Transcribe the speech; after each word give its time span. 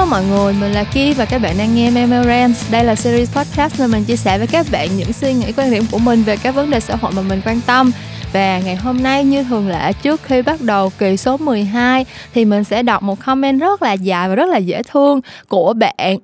Hello 0.00 0.10
mọi 0.10 0.24
người, 0.24 0.52
mình 0.52 0.72
là 0.72 0.84
Ki 0.84 1.14
và 1.14 1.24
các 1.24 1.42
bạn 1.42 1.58
đang 1.58 1.74
nghe 1.74 1.90
Memo 1.90 2.22
Đây 2.70 2.84
là 2.84 2.94
series 2.94 3.32
podcast 3.36 3.80
mà 3.80 3.86
mình 3.86 4.04
chia 4.04 4.16
sẻ 4.16 4.38
với 4.38 4.46
các 4.46 4.66
bạn 4.72 4.88
những 4.96 5.12
suy 5.12 5.32
nghĩ 5.32 5.52
quan 5.56 5.70
điểm 5.70 5.84
của 5.90 5.98
mình 5.98 6.22
về 6.22 6.36
các 6.36 6.54
vấn 6.54 6.70
đề 6.70 6.80
xã 6.80 6.96
hội 6.96 7.12
mà 7.12 7.22
mình 7.22 7.40
quan 7.44 7.60
tâm. 7.66 7.92
Và 8.32 8.60
ngày 8.60 8.76
hôm 8.76 9.02
nay 9.02 9.24
như 9.24 9.44
thường 9.44 9.68
lệ 9.68 9.92
trước 9.92 10.22
khi 10.22 10.42
bắt 10.42 10.60
đầu 10.60 10.92
kỳ 10.98 11.16
số 11.16 11.36
12 11.36 12.06
thì 12.34 12.44
mình 12.44 12.64
sẽ 12.64 12.82
đọc 12.82 13.02
một 13.02 13.24
comment 13.24 13.60
rất 13.60 13.82
là 13.82 13.92
dài 13.92 14.28
và 14.28 14.34
rất 14.34 14.48
là 14.48 14.58
dễ 14.58 14.82
thương 14.82 15.20
của 15.48 15.72
bạn 15.72 16.18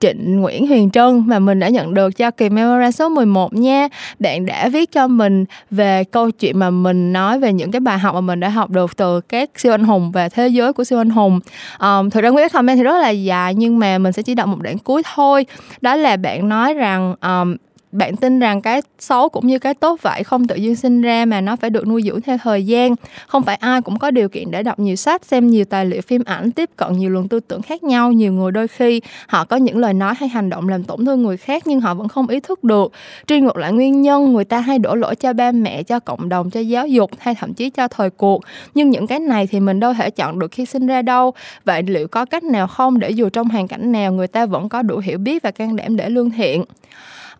Trịnh 0.00 0.40
Nguyễn 0.40 0.66
Huyền 0.66 0.90
Trân 0.90 1.22
mà 1.26 1.38
mình 1.38 1.58
đã 1.58 1.68
nhận 1.68 1.94
được 1.94 2.16
cho 2.16 2.30
kỳ 2.30 2.48
Memora 2.48 2.90
số 2.90 3.08
11 3.08 3.54
nha. 3.54 3.88
Bạn 4.18 4.46
đã 4.46 4.68
viết 4.68 4.92
cho 4.92 5.06
mình 5.06 5.44
về 5.70 6.04
câu 6.04 6.30
chuyện 6.30 6.58
mà 6.58 6.70
mình 6.70 7.12
nói 7.12 7.38
về 7.38 7.52
những 7.52 7.70
cái 7.70 7.80
bài 7.80 7.98
học 7.98 8.14
mà 8.14 8.20
mình 8.20 8.40
đã 8.40 8.48
học 8.48 8.70
được 8.70 8.96
từ 8.96 9.20
các 9.20 9.50
siêu 9.56 9.74
anh 9.74 9.84
hùng 9.84 10.12
và 10.12 10.28
thế 10.28 10.48
giới 10.48 10.72
của 10.72 10.84
siêu 10.84 11.00
anh 11.00 11.10
hùng. 11.10 11.40
Um, 11.80 12.10
thực 12.10 12.20
ra 12.20 12.28
nguyên 12.28 12.48
comment 12.48 12.76
thì 12.76 12.82
rất 12.82 12.98
là 12.98 13.10
dài 13.10 13.54
nhưng 13.54 13.78
mà 13.78 13.98
mình 13.98 14.12
sẽ 14.12 14.22
chỉ 14.22 14.34
đọc 14.34 14.48
một 14.48 14.58
đoạn 14.62 14.78
cuối 14.78 15.02
thôi. 15.14 15.46
Đó 15.80 15.96
là 15.96 16.16
bạn 16.16 16.48
nói 16.48 16.74
rằng 16.74 17.14
um, 17.22 17.56
bạn 17.92 18.16
tin 18.16 18.38
rằng 18.38 18.62
cái 18.62 18.82
xấu 18.98 19.28
cũng 19.28 19.46
như 19.46 19.58
cái 19.58 19.74
tốt 19.74 20.02
vậy, 20.02 20.24
không 20.24 20.46
tự 20.46 20.54
nhiên 20.54 20.76
sinh 20.76 21.02
ra 21.02 21.24
mà 21.24 21.40
nó 21.40 21.56
phải 21.56 21.70
được 21.70 21.86
nuôi 21.86 22.02
dưỡng 22.02 22.20
theo 22.20 22.38
thời 22.38 22.66
gian. 22.66 22.94
Không 23.26 23.42
phải 23.42 23.56
ai 23.56 23.82
cũng 23.82 23.98
có 23.98 24.10
điều 24.10 24.28
kiện 24.28 24.50
để 24.50 24.62
đọc 24.62 24.78
nhiều 24.78 24.96
sách, 24.96 25.24
xem 25.24 25.46
nhiều 25.46 25.64
tài 25.64 25.86
liệu 25.86 26.00
phim 26.02 26.22
ảnh, 26.24 26.50
tiếp 26.52 26.70
cận 26.76 26.92
nhiều 26.92 27.10
luồng 27.10 27.28
tư 27.28 27.40
tưởng 27.40 27.62
khác 27.62 27.82
nhau. 27.82 28.12
Nhiều 28.12 28.32
người 28.32 28.52
đôi 28.52 28.68
khi 28.68 29.00
họ 29.26 29.44
có 29.44 29.56
những 29.56 29.78
lời 29.78 29.94
nói 29.94 30.14
hay 30.18 30.28
hành 30.28 30.50
động 30.50 30.68
làm 30.68 30.84
tổn 30.84 31.06
thương 31.06 31.22
người 31.22 31.36
khác 31.36 31.62
nhưng 31.66 31.80
họ 31.80 31.94
vẫn 31.94 32.08
không 32.08 32.28
ý 32.28 32.40
thức 32.40 32.64
được. 32.64 32.92
Truy 33.26 33.40
ngược 33.40 33.56
lại 33.56 33.72
nguyên 33.72 34.02
nhân, 34.02 34.32
người 34.32 34.44
ta 34.44 34.60
hay 34.60 34.78
đổ 34.78 34.94
lỗi 34.94 35.16
cho 35.16 35.32
ba 35.32 35.52
mẹ, 35.52 35.82
cho 35.82 36.00
cộng 36.00 36.28
đồng, 36.28 36.50
cho 36.50 36.60
giáo 36.60 36.86
dục 36.86 37.10
hay 37.18 37.34
thậm 37.34 37.54
chí 37.54 37.70
cho 37.70 37.88
thời 37.88 38.10
cuộc. 38.10 38.42
Nhưng 38.74 38.90
những 38.90 39.06
cái 39.06 39.18
này 39.18 39.46
thì 39.46 39.60
mình 39.60 39.80
đâu 39.80 39.94
thể 39.94 40.10
chọn 40.10 40.38
được 40.38 40.50
khi 40.50 40.66
sinh 40.66 40.86
ra 40.86 41.02
đâu. 41.02 41.32
Vậy 41.64 41.82
liệu 41.82 42.08
có 42.08 42.24
cách 42.24 42.44
nào 42.44 42.66
không? 42.66 42.98
Để 42.98 43.10
dù 43.10 43.28
trong 43.28 43.48
hoàn 43.48 43.68
cảnh 43.68 43.92
nào, 43.92 44.12
người 44.12 44.26
ta 44.26 44.46
vẫn 44.46 44.68
có 44.68 44.82
đủ 44.82 44.98
hiểu 44.98 45.18
biết 45.18 45.42
và 45.42 45.50
can 45.50 45.76
đảm 45.76 45.96
để 45.96 46.10
lương 46.10 46.30
thiện 46.30 46.64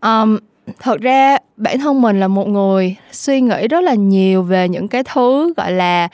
um, 0.03 0.39
thật 0.81 1.01
ra 1.01 1.39
bản 1.57 1.79
thân 1.79 2.03
mình 2.03 2.21
là 2.21 2.29
một 2.29 2.49
người 2.49 2.97
suy 3.13 3.41
nghĩ 3.41 3.69
rất 3.69 3.81
là 3.81 3.95
nhiều 3.95 4.43
về 4.43 4.69
những 4.69 4.89
cái 4.89 5.05
thứ 5.05 5.55
gọi 5.57 5.73
là 5.73 6.09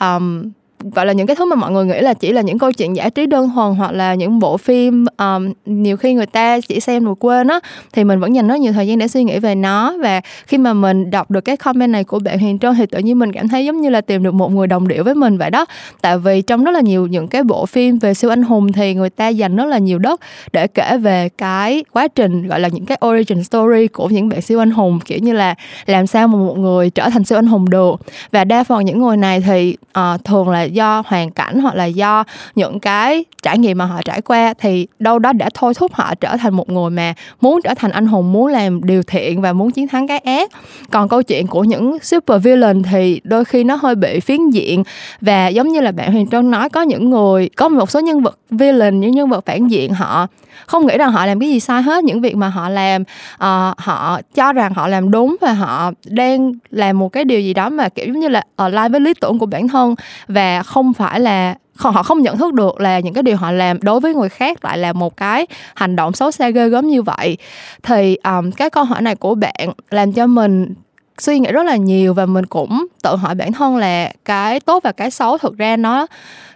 um, 0.00 0.50
gọi 0.94 1.06
là 1.06 1.12
những 1.12 1.26
cái 1.26 1.36
thứ 1.36 1.44
mà 1.44 1.56
mọi 1.56 1.72
người 1.72 1.84
nghĩ 1.84 2.00
là 2.00 2.14
chỉ 2.14 2.32
là 2.32 2.40
những 2.40 2.58
câu 2.58 2.72
chuyện 2.72 2.96
giải 2.96 3.10
trí 3.10 3.26
đơn 3.26 3.50
thuần 3.54 3.74
hoặc 3.74 3.92
là 3.92 4.14
những 4.14 4.38
bộ 4.38 4.56
phim 4.56 5.04
um, 5.18 5.52
nhiều 5.66 5.96
khi 5.96 6.14
người 6.14 6.26
ta 6.26 6.60
chỉ 6.60 6.80
xem 6.80 7.04
rồi 7.04 7.14
quên 7.18 7.48
á 7.48 7.60
thì 7.92 8.04
mình 8.04 8.20
vẫn 8.20 8.34
dành 8.34 8.48
rất 8.48 8.60
nhiều 8.60 8.72
thời 8.72 8.86
gian 8.86 8.98
để 8.98 9.08
suy 9.08 9.24
nghĩ 9.24 9.38
về 9.38 9.54
nó. 9.54 9.94
Và 10.02 10.20
khi 10.46 10.58
mà 10.58 10.72
mình 10.72 11.10
đọc 11.10 11.30
được 11.30 11.40
cái 11.40 11.56
comment 11.56 11.92
này 11.92 12.04
của 12.04 12.18
bạn 12.18 12.38
Huyền 12.38 12.58
Trân 12.58 12.74
thì 12.74 12.86
tự 12.86 12.98
nhiên 12.98 13.18
mình 13.18 13.32
cảm 13.32 13.48
thấy 13.48 13.64
giống 13.64 13.80
như 13.80 13.88
là 13.88 14.00
tìm 14.00 14.22
được 14.22 14.34
một 14.34 14.52
người 14.52 14.66
đồng 14.66 14.88
điệu 14.88 15.04
với 15.04 15.14
mình 15.14 15.38
vậy 15.38 15.50
đó. 15.50 15.66
Tại 16.00 16.18
vì 16.18 16.42
trong 16.42 16.64
rất 16.64 16.70
là 16.70 16.80
nhiều 16.80 17.06
những 17.06 17.28
cái 17.28 17.42
bộ 17.42 17.66
phim 17.66 17.98
về 17.98 18.14
siêu 18.14 18.30
anh 18.30 18.42
hùng 18.42 18.72
thì 18.72 18.94
người 18.94 19.10
ta 19.10 19.28
dành 19.28 19.56
rất 19.56 19.64
là 19.64 19.78
nhiều 19.78 19.98
đất 19.98 20.20
để 20.52 20.66
kể 20.66 20.96
về 20.96 21.28
cái 21.28 21.84
quá 21.92 22.08
trình 22.08 22.46
gọi 22.46 22.60
là 22.60 22.68
những 22.68 22.86
cái 22.86 22.98
origin 23.06 23.44
story 23.44 23.86
của 23.86 24.08
những 24.08 24.28
bạn 24.28 24.42
siêu 24.42 24.58
anh 24.58 24.70
hùng 24.70 24.98
kiểu 25.04 25.18
như 25.18 25.32
là 25.32 25.54
làm 25.86 26.06
sao 26.06 26.28
mà 26.28 26.38
một 26.38 26.58
người 26.58 26.90
trở 26.90 27.10
thành 27.10 27.24
siêu 27.24 27.38
anh 27.38 27.46
hùng 27.46 27.70
được. 27.70 28.00
Và 28.32 28.44
đa 28.44 28.64
phần 28.64 28.84
những 28.84 29.02
người 29.02 29.16
này 29.16 29.40
thì 29.40 29.76
uh, 29.98 30.24
thường 30.24 30.48
là 30.48 30.62
do 30.72 31.02
hoàn 31.06 31.30
cảnh 31.30 31.60
hoặc 31.60 31.74
là 31.74 31.84
do 31.84 32.24
những 32.54 32.80
cái 32.80 33.24
trải 33.42 33.58
nghiệm 33.58 33.78
mà 33.78 33.84
họ 33.84 34.02
trải 34.04 34.20
qua 34.20 34.54
thì 34.58 34.86
đâu 34.98 35.18
đó 35.18 35.32
đã 35.32 35.48
thôi 35.54 35.74
thúc 35.74 35.92
họ 35.94 36.14
trở 36.14 36.36
thành 36.36 36.54
một 36.54 36.70
người 36.70 36.90
mà 36.90 37.14
muốn 37.40 37.60
trở 37.64 37.74
thành 37.74 37.90
anh 37.90 38.06
hùng 38.06 38.32
muốn 38.32 38.46
làm 38.46 38.84
điều 38.84 39.02
thiện 39.02 39.40
và 39.40 39.52
muốn 39.52 39.70
chiến 39.70 39.88
thắng 39.88 40.08
cái 40.08 40.18
ác. 40.18 40.50
Còn 40.90 41.08
câu 41.08 41.22
chuyện 41.22 41.46
của 41.46 41.64
những 41.64 41.98
super 42.02 42.42
villain 42.42 42.82
thì 42.82 43.20
đôi 43.24 43.44
khi 43.44 43.64
nó 43.64 43.74
hơi 43.82 43.94
bị 43.94 44.20
phiến 44.20 44.50
diện 44.50 44.82
và 45.20 45.48
giống 45.48 45.68
như 45.68 45.80
là 45.80 45.92
bạn 45.92 46.12
Huyền 46.12 46.26
Trân 46.30 46.50
nói 46.50 46.68
có 46.68 46.82
những 46.82 47.10
người 47.10 47.48
có 47.56 47.68
một 47.68 47.90
số 47.90 48.00
nhân 48.00 48.22
vật 48.22 48.38
villain 48.50 49.00
những 49.00 49.10
nhân 49.10 49.28
vật 49.28 49.46
phản 49.46 49.68
diện 49.68 49.94
họ 49.94 50.28
không 50.66 50.86
nghĩ 50.86 50.98
rằng 50.98 51.12
họ 51.12 51.26
làm 51.26 51.40
cái 51.40 51.48
gì 51.48 51.60
sai 51.60 51.82
hết 51.82 52.04
những 52.04 52.20
việc 52.20 52.36
mà 52.36 52.48
họ 52.48 52.68
làm. 52.68 53.02
Uh, 53.34 53.78
họ 53.78 54.20
cho 54.34 54.52
rằng 54.52 54.74
họ 54.74 54.88
làm 54.88 55.10
đúng 55.10 55.36
và 55.40 55.52
họ 55.52 55.90
đang 56.06 56.52
làm 56.70 56.98
một 56.98 57.08
cái 57.08 57.24
điều 57.24 57.40
gì 57.40 57.54
đó 57.54 57.68
mà 57.68 57.88
kiểu 57.88 58.06
giống 58.06 58.20
như 58.20 58.28
là 58.28 58.42
align 58.56 58.92
với 58.92 59.00
lý 59.00 59.14
tưởng 59.14 59.38
của 59.38 59.46
bản 59.46 59.68
thân 59.68 59.94
và 60.28 60.61
không 60.62 60.92
phải 60.92 61.20
là 61.20 61.54
họ 61.76 62.02
không 62.02 62.22
nhận 62.22 62.38
thức 62.38 62.54
được 62.54 62.80
là 62.80 63.00
những 63.00 63.14
cái 63.14 63.22
điều 63.22 63.36
họ 63.36 63.50
làm 63.50 63.82
đối 63.82 64.00
với 64.00 64.14
người 64.14 64.28
khác 64.28 64.64
lại 64.64 64.78
là 64.78 64.92
một 64.92 65.16
cái 65.16 65.46
hành 65.74 65.96
động 65.96 66.12
xấu 66.12 66.30
xa 66.30 66.50
ghê 66.50 66.68
gớm 66.68 66.86
như 66.86 67.02
vậy. 67.02 67.36
Thì 67.82 68.16
um, 68.16 68.50
cái 68.50 68.70
câu 68.70 68.84
hỏi 68.84 69.02
này 69.02 69.14
của 69.14 69.34
bạn 69.34 69.72
làm 69.90 70.12
cho 70.12 70.26
mình 70.26 70.74
suy 71.18 71.38
nghĩ 71.38 71.52
rất 71.52 71.66
là 71.66 71.76
nhiều 71.76 72.14
và 72.14 72.26
mình 72.26 72.46
cũng 72.46 72.86
tự 73.02 73.16
hỏi 73.16 73.34
bản 73.34 73.52
thân 73.52 73.76
là 73.76 74.12
cái 74.24 74.60
tốt 74.60 74.82
và 74.82 74.92
cái 74.92 75.10
xấu 75.10 75.38
thực 75.38 75.58
ra 75.58 75.76
nó 75.76 76.06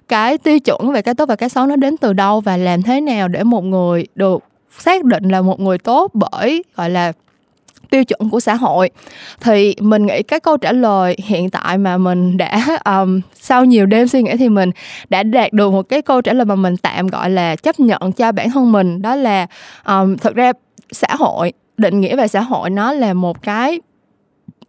cái 0.09 0.39
tiêu 0.39 0.61
chuẩn 0.61 0.93
về 0.93 1.03
cái 1.03 1.15
tốt 1.15 1.29
và 1.29 1.37
cái 1.37 1.49
xấu 1.49 1.67
nó 1.67 1.77
đến 1.77 1.97
từ 1.97 2.13
đâu 2.13 2.41
và 2.41 2.57
làm 2.57 2.83
thế 2.83 3.01
nào 3.01 3.29
để 3.29 3.43
một 3.43 3.65
người 3.65 4.07
được 4.15 4.45
xác 4.79 5.05
định 5.05 5.29
là 5.29 5.41
một 5.43 5.61
người 5.61 5.79
tốt 5.79 6.11
bởi 6.15 6.65
gọi 6.77 6.91
là 6.91 7.13
tiêu 7.91 8.05
chuẩn 8.05 8.31
của 8.31 8.41
xã 8.41 8.55
hội. 8.55 8.91
Thì 9.41 9.75
mình 9.81 10.07
nghĩ 10.07 10.23
cái 10.23 10.41
câu 10.41 10.57
trả 10.57 10.73
lời 10.73 11.17
hiện 11.25 11.51
tại 11.51 11.79
mà 11.79 11.99
mình 11.99 12.37
đã 12.37 12.79
um, 12.85 13.21
sau 13.35 13.65
nhiều 13.65 13.87
đêm 13.87 14.09
suy 14.09 14.23
nghĩ 14.23 14.37
thì 14.39 14.49
mình 14.49 14.71
đã 15.09 15.23
đạt 15.23 15.53
được 15.53 15.73
một 15.73 15.89
cái 15.89 16.03
câu 16.03 16.23
trả 16.23 16.33
lời 16.33 16.45
mà 16.45 16.55
mình 16.55 16.77
tạm 16.77 17.07
gọi 17.07 17.31
là 17.31 17.57
chấp 17.57 17.81
nhận 17.81 18.13
cho 18.13 18.33
bản 18.33 18.51
thân 18.51 18.73
mình 18.73 19.03
đó 19.03 19.17
là 19.17 19.47
um, 19.87 20.17
thực 20.17 20.35
ra 20.35 20.53
xã 20.93 21.09
hội 21.19 21.53
định 21.77 22.01
nghĩa 22.01 22.17
về 22.17 22.29
xã 22.29 22.41
hội 22.41 22.71
nó 22.71 22.93
là 22.93 23.15
một 23.15 23.43
cái 23.43 23.81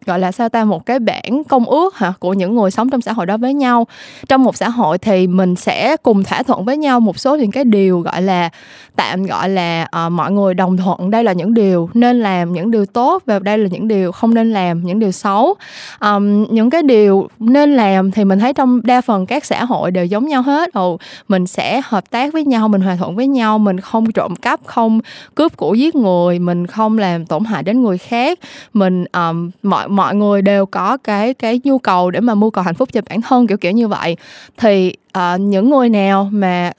gọi 0.07 0.19
là 0.19 0.31
sao 0.31 0.49
ta? 0.49 0.65
Một 0.65 0.85
cái 0.85 0.99
bản 0.99 1.43
công 1.49 1.65
ước 1.65 1.97
hả? 1.97 2.13
Của 2.19 2.33
những 2.33 2.55
người 2.55 2.71
sống 2.71 2.89
trong 2.89 3.01
xã 3.01 3.13
hội 3.13 3.25
đó 3.25 3.37
với 3.37 3.53
nhau. 3.53 3.87
Trong 4.27 4.43
một 4.43 4.55
xã 4.55 4.69
hội 4.69 4.97
thì 4.97 5.27
mình 5.27 5.55
sẽ 5.55 5.97
cùng 5.97 6.23
thỏa 6.23 6.43
thuận 6.43 6.65
với 6.65 6.77
nhau 6.77 6.99
một 6.99 7.19
số 7.19 7.35
những 7.35 7.51
cái 7.51 7.63
điều 7.63 7.99
gọi 7.99 8.21
là 8.21 8.49
tạm 8.95 9.23
gọi 9.25 9.49
là 9.49 9.87
uh, 10.05 10.11
mọi 10.11 10.31
người 10.31 10.53
đồng 10.53 10.77
thuận 10.77 11.11
đây 11.11 11.23
là 11.23 11.33
những 11.33 11.53
điều 11.53 11.89
nên 11.93 12.19
làm 12.19 12.53
những 12.53 12.71
điều 12.71 12.85
tốt 12.85 13.23
và 13.25 13.39
đây 13.39 13.57
là 13.57 13.67
những 13.71 13.87
điều 13.87 14.11
không 14.11 14.33
nên 14.33 14.53
làm 14.53 14.85
những 14.85 14.99
điều 14.99 15.11
xấu. 15.11 15.55
Um, 15.99 16.43
những 16.49 16.69
cái 16.69 16.83
điều 16.83 17.27
nên 17.39 17.75
làm 17.75 18.11
thì 18.11 18.25
mình 18.25 18.39
thấy 18.39 18.53
trong 18.53 18.81
đa 18.83 19.01
phần 19.01 19.25
các 19.25 19.45
xã 19.45 19.65
hội 19.65 19.91
đều 19.91 20.05
giống 20.05 20.27
nhau 20.27 20.41
hết. 20.41 20.73
Ồ 20.73 20.97
mình 21.27 21.47
sẽ 21.47 21.81
hợp 21.83 22.09
tác 22.09 22.33
với 22.33 22.45
nhau 22.45 22.67
mình 22.67 22.81
hòa 22.81 22.95
thuận 22.95 23.15
với 23.15 23.27
nhau 23.27 23.57
mình 23.59 23.79
không 23.79 24.11
trộm 24.11 24.35
cắp 24.35 24.59
không 24.65 24.99
cướp 25.35 25.57
của 25.57 25.73
giết 25.73 25.95
người 25.95 26.39
mình 26.39 26.67
không 26.67 26.97
làm 26.97 27.25
tổn 27.25 27.43
hại 27.43 27.63
đến 27.63 27.83
người 27.83 27.97
khác. 27.97 28.39
Mình 28.73 29.05
um, 29.13 29.51
mọi 29.63 29.89
mọi 29.97 30.15
người 30.15 30.41
đều 30.41 30.65
có 30.65 30.97
cái 30.97 31.33
cái 31.33 31.59
nhu 31.63 31.77
cầu 31.77 32.11
để 32.11 32.19
mà 32.19 32.35
mưu 32.35 32.51
cầu 32.51 32.63
hạnh 32.63 32.75
phúc 32.75 32.89
cho 32.93 33.01
bản 33.09 33.21
thân 33.21 33.47
kiểu 33.47 33.57
kiểu 33.57 33.71
như 33.71 33.87
vậy. 33.87 34.17
Thì 34.57 34.93
uh, 35.17 35.39
những 35.39 35.69
người 35.69 35.89
nào 35.89 36.29
mà 36.31 36.71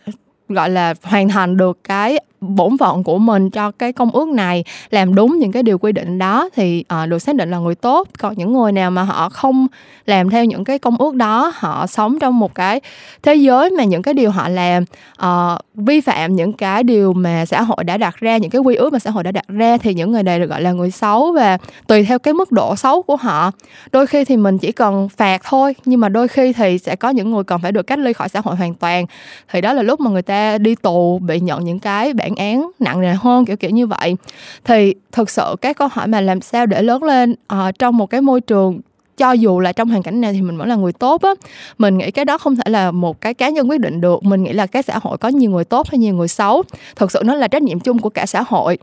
gọi 0.49 0.71
là 0.71 0.95
hoàn 1.03 1.29
thành 1.29 1.57
được 1.57 1.79
cái 1.85 2.21
bổn 2.41 2.79
phận 2.79 3.05
của 3.05 3.19
mình 3.19 3.51
cho 3.51 3.71
cái 3.71 3.93
công 3.93 4.11
ước 4.11 4.29
này 4.29 4.65
làm 4.91 5.15
đúng 5.15 5.39
những 5.39 5.53
cái 5.53 5.63
điều 5.63 5.79
quy 5.79 5.93
định 5.93 6.19
đó 6.19 6.49
thì 6.57 6.85
uh, 7.03 7.09
được 7.09 7.19
xác 7.19 7.35
định 7.35 7.51
là 7.51 7.59
người 7.59 7.75
tốt. 7.75 8.09
Còn 8.19 8.35
những 8.37 8.53
người 8.53 8.73
nào 8.73 8.91
mà 8.91 9.03
họ 9.03 9.29
không 9.29 9.67
làm 10.07 10.31
theo 10.31 10.45
những 10.45 10.65
cái 10.65 10.79
công 10.79 10.97
ước 10.97 11.15
đó 11.15 11.53
họ 11.55 11.87
sống 11.87 12.19
trong 12.19 12.39
một 12.39 12.55
cái 12.55 12.81
thế 13.23 13.35
giới 13.35 13.71
mà 13.71 13.85
những 13.85 14.03
cái 14.03 14.15
điều 14.15 14.31
họ 14.31 14.49
làm 14.49 14.85
uh, 15.23 15.59
vi 15.75 16.01
phạm 16.01 16.37
những 16.37 16.53
cái 16.53 16.83
điều 16.83 17.13
mà 17.13 17.45
xã 17.47 17.63
hội 17.63 17.85
đã 17.85 17.97
đặt 17.97 18.17
ra 18.17 18.37
những 18.37 18.51
cái 18.51 18.61
quy 18.61 18.75
ước 18.75 18.93
mà 18.93 18.99
xã 18.99 19.11
hội 19.11 19.25
đã 19.25 19.33
đặt 19.33 19.49
ra 19.49 19.77
thì 19.77 19.95
những 19.95 20.13
người 20.13 20.23
này 20.23 20.41
được 20.41 20.47
gọi 20.47 20.63
là 20.63 20.73
người 20.73 20.91
xấu 20.91 21.33
và 21.33 21.59
tùy 21.87 22.05
theo 22.05 22.19
cái 22.19 22.35
mức 22.35 22.53
độ 22.53 22.77
xấu 22.77 23.03
của 23.03 23.17
họ. 23.17 23.51
Đôi 23.93 24.07
khi 24.07 24.25
thì 24.25 24.37
mình 24.37 24.59
chỉ 24.59 24.73
cần 24.73 25.09
phạt 25.09 25.43
thôi 25.45 25.75
nhưng 25.85 26.01
mà 26.01 26.09
đôi 26.09 26.29
khi 26.29 26.53
thì 26.53 26.79
sẽ 26.79 26.97
có 26.97 27.11
những 27.11 27.31
người 27.31 27.45
cần 27.45 27.61
phải 27.61 27.73
được 27.73 27.87
cách 27.87 27.99
ly 27.99 28.13
khỏi 28.13 28.29
xã 28.29 28.41
hội 28.45 28.57
hoàn 28.57 28.75
toàn. 28.75 29.07
Thì 29.53 29.61
đó 29.61 29.73
là 29.73 29.83
lúc 29.83 30.01
mà 30.01 30.11
người 30.11 30.23
ta 30.23 30.59
đi 30.59 30.75
tù 30.75 31.19
bị 31.19 31.41
nhận 31.41 31.65
những 31.65 31.79
cái 31.79 32.13
bản 32.13 32.28
án 32.37 32.71
nặng 32.79 33.01
nề 33.01 33.15
hơn 33.15 33.45
kiểu 33.45 33.57
kiểu 33.57 33.71
như 33.71 33.87
vậy. 33.87 34.17
Thì 34.65 34.95
thực 35.13 35.31
sự 35.31 35.57
cái 35.61 35.75
câu 35.75 35.89
hỏi 35.89 36.07
mà 36.07 36.21
làm 36.21 36.41
sao 36.41 36.67
để 36.67 36.83
lớn 36.83 37.03
lên 37.03 37.33
uh, 37.33 37.79
trong 37.79 37.97
một 37.97 38.07
cái 38.07 38.21
môi 38.21 38.41
trường 38.41 38.81
cho 39.17 39.33
dù 39.33 39.61
là 39.61 39.73
trong 39.73 39.89
hoàn 39.89 40.03
cảnh 40.03 40.21
này 40.21 40.33
thì 40.33 40.43
mình 40.43 40.59
vẫn 40.59 40.69
là 40.69 40.77
người 40.77 40.93
tốt 40.93 41.23
á 41.23 41.31
mình 41.79 41.99
nghĩ 41.99 42.11
cái 42.11 42.25
đó 42.25 42.39
không 42.39 42.57
thể 42.57 42.63
là 42.67 42.91
một 42.91 43.21
cái 43.21 43.35
cá 43.35 43.49
nhân 43.49 43.71
quyết 43.71 43.81
định 43.81 44.01
được. 44.01 44.25
Mình 44.25 44.43
nghĩ 44.43 44.53
là 44.53 44.67
cái 44.67 44.83
xã 44.83 44.99
hội 45.03 45.19
có 45.19 45.29
nhiều 45.29 45.51
người 45.51 45.65
tốt 45.65 45.89
hay 45.91 45.99
nhiều 45.99 46.15
người 46.15 46.29
xấu 46.29 46.63
thực 46.97 47.13
sự 47.13 47.23
nó 47.25 47.35
là 47.35 47.49
trách 47.49 47.63
nhiệm 47.63 47.81
chung 47.81 47.99
của 47.99 48.11
cả 48.11 48.27
xã 48.27 48.43
hội. 48.47 48.79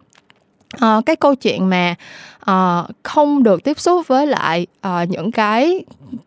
À, 0.79 1.01
cái 1.05 1.15
câu 1.15 1.35
chuyện 1.35 1.69
mà 1.69 1.95
uh, 2.51 2.87
không 3.03 3.43
được 3.43 3.63
tiếp 3.63 3.79
xúc 3.79 4.07
với 4.07 4.27
lại 4.27 4.67
uh, 4.87 5.09
những 5.09 5.31
cái 5.31 5.83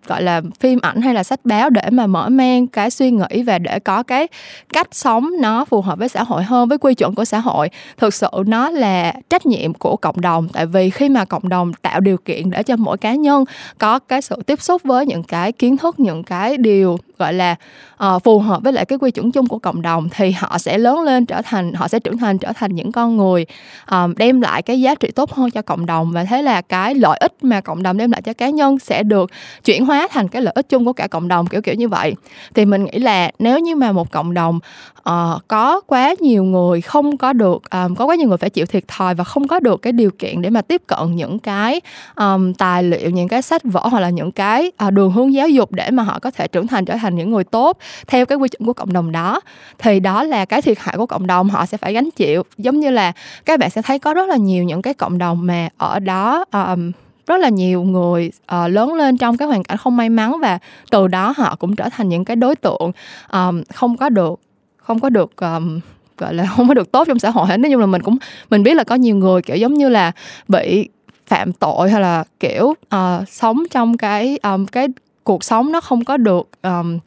gọi 0.06 0.22
là 0.22 0.42
phim 0.60 0.78
ảnh 0.82 1.00
hay 1.00 1.14
là 1.14 1.22
sách 1.22 1.40
báo 1.44 1.70
để 1.70 1.90
mà 1.90 2.06
mở 2.06 2.28
mang 2.28 2.66
cái 2.66 2.90
suy 2.90 3.10
nghĩ 3.10 3.42
và 3.42 3.58
để 3.58 3.78
có 3.78 4.02
cái 4.02 4.28
cách 4.68 4.88
sống 4.92 5.30
nó 5.40 5.64
phù 5.64 5.80
hợp 5.80 5.98
với 5.98 6.08
xã 6.08 6.22
hội 6.22 6.42
hơn 6.42 6.68
với 6.68 6.78
quy 6.78 6.94
chuẩn 6.94 7.14
của 7.14 7.24
xã 7.24 7.38
hội. 7.38 7.70
Thực 7.96 8.14
sự 8.14 8.28
nó 8.46 8.70
là 8.70 9.14
trách 9.30 9.46
nhiệm 9.46 9.74
của 9.74 9.96
cộng 9.96 10.20
đồng 10.20 10.48
tại 10.48 10.66
vì 10.66 10.90
khi 10.90 11.08
mà 11.08 11.24
cộng 11.24 11.48
đồng 11.48 11.72
tạo 11.72 12.00
điều 12.00 12.16
kiện 12.16 12.50
để 12.50 12.62
cho 12.62 12.76
mỗi 12.76 12.98
cá 12.98 13.14
nhân 13.14 13.44
có 13.78 13.98
cái 13.98 14.22
sự 14.22 14.36
tiếp 14.46 14.62
xúc 14.62 14.82
với 14.84 15.06
những 15.06 15.22
cái 15.22 15.52
kiến 15.52 15.76
thức 15.76 16.00
những 16.00 16.22
cái 16.22 16.56
điều 16.56 16.98
gọi 17.18 17.32
là 17.32 17.56
uh, 18.04 18.22
phù 18.24 18.38
hợp 18.38 18.62
với 18.62 18.72
lại 18.72 18.84
cái 18.84 18.98
quy 18.98 19.10
chuẩn 19.10 19.32
chung 19.32 19.46
của 19.46 19.58
cộng 19.58 19.82
đồng 19.82 20.08
thì 20.08 20.30
họ 20.30 20.58
sẽ 20.58 20.78
lớn 20.78 21.00
lên 21.00 21.26
trở 21.26 21.42
thành 21.42 21.72
họ 21.72 21.88
sẽ 21.88 22.00
trưởng 22.00 22.18
thành 22.18 22.38
trở 22.38 22.52
thành 22.52 22.74
những 22.74 22.92
con 22.92 23.16
người 23.16 23.46
um, 23.90 24.14
đem 24.16 24.40
lại 24.40 24.62
cái 24.62 24.80
giá 24.80 24.94
trị 24.94 25.10
tốt 25.10 25.32
hơn 25.32 25.50
cho 25.50 25.62
cộng 25.62 25.86
đồng 25.86 26.07
đồng 26.08 26.14
và 26.14 26.24
thế 26.24 26.42
là 26.42 26.60
cái 26.60 26.94
lợi 26.94 27.18
ích 27.20 27.32
mà 27.42 27.60
cộng 27.60 27.82
đồng 27.82 27.96
đem 27.96 28.10
lại 28.10 28.22
cho 28.22 28.32
cá 28.32 28.48
nhân 28.50 28.78
sẽ 28.78 29.02
được 29.02 29.30
chuyển 29.64 29.86
hóa 29.86 30.08
thành 30.10 30.28
cái 30.28 30.42
lợi 30.42 30.52
ích 30.54 30.68
chung 30.68 30.84
của 30.84 30.92
cả 30.92 31.06
cộng 31.06 31.28
đồng 31.28 31.46
kiểu 31.46 31.62
kiểu 31.62 31.74
như 31.74 31.88
vậy. 31.88 32.14
Thì 32.54 32.64
mình 32.64 32.84
nghĩ 32.84 32.98
là 32.98 33.30
nếu 33.38 33.58
như 33.58 33.76
mà 33.76 33.92
một 33.92 34.10
cộng 34.10 34.34
đồng 34.34 34.60
uh, 35.08 35.42
có 35.48 35.80
quá 35.86 36.14
nhiều 36.20 36.44
người 36.44 36.80
không 36.80 37.16
có 37.16 37.32
được 37.32 37.70
um, 37.70 37.94
có 37.94 38.04
quá 38.04 38.14
nhiều 38.14 38.28
người 38.28 38.38
phải 38.38 38.50
chịu 38.50 38.66
thiệt 38.66 38.88
thòi 38.88 39.14
và 39.14 39.24
không 39.24 39.48
có 39.48 39.60
được 39.60 39.82
cái 39.82 39.92
điều 39.92 40.10
kiện 40.10 40.42
để 40.42 40.50
mà 40.50 40.62
tiếp 40.62 40.82
cận 40.86 41.16
những 41.16 41.38
cái 41.38 41.80
um, 42.16 42.52
tài 42.52 42.82
liệu 42.82 43.10
những 43.10 43.28
cái 43.28 43.42
sách 43.42 43.62
vở 43.64 43.80
hoặc 43.80 44.00
là 44.00 44.10
những 44.10 44.32
cái 44.32 44.72
uh, 44.86 44.92
đường 44.92 45.12
hướng 45.12 45.32
giáo 45.32 45.48
dục 45.48 45.72
để 45.72 45.90
mà 45.90 46.02
họ 46.02 46.18
có 46.18 46.30
thể 46.30 46.48
trưởng 46.48 46.66
thành 46.66 46.84
trở 46.84 46.96
thành 46.96 47.14
những 47.14 47.30
người 47.30 47.44
tốt 47.44 47.78
theo 48.06 48.26
cái 48.26 48.38
quy 48.38 48.48
chuẩn 48.48 48.66
của 48.66 48.72
cộng 48.72 48.92
đồng 48.92 49.12
đó 49.12 49.40
thì 49.78 50.00
đó 50.00 50.22
là 50.22 50.44
cái 50.44 50.62
thiệt 50.62 50.78
hại 50.78 50.96
của 50.96 51.06
cộng 51.06 51.26
đồng. 51.26 51.48
Họ 51.50 51.66
sẽ 51.66 51.78
phải 51.78 51.92
gánh 51.92 52.10
chịu. 52.10 52.42
Giống 52.58 52.80
như 52.80 52.90
là 52.90 53.12
các 53.44 53.58
bạn 53.58 53.70
sẽ 53.70 53.82
thấy 53.82 53.98
có 53.98 54.14
rất 54.14 54.28
là 54.28 54.36
nhiều 54.36 54.64
những 54.64 54.82
cái 54.82 54.94
cộng 54.94 55.18
đồng 55.18 55.46
mà 55.46 55.68
ở 55.76 55.97
đó 55.98 56.44
um, 56.52 56.92
rất 57.26 57.40
là 57.40 57.48
nhiều 57.48 57.82
người 57.82 58.30
uh, 58.54 58.70
lớn 58.70 58.94
lên 58.94 59.18
trong 59.18 59.36
cái 59.36 59.48
hoàn 59.48 59.64
cảnh 59.64 59.76
không 59.76 59.96
may 59.96 60.08
mắn 60.08 60.40
và 60.42 60.58
từ 60.90 61.08
đó 61.08 61.34
họ 61.36 61.56
cũng 61.58 61.76
trở 61.76 61.88
thành 61.88 62.08
những 62.08 62.24
cái 62.24 62.36
đối 62.36 62.56
tượng 62.56 62.92
um, 63.32 63.62
không 63.74 63.96
có 63.96 64.08
được 64.08 64.40
không 64.76 65.00
có 65.00 65.08
được 65.08 65.36
um, 65.36 65.80
gọi 66.18 66.34
là 66.34 66.46
không 66.56 66.68
có 66.68 66.74
được 66.74 66.92
tốt 66.92 67.04
trong 67.08 67.18
xã 67.18 67.30
hội. 67.30 67.46
Hết 67.46 67.56
nói 67.56 67.70
chung 67.70 67.80
là 67.80 67.86
mình 67.86 68.02
cũng 68.02 68.18
mình 68.50 68.62
biết 68.62 68.74
là 68.74 68.84
có 68.84 68.94
nhiều 68.94 69.16
người 69.16 69.42
kiểu 69.42 69.56
giống 69.56 69.74
như 69.74 69.88
là 69.88 70.12
bị 70.48 70.88
phạm 71.26 71.52
tội 71.52 71.90
hay 71.90 72.00
là 72.00 72.24
kiểu 72.40 72.64
uh, 72.66 73.28
sống 73.28 73.62
trong 73.70 73.96
cái 73.96 74.38
um, 74.42 74.66
cái 74.66 74.88
cuộc 75.24 75.44
sống 75.44 75.72
nó 75.72 75.80
không 75.80 76.04
có 76.04 76.16
được 76.16 76.48
um, 76.62 76.98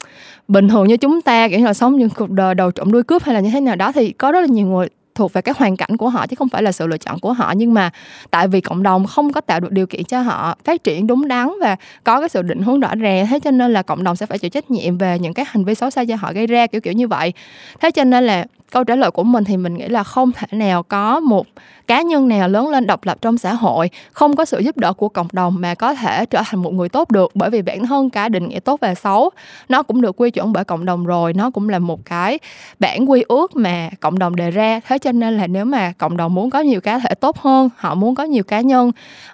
bình 0.48 0.70
thường 0.70 0.88
như 0.88 0.98
chúng 0.98 1.22
ta 1.22 1.48
kiểu 1.50 1.60
như 1.60 1.66
là 1.66 1.74
sống 1.74 1.98
những 1.98 2.10
cuộc 2.10 2.30
đời 2.30 2.56
đầu 2.56 2.72
trộm 2.72 2.92
đuôi 2.92 3.04
cướp 3.04 3.24
hay 3.24 3.36
là 3.36 3.42
như 3.42 3.50
thế 3.54 3.62
nào 3.62 3.76
đó 3.76 3.92
thì 3.92 4.12
có 4.12 4.32
rất 4.32 4.42
là 4.42 4.48
nhiều 4.48 4.68
người 4.68 4.88
thuộc 5.16 5.34
về 5.34 5.42
cái 5.42 5.56
hoàn 5.58 5.78
cảnh 5.78 5.98
của 5.98 6.10
họ 6.10 6.28
chứ 6.28 6.36
không 6.36 6.50
phải 6.50 6.64
là 6.64 6.72
sự 6.72 6.88
lựa 6.88 6.98
chọn 6.98 7.20
của 7.20 7.34
họ. 7.34 7.54
Nhưng 7.56 7.74
mà 7.74 7.90
tại 8.32 8.48
vì 8.48 8.62
cộng 8.62 8.84
đồng 8.84 9.06
không 9.06 9.34
có 9.34 9.42
tạo 9.42 9.60
được 9.60 9.72
điều 9.72 9.88
kiện 9.88 10.04
cho 10.04 10.22
họ 10.22 10.56
phát 10.64 10.84
triển 10.84 11.08
đúng 11.08 11.28
đắn 11.28 11.50
và 11.62 11.76
có 12.04 12.20
cái 12.20 12.30
sự 12.30 12.42
định 12.42 12.62
hướng 12.62 12.80
rõ 12.80 12.96
ràng, 12.96 13.28
thế 13.28 13.40
cho 13.40 13.52
nên 13.52 13.74
là 13.74 13.82
cộng 13.82 14.04
đồng 14.04 14.16
sẽ 14.16 14.26
phải 14.26 14.38
chịu 14.38 14.50
trách 14.50 14.72
nhiệm 14.72 14.98
về 14.98 15.20
những 15.20 15.34
cái 15.34 15.46
hành 15.50 15.66
vi 15.66 15.76
xấu 15.76 15.90
xa 15.90 16.02
do 16.02 16.16
họ 16.16 16.34
gây 16.34 16.48
ra, 16.48 16.68
kiểu 16.68 16.82
kiểu 16.82 16.94
như 16.94 17.08
vậy. 17.08 17.34
Thế 17.80 17.92
cho 17.92 18.04
nên 18.04 18.24
là 18.24 18.46
câu 18.72 18.84
trả 18.84 18.96
lời 18.96 19.12
của 19.12 19.24
mình 19.24 19.44
thì 19.44 19.58
mình 19.58 19.74
nghĩ 19.74 19.88
là 19.88 20.04
không 20.04 20.32
thể 20.32 20.48
nào 20.52 20.84
có 20.84 21.20
một 21.20 21.48
cá 21.88 22.02
nhân 22.02 22.28
nào 22.28 22.48
lớn 22.48 22.70
lên 22.70 22.88
độc 22.88 23.06
lập 23.06 23.18
trong 23.22 23.38
xã 23.38 23.54
hội 23.54 23.90
không 24.12 24.36
có 24.36 24.46
sự 24.46 24.60
giúp 24.60 24.78
đỡ 24.78 24.94
của 24.94 25.10
cộng 25.10 25.28
đồng 25.32 25.56
mà 25.60 25.76
có 25.76 25.94
thể 25.94 26.26
trở 26.26 26.42
thành 26.46 26.62
một 26.62 26.74
người 26.74 26.90
tốt 26.90 27.12
được 27.12 27.32
bởi 27.34 27.50
vì 27.50 27.62
bản 27.62 27.86
thân 27.86 28.10
cả 28.10 28.30
định 28.30 28.50
nghĩa 28.50 28.60
tốt 28.60 28.80
và 28.82 28.96
xấu 28.96 29.30
nó 29.70 29.84
cũng 29.84 30.02
được 30.02 30.22
quy 30.22 30.32
chuẩn 30.32 30.54
bởi 30.54 30.64
cộng 30.64 30.86
đồng 30.86 31.06
rồi 31.06 31.34
nó 31.34 31.50
cũng 31.50 31.70
là 31.70 31.80
một 31.80 32.06
cái 32.06 32.40
bản 32.80 33.10
quy 33.10 33.24
ước 33.28 33.56
mà 33.56 33.90
cộng 34.00 34.20
đồng 34.20 34.36
đề 34.36 34.52
ra. 34.52 34.80
Thế 34.88 34.98
cho 34.98 35.12
nên 35.12 35.38
là 35.38 35.48
nếu 35.48 35.66
mà 35.66 35.94
cộng 35.98 36.18
đồng 36.18 36.34
muốn 36.34 36.50
có 36.50 36.60
nhiều 36.60 36.82
cá 36.82 37.00
thể 37.00 37.16
tốt 37.16 37.38
hơn 37.38 37.70
họ 37.78 37.96
muốn 37.96 38.16
có 38.16 38.24
nhiều 38.24 38.44
cá 38.44 38.62
nhân 38.62 38.92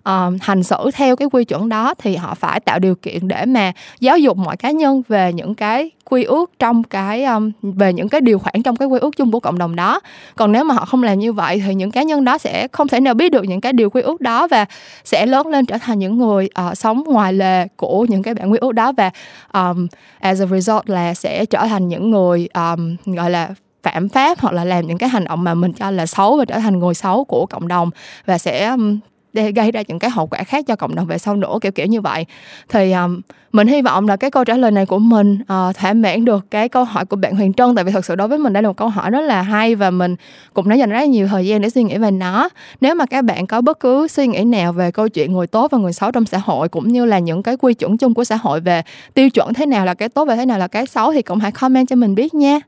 uh, 0.09 0.41
hành 0.41 0.63
xử 0.63 0.91
theo 0.93 1.15
cái 1.15 1.27
quy 1.31 1.45
chuẩn 1.45 1.69
đó 1.69 1.93
thì 1.97 2.15
họ 2.15 2.35
phải 2.35 2.59
tạo 2.59 2.79
điều 2.79 2.95
kiện 2.95 3.27
để 3.27 3.45
mà 3.45 3.71
giáo 3.99 4.17
dục 4.17 4.37
mọi 4.37 4.57
cá 4.57 4.71
nhân 4.71 5.01
về 5.07 5.33
những 5.33 5.55
cái 5.55 5.91
quy 6.09 6.23
ước 6.23 6.51
trong 6.59 6.83
cái 6.83 7.23
um, 7.23 7.51
về 7.61 7.93
những 7.93 8.09
cái 8.09 8.21
điều 8.21 8.39
khoản 8.39 8.63
trong 8.63 8.75
cái 8.75 8.87
quy 8.87 8.99
ước 8.99 9.17
chung 9.17 9.31
của 9.31 9.39
cộng 9.39 9.57
đồng 9.57 9.75
đó. 9.75 9.99
Còn 10.35 10.51
nếu 10.51 10.63
mà 10.63 10.75
họ 10.75 10.85
không 10.85 11.03
làm 11.03 11.19
như 11.19 11.33
vậy 11.33 11.63
thì 11.65 11.75
những 11.75 11.91
cá 11.91 12.03
nhân 12.03 12.23
đó 12.23 12.37
sẽ 12.37 12.67
không 12.71 12.87
thể 12.87 12.99
nào 12.99 13.13
biết 13.13 13.31
được 13.31 13.43
những 13.43 13.61
cái 13.61 13.73
điều 13.73 13.89
quy 13.89 14.01
ước 14.01 14.21
đó 14.21 14.47
và 14.47 14.65
sẽ 15.03 15.25
lớn 15.25 15.47
lên 15.47 15.65
trở 15.65 15.77
thành 15.77 15.99
những 15.99 16.17
người 16.17 16.49
uh, 16.69 16.77
sống 16.77 17.03
ngoài 17.07 17.33
lề 17.33 17.67
của 17.75 18.05
những 18.09 18.23
cái 18.23 18.33
bản 18.33 18.51
quy 18.51 18.57
ước 18.61 18.71
đó 18.71 18.91
và 18.91 19.11
um, 19.53 19.87
as 20.19 20.41
a 20.41 20.45
result 20.45 20.89
là 20.89 21.13
sẽ 21.13 21.45
trở 21.45 21.65
thành 21.67 21.87
những 21.87 22.11
người 22.11 22.49
um, 22.53 22.95
gọi 23.15 23.31
là 23.31 23.49
phạm 23.83 24.09
pháp 24.09 24.39
hoặc 24.39 24.53
là 24.53 24.65
làm 24.65 24.87
những 24.87 24.97
cái 24.97 25.09
hành 25.09 25.25
động 25.25 25.43
mà 25.43 25.53
mình 25.53 25.73
cho 25.73 25.91
là 25.91 26.05
xấu 26.05 26.37
và 26.37 26.45
trở 26.45 26.59
thành 26.59 26.79
người 26.79 26.93
xấu 26.93 27.23
của 27.23 27.45
cộng 27.45 27.67
đồng 27.67 27.89
và 28.25 28.37
sẽ 28.37 28.67
um, 28.67 28.99
để 29.37 29.51
gây 29.51 29.71
ra 29.71 29.83
những 29.87 29.99
cái 29.99 30.09
hậu 30.09 30.27
quả 30.27 30.43
khác 30.43 30.65
cho 30.67 30.75
cộng 30.75 30.95
đồng 30.95 31.07
về 31.07 31.17
sau 31.17 31.35
nữa 31.35 31.57
kiểu 31.61 31.71
kiểu 31.71 31.85
như 31.85 32.01
vậy. 32.01 32.25
Thì 32.69 32.91
um, 32.91 33.21
mình 33.51 33.67
hy 33.67 33.81
vọng 33.81 34.07
là 34.07 34.15
cái 34.15 34.31
câu 34.31 34.43
trả 34.43 34.57
lời 34.57 34.71
này 34.71 34.85
của 34.85 34.99
mình 34.99 35.33
uh, 35.41 35.75
thỏa 35.75 35.93
mãn 35.93 36.25
được 36.25 36.45
cái 36.51 36.69
câu 36.69 36.83
hỏi 36.83 37.05
của 37.05 37.15
bạn 37.15 37.35
Huyền 37.35 37.53
Trân 37.53 37.75
tại 37.75 37.83
vì 37.83 37.91
thật 37.91 38.05
sự 38.05 38.15
đối 38.15 38.27
với 38.27 38.37
mình 38.37 38.53
đây 38.53 38.63
là 38.63 38.69
một 38.69 38.77
câu 38.77 38.89
hỏi 38.89 39.11
rất 39.11 39.21
là 39.21 39.41
hay 39.41 39.75
và 39.75 39.91
mình 39.91 40.15
cũng 40.53 40.69
đã 40.69 40.75
dành 40.75 40.89
rất 40.89 41.07
nhiều 41.09 41.27
thời 41.27 41.45
gian 41.45 41.61
để 41.61 41.69
suy 41.69 41.83
nghĩ 41.83 41.97
về 41.97 42.11
nó. 42.11 42.49
Nếu 42.81 42.95
mà 42.95 43.05
các 43.05 43.23
bạn 43.23 43.47
có 43.47 43.61
bất 43.61 43.79
cứ 43.79 44.07
suy 44.07 44.27
nghĩ 44.27 44.43
nào 44.43 44.73
về 44.73 44.91
câu 44.91 45.09
chuyện 45.09 45.33
người 45.33 45.47
tốt 45.47 45.71
và 45.71 45.77
người 45.77 45.93
xấu 45.93 46.11
trong 46.11 46.25
xã 46.25 46.37
hội 46.37 46.69
cũng 46.69 46.87
như 46.87 47.05
là 47.05 47.19
những 47.19 47.43
cái 47.43 47.57
quy 47.57 47.73
chuẩn 47.73 47.97
chung 47.97 48.13
của 48.13 48.23
xã 48.23 48.35
hội 48.35 48.59
về 48.59 48.81
tiêu 49.13 49.29
chuẩn 49.29 49.53
thế 49.53 49.65
nào 49.65 49.85
là 49.85 49.93
cái 49.93 50.09
tốt 50.09 50.25
và 50.25 50.35
thế 50.35 50.45
nào 50.45 50.59
là 50.59 50.67
cái 50.67 50.85
xấu 50.85 51.13
thì 51.13 51.21
cũng 51.21 51.39
hãy 51.39 51.51
comment 51.51 51.87
cho 51.87 51.95
mình 51.95 52.15
biết 52.15 52.33
nha. 52.33 52.59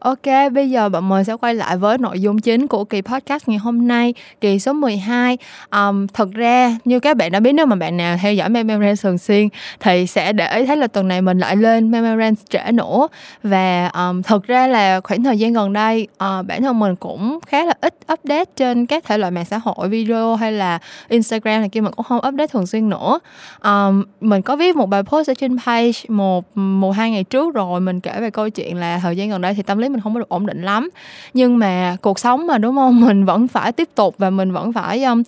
Ok, 0.00 0.52
bây 0.52 0.70
giờ 0.70 0.88
bọn 0.88 1.08
mình 1.08 1.24
sẽ 1.24 1.36
quay 1.40 1.54
lại 1.54 1.76
với 1.76 1.98
nội 1.98 2.20
dung 2.20 2.38
chính 2.38 2.66
của 2.66 2.84
kỳ 2.84 3.02
podcast 3.02 3.48
ngày 3.48 3.58
hôm 3.58 3.88
nay, 3.88 4.14
kỳ 4.40 4.58
số 4.58 4.72
12. 4.72 5.38
Um, 5.72 6.06
thật 6.06 6.28
ra, 6.32 6.76
như 6.84 7.00
các 7.00 7.16
bạn 7.16 7.32
đã 7.32 7.40
biết 7.40 7.52
nếu 7.52 7.66
mà 7.66 7.76
bạn 7.76 7.96
nào 7.96 8.16
theo 8.22 8.34
dõi 8.34 8.48
Memorand 8.48 9.02
thường 9.02 9.18
xuyên 9.18 9.48
thì 9.80 10.06
sẽ 10.06 10.32
để 10.32 10.56
ý 10.56 10.66
thấy 10.66 10.76
là 10.76 10.86
tuần 10.86 11.08
này 11.08 11.22
mình 11.22 11.38
lại 11.38 11.56
lên 11.56 11.90
Memorand 11.90 12.38
trễ 12.50 12.72
nữa. 12.72 13.08
Và 13.42 13.88
um, 13.88 14.22
thật 14.22 14.46
ra 14.46 14.66
là 14.66 15.00
khoảng 15.00 15.22
thời 15.22 15.38
gian 15.38 15.52
gần 15.52 15.72
đây, 15.72 16.08
uh, 16.14 16.46
bản 16.46 16.62
thân 16.62 16.78
mình 16.78 16.96
cũng 16.96 17.38
khá 17.46 17.64
là 17.64 17.74
ít 17.80 17.94
update 18.12 18.50
trên 18.56 18.86
các 18.86 19.04
thể 19.04 19.18
loại 19.18 19.30
mạng 19.30 19.44
xã 19.44 19.58
hội, 19.58 19.88
video 19.88 20.36
hay 20.36 20.52
là 20.52 20.78
Instagram 21.08 21.60
này 21.60 21.68
kia 21.68 21.80
mình 21.80 21.92
cũng 21.96 22.04
không 22.04 22.18
update 22.28 22.46
thường 22.46 22.66
xuyên 22.66 22.88
nữa. 22.88 23.18
Um, 23.64 24.04
mình 24.20 24.42
có 24.42 24.56
viết 24.56 24.76
một 24.76 24.86
bài 24.86 25.02
post 25.02 25.30
ở 25.30 25.34
trên 25.34 25.58
page 25.66 25.92
một, 26.08 26.56
một 26.56 26.90
hai 26.90 27.10
ngày 27.10 27.24
trước 27.24 27.54
rồi, 27.54 27.80
mình 27.80 28.00
kể 28.00 28.20
về 28.20 28.30
câu 28.30 28.50
chuyện 28.50 28.76
là 28.76 28.98
thời 29.02 29.16
gian 29.16 29.30
gần 29.30 29.40
đây 29.40 29.54
thì 29.54 29.62
tâm 29.62 29.78
lý 29.78 29.89
mình 29.90 30.00
không 30.00 30.14
có 30.14 30.20
được 30.20 30.28
ổn 30.28 30.46
định 30.46 30.62
lắm. 30.62 30.90
Nhưng 31.34 31.58
mà 31.58 31.96
cuộc 32.02 32.18
sống 32.18 32.46
mà 32.46 32.58
đúng 32.58 32.76
không? 32.76 33.00
Mình 33.06 33.24
vẫn 33.24 33.48
phải 33.48 33.72
tiếp 33.72 33.88
tục 33.94 34.14
và 34.18 34.30
mình 34.30 34.52
vẫn 34.52 34.72
phải 34.72 35.04
um, 35.04 35.22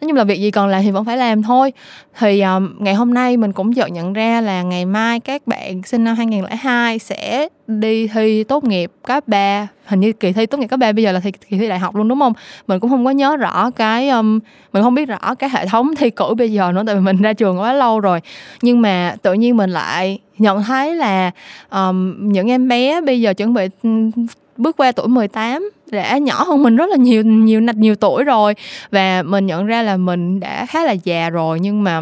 nói 0.00 0.08
chung 0.08 0.16
là 0.16 0.24
việc 0.24 0.40
gì 0.40 0.50
còn 0.50 0.68
làm 0.68 0.82
thì 0.82 0.90
vẫn 0.90 1.04
phải 1.04 1.16
làm 1.16 1.42
thôi. 1.42 1.72
Thì 2.18 2.40
um, 2.40 2.74
ngày 2.78 2.94
hôm 2.94 3.14
nay 3.14 3.36
mình 3.36 3.52
cũng 3.52 3.72
chợt 3.72 3.86
nhận 3.86 4.12
ra 4.12 4.40
là 4.40 4.62
ngày 4.62 4.84
mai 4.84 5.20
các 5.20 5.46
bạn 5.46 5.82
sinh 5.82 6.04
năm 6.04 6.16
2002 6.16 6.98
sẽ 6.98 7.48
đi 7.66 8.08
thi 8.08 8.44
tốt 8.44 8.64
nghiệp 8.64 8.90
cấp 9.06 9.28
3 9.28 9.68
hình 9.84 10.00
như 10.00 10.12
kỳ 10.12 10.32
thi 10.32 10.46
tốt 10.46 10.58
nghiệp 10.58 10.66
cấp 10.66 10.80
3 10.80 10.92
bây 10.92 11.04
giờ 11.04 11.12
là 11.12 11.20
thi, 11.20 11.30
kỳ 11.30 11.58
thi 11.58 11.68
đại 11.68 11.78
học 11.78 11.96
luôn 11.96 12.08
đúng 12.08 12.20
không? 12.20 12.32
Mình 12.66 12.80
cũng 12.80 12.90
không 12.90 13.04
có 13.04 13.10
nhớ 13.10 13.36
rõ 13.36 13.70
cái 13.70 14.08
um, 14.08 14.38
mình 14.72 14.82
không 14.82 14.94
biết 14.94 15.08
rõ 15.08 15.34
cái 15.38 15.50
hệ 15.50 15.66
thống 15.66 15.94
thi 15.96 16.10
cử 16.10 16.34
bây 16.38 16.52
giờ 16.52 16.72
nữa 16.72 16.82
tại 16.86 16.94
vì 16.94 17.00
mình 17.00 17.22
ra 17.22 17.32
trường 17.32 17.60
quá 17.60 17.72
lâu 17.72 18.00
rồi. 18.00 18.20
Nhưng 18.62 18.82
mà 18.82 19.16
tự 19.22 19.32
nhiên 19.32 19.56
mình 19.56 19.70
lại 19.70 20.18
nhận 20.38 20.62
thấy 20.62 20.96
là 20.96 21.30
um, 21.70 22.14
những 22.32 22.50
em 22.50 22.68
bé 22.68 23.00
bây 23.00 23.20
giờ 23.20 23.34
chuẩn 23.34 23.54
bị 23.54 23.68
bước 24.56 24.76
qua 24.76 24.92
tuổi 24.92 25.08
18 25.08 25.70
đã 25.90 26.18
nhỏ 26.18 26.44
hơn 26.44 26.62
mình 26.62 26.76
rất 26.76 26.90
là 26.90 26.96
nhiều 26.96 27.22
nhiều 27.22 27.60
nhiều 27.76 27.94
tuổi 27.94 28.24
rồi. 28.24 28.54
Và 28.90 29.22
mình 29.22 29.46
nhận 29.46 29.66
ra 29.66 29.82
là 29.82 29.96
mình 29.96 30.40
đã 30.40 30.66
khá 30.66 30.84
là 30.84 30.92
già 30.92 31.30
rồi, 31.30 31.60
nhưng 31.60 31.84
mà 31.84 32.00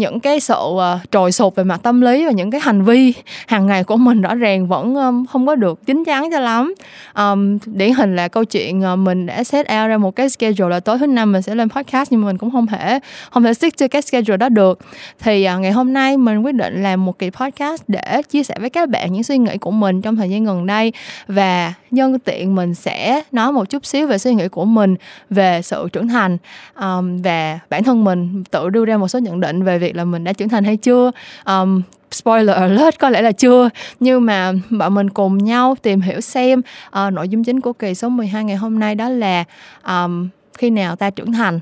những 0.00 0.20
cái 0.20 0.40
sự 0.40 0.54
uh, 0.54 0.82
trồi 1.10 1.32
sụp 1.32 1.54
về 1.54 1.64
mặt 1.64 1.80
tâm 1.82 2.00
lý 2.00 2.26
và 2.26 2.30
những 2.30 2.50
cái 2.50 2.60
hành 2.60 2.82
vi 2.82 3.14
hàng 3.46 3.66
ngày 3.66 3.84
của 3.84 3.96
mình 3.96 4.20
rõ 4.20 4.34
ràng 4.34 4.66
vẫn 4.66 4.94
um, 4.94 5.26
không 5.26 5.46
có 5.46 5.54
được 5.54 5.86
chính 5.86 6.04
chắn 6.04 6.30
cho 6.30 6.40
lắm. 6.40 6.74
Um, 7.16 7.58
điển 7.66 7.92
hình 7.92 8.16
là 8.16 8.28
câu 8.28 8.44
chuyện 8.44 8.82
uh, 8.92 8.98
mình 8.98 9.26
đã 9.26 9.44
set 9.44 9.66
out 9.66 9.88
ra 9.88 9.98
một 9.98 10.16
cái 10.16 10.30
schedule 10.30 10.70
là 10.74 10.80
tối 10.80 10.98
thứ 10.98 11.06
năm 11.06 11.32
mình 11.32 11.42
sẽ 11.42 11.54
lên 11.54 11.68
podcast 11.70 12.12
nhưng 12.12 12.20
mà 12.20 12.26
mình 12.26 12.38
cũng 12.38 12.50
không 12.50 12.66
thể 12.66 13.00
không 13.30 13.42
thể 13.42 13.54
stick 13.54 13.78
to 13.78 13.86
cái 13.90 14.02
schedule 14.02 14.36
đó 14.36 14.48
được. 14.48 14.78
Thì 15.18 15.48
uh, 15.54 15.60
ngày 15.60 15.72
hôm 15.72 15.92
nay 15.92 16.16
mình 16.16 16.38
quyết 16.38 16.54
định 16.54 16.82
làm 16.82 17.06
một 17.06 17.18
kỳ 17.18 17.30
podcast 17.30 17.82
để 17.88 18.22
chia 18.30 18.42
sẻ 18.42 18.54
với 18.60 18.70
các 18.70 18.88
bạn 18.88 19.12
những 19.12 19.22
suy 19.22 19.38
nghĩ 19.38 19.58
của 19.58 19.70
mình 19.70 20.02
trong 20.02 20.16
thời 20.16 20.30
gian 20.30 20.44
gần 20.44 20.66
đây 20.66 20.92
và 21.28 21.72
nhân 21.90 22.18
tiện 22.18 22.54
mình 22.54 22.74
sẽ 22.74 23.22
nói 23.32 23.52
một 23.52 23.70
chút 23.70 23.86
xíu 23.86 24.06
về 24.06 24.18
suy 24.18 24.34
nghĩ 24.34 24.48
của 24.48 24.64
mình 24.64 24.96
về 25.30 25.62
sự 25.62 25.88
trưởng 25.92 26.08
thành 26.08 26.38
um, 26.80 27.22
và 27.22 27.58
bản 27.70 27.84
thân 27.84 28.04
mình 28.04 28.44
tự 28.50 28.68
đưa 28.68 28.84
ra 28.84 28.96
một 28.96 29.08
số 29.08 29.18
nhận 29.18 29.40
định 29.40 29.62
về 29.62 29.78
việc 29.78 29.89
là 29.92 30.04
mình 30.04 30.24
đã 30.24 30.32
trưởng 30.32 30.48
thành 30.48 30.64
hay 30.64 30.76
chưa? 30.76 31.10
Um, 31.46 31.82
spoiler 32.10 32.56
alert 32.56 32.98
có 32.98 33.10
lẽ 33.10 33.22
là 33.22 33.32
chưa. 33.32 33.68
Nhưng 34.00 34.26
mà 34.26 34.52
bọn 34.70 34.94
mình 34.94 35.10
cùng 35.10 35.38
nhau 35.38 35.76
tìm 35.82 36.00
hiểu 36.00 36.20
xem 36.20 36.62
uh, 36.86 37.12
nội 37.12 37.28
dung 37.28 37.44
chính 37.44 37.60
của 37.60 37.72
kỳ 37.72 37.94
số 37.94 38.08
12 38.08 38.44
ngày 38.44 38.56
hôm 38.56 38.78
nay 38.78 38.94
đó 38.94 39.08
là 39.08 39.44
um, 39.86 40.28
khi 40.58 40.70
nào 40.70 40.96
ta 40.96 41.10
trưởng 41.10 41.32
thành. 41.32 41.60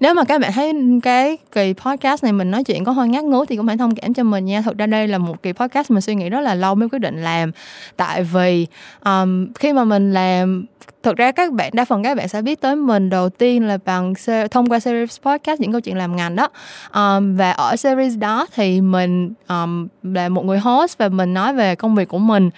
Nếu 0.00 0.14
mà 0.14 0.24
các 0.24 0.40
bạn 0.40 0.52
thấy 0.52 0.72
cái 1.02 1.38
kỳ 1.52 1.74
podcast 1.84 2.24
này 2.24 2.32
mình 2.32 2.50
nói 2.50 2.64
chuyện 2.64 2.84
có 2.84 2.92
hơi 2.92 3.08
ngắt 3.08 3.24
ngứ 3.24 3.44
thì 3.48 3.56
cũng 3.56 3.66
hãy 3.66 3.76
thông 3.76 3.94
cảm 3.94 4.14
cho 4.14 4.22
mình 4.22 4.44
nha. 4.44 4.62
Thực 4.62 4.78
ra 4.78 4.86
đây 4.86 5.08
là 5.08 5.18
một 5.18 5.42
kỳ 5.42 5.52
podcast 5.52 5.90
mình 5.90 6.00
suy 6.00 6.14
nghĩ 6.14 6.28
rất 6.28 6.40
là 6.40 6.54
lâu 6.54 6.74
mới 6.74 6.88
quyết 6.88 6.98
định 6.98 7.22
làm. 7.22 7.52
Tại 7.96 8.22
vì 8.22 8.66
um, 9.04 9.52
khi 9.52 9.72
mà 9.72 9.84
mình 9.84 10.12
làm 10.12 10.64
thực 11.02 11.16
ra 11.16 11.32
các 11.32 11.52
bạn 11.52 11.70
đa 11.74 11.84
phần 11.84 12.02
các 12.02 12.16
bạn 12.16 12.28
sẽ 12.28 12.42
biết 12.42 12.60
tới 12.60 12.76
mình 12.76 13.10
đầu 13.10 13.28
tiên 13.28 13.66
là 13.66 13.78
bằng 13.84 14.14
thông 14.50 14.68
qua 14.68 14.80
series 14.80 15.20
podcast 15.22 15.60
những 15.60 15.72
câu 15.72 15.80
chuyện 15.80 15.96
làm 15.96 16.16
ngành 16.16 16.36
đó. 16.36 16.48
Um, 16.94 17.36
và 17.36 17.50
ở 17.50 17.76
series 17.76 18.18
đó 18.18 18.46
thì 18.54 18.80
mình 18.80 19.32
um, 19.48 19.88
là 20.02 20.28
một 20.28 20.44
người 20.44 20.58
host 20.58 20.98
và 20.98 21.08
mình 21.08 21.34
nói 21.34 21.54
về 21.54 21.74
công 21.74 21.94
việc 21.94 22.08
của 22.08 22.18
mình. 22.18 22.50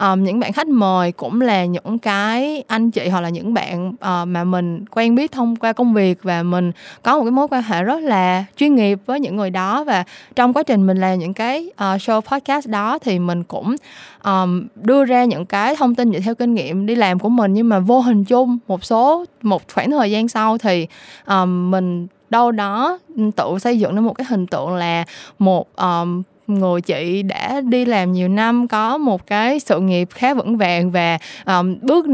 Um, 0.00 0.24
những 0.24 0.40
bạn 0.40 0.52
khách 0.52 0.68
mời 0.68 1.12
cũng 1.12 1.40
là 1.40 1.64
những 1.64 1.98
cái 1.98 2.64
anh 2.66 2.90
chị 2.90 3.08
hoặc 3.08 3.20
là 3.20 3.28
những 3.28 3.54
bạn 3.54 3.88
uh, 3.88 4.28
mà 4.28 4.44
mình 4.44 4.84
quen 4.90 5.14
biết 5.14 5.32
thông 5.32 5.56
qua 5.56 5.72
công 5.72 5.94
việc 5.94 6.18
và 6.22 6.42
mình 6.42 6.72
có 7.02 7.18
một 7.18 7.24
cái 7.24 7.30
mối 7.30 7.48
quan 7.50 7.62
hệ 7.62 7.82
rất 7.82 8.02
là 8.02 8.44
chuyên 8.56 8.74
nghiệp 8.74 8.98
với 9.06 9.20
những 9.20 9.36
người 9.36 9.50
đó. 9.50 9.84
Và 9.84 10.04
trong 10.36 10.52
quá 10.52 10.62
trình 10.62 10.86
mình 10.86 11.00
làm 11.00 11.18
những 11.18 11.34
cái 11.34 11.70
uh, 11.70 11.78
show 11.78 12.20
podcast 12.20 12.68
đó 12.68 12.98
thì 12.98 13.18
mình 13.18 13.44
cũng 13.44 13.76
um, 14.24 14.66
đưa 14.74 15.04
ra 15.04 15.24
những 15.24 15.46
cái 15.46 15.76
thông 15.76 15.94
tin 15.94 16.12
dựa 16.12 16.18
theo 16.18 16.34
kinh 16.34 16.54
nghiệm 16.54 16.86
đi 16.86 16.94
làm 16.94 17.18
của 17.18 17.28
mình. 17.28 17.54
Nhưng 17.54 17.68
mà 17.68 17.78
vô 17.90 18.00
hình 18.00 18.24
chung 18.24 18.58
một 18.68 18.84
số 18.84 19.24
một 19.42 19.62
khoảng 19.74 19.90
thời 19.90 20.10
gian 20.10 20.28
sau 20.28 20.58
thì 20.58 20.86
um, 21.26 21.70
mình 21.70 22.06
đâu 22.30 22.52
đó 22.52 22.98
tự 23.36 23.58
xây 23.60 23.78
dựng 23.78 23.94
nên 23.94 24.04
một 24.04 24.12
cái 24.12 24.26
hình 24.30 24.46
tượng 24.46 24.74
là 24.74 25.04
một 25.38 25.76
um, 25.76 26.22
người 26.46 26.80
chị 26.80 27.22
đã 27.22 27.60
đi 27.60 27.84
làm 27.84 28.12
nhiều 28.12 28.28
năm 28.28 28.68
có 28.68 28.98
một 28.98 29.26
cái 29.26 29.60
sự 29.60 29.80
nghiệp 29.80 30.08
khá 30.10 30.34
vững 30.34 30.56
vàng 30.56 30.90
và 30.90 31.18
um, 31.46 31.76
bước 31.82 32.06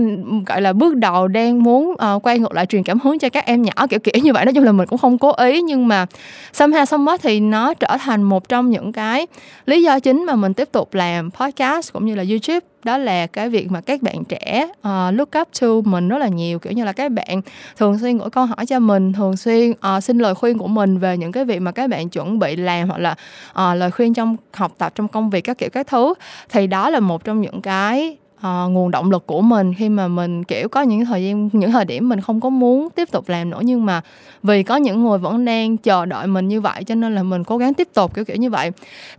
gọi 0.46 0.60
là 0.60 0.72
bước 0.72 0.96
đầu 0.96 1.28
đang 1.28 1.62
muốn 1.62 1.90
uh, 1.90 2.26
quay 2.26 2.38
ngược 2.38 2.52
lại 2.52 2.66
truyền 2.66 2.82
cảm 2.82 2.98
hứng 3.00 3.18
cho 3.18 3.28
các 3.28 3.46
em 3.46 3.62
nhỏ 3.62 3.86
kiểu 3.90 4.00
kiểu 4.00 4.22
như 4.22 4.32
vậy. 4.32 4.44
Nói 4.44 4.54
chung 4.54 4.64
là 4.64 4.72
mình 4.72 4.86
cũng 4.86 4.98
không 4.98 5.18
cố 5.18 5.32
ý 5.32 5.62
nhưng 5.62 5.88
mà 5.88 6.06
somehow 6.52 6.84
somewhat 6.84 7.18
thì 7.22 7.40
nó 7.40 7.74
trở 7.74 7.96
thành 8.00 8.22
một 8.22 8.48
trong 8.48 8.70
những 8.70 8.92
cái 8.92 9.26
lý 9.66 9.82
do 9.82 10.00
chính 10.00 10.24
mà 10.24 10.34
mình 10.34 10.54
tiếp 10.54 10.68
tục 10.72 10.94
làm 10.94 11.30
podcast 11.30 11.92
cũng 11.92 12.06
như 12.06 12.14
là 12.14 12.24
youtube 12.28 12.75
đó 12.86 12.98
là 12.98 13.26
cái 13.26 13.48
việc 13.48 13.70
mà 13.70 13.80
các 13.80 14.02
bạn 14.02 14.24
trẻ 14.24 14.68
uh, 14.78 15.14
look 15.14 15.30
up 15.40 15.48
to 15.60 15.68
mình 15.84 16.08
rất 16.08 16.18
là 16.18 16.28
nhiều. 16.28 16.58
Kiểu 16.58 16.72
như 16.72 16.84
là 16.84 16.92
các 16.92 17.12
bạn 17.12 17.40
thường 17.76 17.98
xuyên 17.98 18.18
gửi 18.18 18.30
câu 18.30 18.46
hỏi 18.46 18.66
cho 18.66 18.78
mình 18.78 19.12
thường 19.12 19.36
xuyên 19.36 19.70
uh, 19.70 20.04
xin 20.04 20.18
lời 20.18 20.34
khuyên 20.34 20.58
của 20.58 20.66
mình 20.66 20.98
về 20.98 21.16
những 21.16 21.32
cái 21.32 21.44
việc 21.44 21.58
mà 21.58 21.72
các 21.72 21.90
bạn 21.90 22.08
chuẩn 22.08 22.38
bị 22.38 22.56
làm 22.56 22.88
hoặc 22.88 22.98
là 22.98 23.16
uh, 23.50 23.76
lời 23.76 23.90
khuyên 23.90 24.14
trong 24.14 24.36
học 24.52 24.72
tập 24.78 24.92
trong 24.94 25.08
công 25.08 25.30
việc 25.30 25.40
các 25.40 25.58
kiểu 25.58 25.70
các 25.72 25.86
thứ. 25.86 26.14
Thì 26.48 26.66
đó 26.66 26.90
là 26.90 27.00
một 27.00 27.24
trong 27.24 27.40
những 27.40 27.62
cái 27.62 28.16
uh, 28.38 28.70
nguồn 28.70 28.90
động 28.90 29.10
lực 29.10 29.26
của 29.26 29.40
mình 29.40 29.74
khi 29.74 29.88
mà 29.88 30.08
mình 30.08 30.44
kiểu 30.44 30.68
có 30.68 30.82
những 30.82 31.04
thời 31.04 31.24
gian 31.24 31.48
những 31.52 31.70
thời 31.70 31.84
điểm 31.84 32.08
mình 32.08 32.20
không 32.20 32.40
có 32.40 32.48
muốn 32.48 32.88
tiếp 32.90 33.08
tục 33.10 33.28
làm 33.28 33.50
nữa 33.50 33.60
nhưng 33.62 33.86
mà 33.86 34.00
vì 34.42 34.62
có 34.62 34.76
những 34.76 35.04
người 35.04 35.18
vẫn 35.18 35.44
đang 35.44 35.76
chờ 35.76 36.06
đợi 36.06 36.26
mình 36.26 36.48
như 36.48 36.60
vậy 36.60 36.84
cho 36.84 36.94
nên 36.94 37.14
là 37.14 37.22
mình 37.22 37.44
cố 37.44 37.58
gắng 37.58 37.74
tiếp 37.74 37.88
tục 37.94 38.14
kiểu 38.14 38.24
kiểu 38.24 38.36
như 38.36 38.50
vậy. 38.50 38.70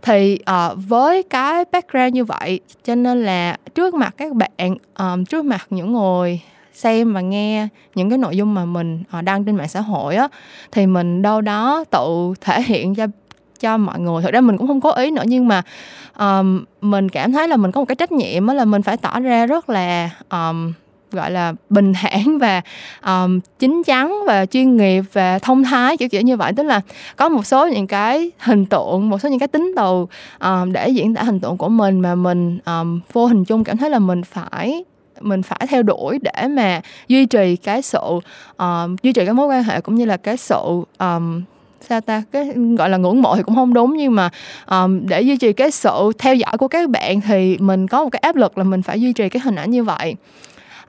Thì 0.02 0.38
uh, 0.50 0.78
với 0.88 1.22
cái 1.22 1.64
background 1.72 2.14
như 2.14 2.24
vậy 2.24 2.60
cho 2.84 2.94
nên 2.94 3.24
là 3.24 3.56
trước 3.74 3.94
mặt 3.94 4.14
các 4.16 4.32
bạn 4.32 4.72
uh, 4.72 5.28
trước 5.28 5.44
mặt 5.44 5.66
những 5.70 5.92
người 5.92 6.40
xem 6.74 7.14
và 7.14 7.20
nghe 7.20 7.68
những 7.94 8.08
cái 8.08 8.18
nội 8.18 8.36
dung 8.36 8.54
mà 8.54 8.64
mình 8.64 9.02
đăng 9.22 9.44
trên 9.44 9.56
mạng 9.56 9.68
xã 9.68 9.80
hội 9.80 10.16
á 10.16 10.28
thì 10.72 10.86
mình 10.86 11.22
đâu 11.22 11.40
đó 11.40 11.84
tự 11.90 12.34
thể 12.40 12.62
hiện 12.62 12.94
cho 12.94 13.06
cho 13.60 13.76
mọi 13.76 14.00
người. 14.00 14.22
Thực 14.22 14.32
ra 14.32 14.40
mình 14.40 14.58
cũng 14.58 14.66
không 14.66 14.80
cố 14.80 14.90
ý 14.90 15.10
nữa 15.10 15.22
nhưng 15.26 15.48
mà 15.48 15.62
um, 16.18 16.64
mình 16.80 17.08
cảm 17.08 17.32
thấy 17.32 17.48
là 17.48 17.56
mình 17.56 17.72
có 17.72 17.80
một 17.80 17.84
cái 17.84 17.96
trách 17.96 18.12
nhiệm 18.12 18.46
đó 18.46 18.54
là 18.54 18.64
mình 18.64 18.82
phải 18.82 18.96
tỏ 18.96 19.20
ra 19.20 19.46
rất 19.46 19.70
là 19.70 20.10
um, 20.30 20.72
gọi 21.12 21.30
là 21.30 21.52
bình 21.70 21.92
thản 21.92 22.38
và 22.38 22.62
um, 23.06 23.40
chính 23.58 23.82
chắn 23.82 24.14
và 24.26 24.46
chuyên 24.46 24.76
nghiệp 24.76 25.04
và 25.12 25.38
thông 25.38 25.64
thái 25.64 25.96
kiểu 25.96 26.08
kiểu 26.08 26.22
như 26.22 26.36
vậy. 26.36 26.52
Tức 26.52 26.62
là 26.62 26.80
có 27.16 27.28
một 27.28 27.46
số 27.46 27.66
những 27.66 27.86
cái 27.86 28.30
hình 28.38 28.66
tượng 28.66 29.10
một 29.10 29.18
số 29.18 29.28
những 29.28 29.38
cái 29.38 29.48
tính 29.48 29.74
từ 29.76 30.06
um, 30.40 30.72
để 30.72 30.88
diễn 30.88 31.14
tả 31.14 31.22
hình 31.22 31.40
tượng 31.40 31.56
của 31.56 31.68
mình 31.68 32.00
mà 32.00 32.14
mình 32.14 32.58
um, 32.66 33.00
vô 33.12 33.26
hình 33.26 33.44
chung 33.44 33.64
cảm 33.64 33.76
thấy 33.76 33.90
là 33.90 33.98
mình 33.98 34.22
phải 34.22 34.84
mình 35.20 35.42
phải 35.42 35.66
theo 35.68 35.82
đuổi 35.82 36.18
để 36.22 36.48
mà 36.48 36.80
duy 37.08 37.26
trì 37.26 37.56
cái 37.56 37.82
sự 37.82 38.20
um, 38.56 38.96
duy 39.02 39.12
trì 39.12 39.24
cái 39.24 39.34
mối 39.34 39.46
quan 39.46 39.62
hệ 39.62 39.80
cũng 39.80 39.94
như 39.94 40.04
là 40.04 40.16
cái 40.16 40.36
sự 40.36 40.82
um, 40.98 41.42
sao 41.80 42.00
ta? 42.00 42.22
Cái 42.32 42.52
gọi 42.78 42.90
là 42.90 42.96
ngưỡng 42.96 43.22
mộ 43.22 43.36
thì 43.36 43.42
cũng 43.42 43.54
không 43.54 43.74
đúng 43.74 43.96
nhưng 43.96 44.14
mà 44.14 44.30
um, 44.70 45.06
để 45.06 45.22
duy 45.22 45.36
trì 45.36 45.52
cái 45.52 45.70
sự 45.70 46.12
theo 46.18 46.34
dõi 46.34 46.58
của 46.58 46.68
các 46.68 46.90
bạn 46.90 47.20
thì 47.20 47.58
mình 47.58 47.88
có 47.88 48.04
một 48.04 48.10
cái 48.10 48.20
áp 48.20 48.36
lực 48.36 48.58
là 48.58 48.64
mình 48.64 48.82
phải 48.82 49.00
duy 49.00 49.12
trì 49.12 49.28
cái 49.28 49.40
hình 49.44 49.56
ảnh 49.56 49.70
như 49.70 49.84
vậy. 49.84 50.16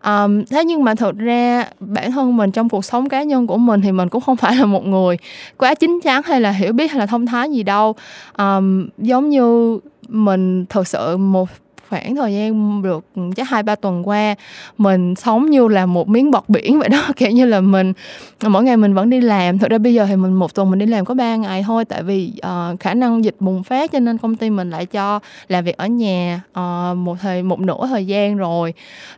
Um, 0.05 0.43
thế 0.45 0.65
nhưng 0.65 0.83
mà 0.83 0.95
thật 0.95 1.17
ra 1.17 1.65
bản 1.79 2.11
thân 2.11 2.37
mình 2.37 2.51
trong 2.51 2.69
cuộc 2.69 2.85
sống 2.85 3.09
cá 3.09 3.23
nhân 3.23 3.47
của 3.47 3.57
mình 3.57 3.81
thì 3.81 3.91
mình 3.91 4.09
cũng 4.09 4.21
không 4.21 4.35
phải 4.35 4.55
là 4.55 4.65
một 4.65 4.85
người 4.85 5.17
quá 5.57 5.73
chín 5.73 5.99
chắn 6.03 6.21
hay 6.25 6.41
là 6.41 6.51
hiểu 6.51 6.73
biết 6.73 6.91
hay 6.91 6.99
là 6.99 7.05
thông 7.05 7.25
thái 7.25 7.51
gì 7.51 7.63
đâu. 7.63 7.95
Um, 8.37 8.87
giống 8.97 9.29
như 9.29 9.79
mình 10.07 10.65
thật 10.65 10.87
sự 10.87 11.17
một 11.17 11.49
khoảng 11.89 12.15
thời 12.15 12.33
gian 12.33 12.81
được 12.81 13.05
ừ, 13.15 13.21
chắc 13.35 13.49
hai 13.49 13.63
ba 13.63 13.75
tuần 13.75 14.07
qua 14.07 14.35
mình 14.77 15.15
sống 15.15 15.49
như 15.49 15.67
là 15.67 15.85
một 15.85 16.07
miếng 16.07 16.31
bọt 16.31 16.43
biển 16.47 16.79
vậy 16.79 16.89
đó. 16.89 17.01
Kiểu 17.15 17.29
như 17.29 17.45
là 17.45 17.61
mình 17.61 17.93
mỗi 18.47 18.63
ngày 18.63 18.77
mình 18.77 18.93
vẫn 18.93 19.09
đi 19.09 19.21
làm. 19.21 19.57
Thực 19.57 19.69
ra 19.69 19.77
bây 19.77 19.93
giờ 19.93 20.05
thì 20.05 20.15
mình 20.15 20.33
một 20.33 20.53
tuần 20.53 20.69
mình 20.69 20.79
đi 20.79 20.85
làm 20.85 21.05
có 21.05 21.13
ba 21.13 21.35
ngày 21.35 21.63
thôi. 21.67 21.85
Tại 21.85 22.03
vì 22.03 22.33
uh, 22.37 22.79
khả 22.79 22.93
năng 22.93 23.23
dịch 23.23 23.35
bùng 23.39 23.63
phát 23.63 23.91
cho 23.91 23.99
nên 23.99 24.17
công 24.17 24.35
ty 24.35 24.49
mình 24.49 24.69
lại 24.69 24.85
cho 24.85 25.19
làm 25.47 25.63
việc 25.63 25.77
ở 25.77 25.87
nhà 25.87 26.41
uh, 26.51 26.97
một 26.97 27.15
thời 27.21 27.43
một 27.43 27.59
nửa 27.59 27.87
thời 27.87 28.05
gian 28.05 28.37
rồi. 28.37 28.73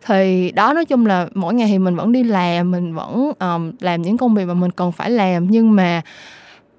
Thì 0.05 0.51
đó 0.51 0.73
nói 0.73 0.85
chung 0.85 1.05
là 1.05 1.27
mỗi 1.33 1.53
ngày 1.53 1.67
thì 1.67 1.79
mình 1.79 1.95
vẫn 1.95 2.11
đi 2.11 2.23
làm 2.23 2.71
mình 2.71 2.95
vẫn 2.95 3.31
um, 3.39 3.71
làm 3.79 4.01
những 4.01 4.17
công 4.17 4.35
việc 4.35 4.45
mà 4.45 4.53
mình 4.53 4.71
cần 4.71 4.91
phải 4.91 5.09
làm. 5.09 5.47
Nhưng 5.51 5.75
mà 5.75 6.01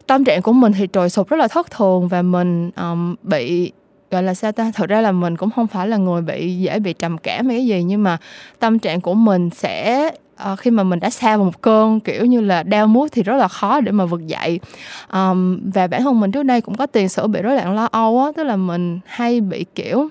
tâm 0.07 0.25
trạng 0.25 0.43
của 0.43 0.53
mình 0.53 0.73
thì 0.73 0.89
trồi 0.93 1.11
sụp 1.11 1.29
rất 1.29 1.37
là 1.37 1.49
thất 1.49 1.71
thường 1.71 2.09
và 2.09 2.23
mình 2.23 2.71
um, 2.77 3.15
bị 3.23 3.73
gọi 4.13 4.23
là 4.23 4.35
sao 4.35 4.53
ta? 4.53 4.71
Thật 4.75 4.89
ra 4.89 5.01
là 5.01 5.13
mình 5.13 5.37
cũng 5.37 5.51
không 5.51 5.67
phải 5.67 5.89
là 5.89 5.97
người 5.97 6.23
bị 6.23 6.59
dễ 6.59 6.79
bị 6.79 6.93
trầm 6.93 7.19
cảm 7.19 7.49
hay 7.49 7.57
cái 7.57 7.67
gì 7.67 7.83
nhưng 7.83 8.03
mà 8.03 8.19
tâm 8.59 8.79
trạng 8.79 9.01
của 9.01 9.15
mình 9.15 9.51
sẽ 9.51 10.11
à, 10.37 10.57
khi 10.57 10.71
mà 10.71 10.83
mình 10.83 11.01
đã 11.01 11.11
xa 11.11 11.37
vào 11.37 11.45
một 11.45 11.61
cơn 11.61 12.01
kiểu 12.01 12.25
như 12.25 12.41
là 12.41 12.63
đau 12.63 12.87
mút 12.87 13.09
thì 13.13 13.23
rất 13.23 13.37
là 13.37 13.49
khó 13.49 13.81
để 13.81 13.93
mà 13.93 14.05
vực 14.05 14.27
dậy. 14.27 14.61
Um, 15.13 15.71
và 15.75 15.87
bản 15.87 16.03
thân 16.03 16.21
mình 16.21 16.33
trước 16.33 16.43
đây 16.43 16.61
cũng 16.61 16.77
có 16.77 16.87
tiền 16.87 17.09
sử 17.09 17.27
bị 17.27 17.43
rối 17.43 17.55
loạn 17.55 17.75
lo 17.75 17.89
âu 17.93 18.25
á 18.25 18.33
tức 18.37 18.43
là 18.45 18.57
mình 18.57 19.01
hay 19.07 19.41
bị 19.41 19.65
kiểu 19.75 20.09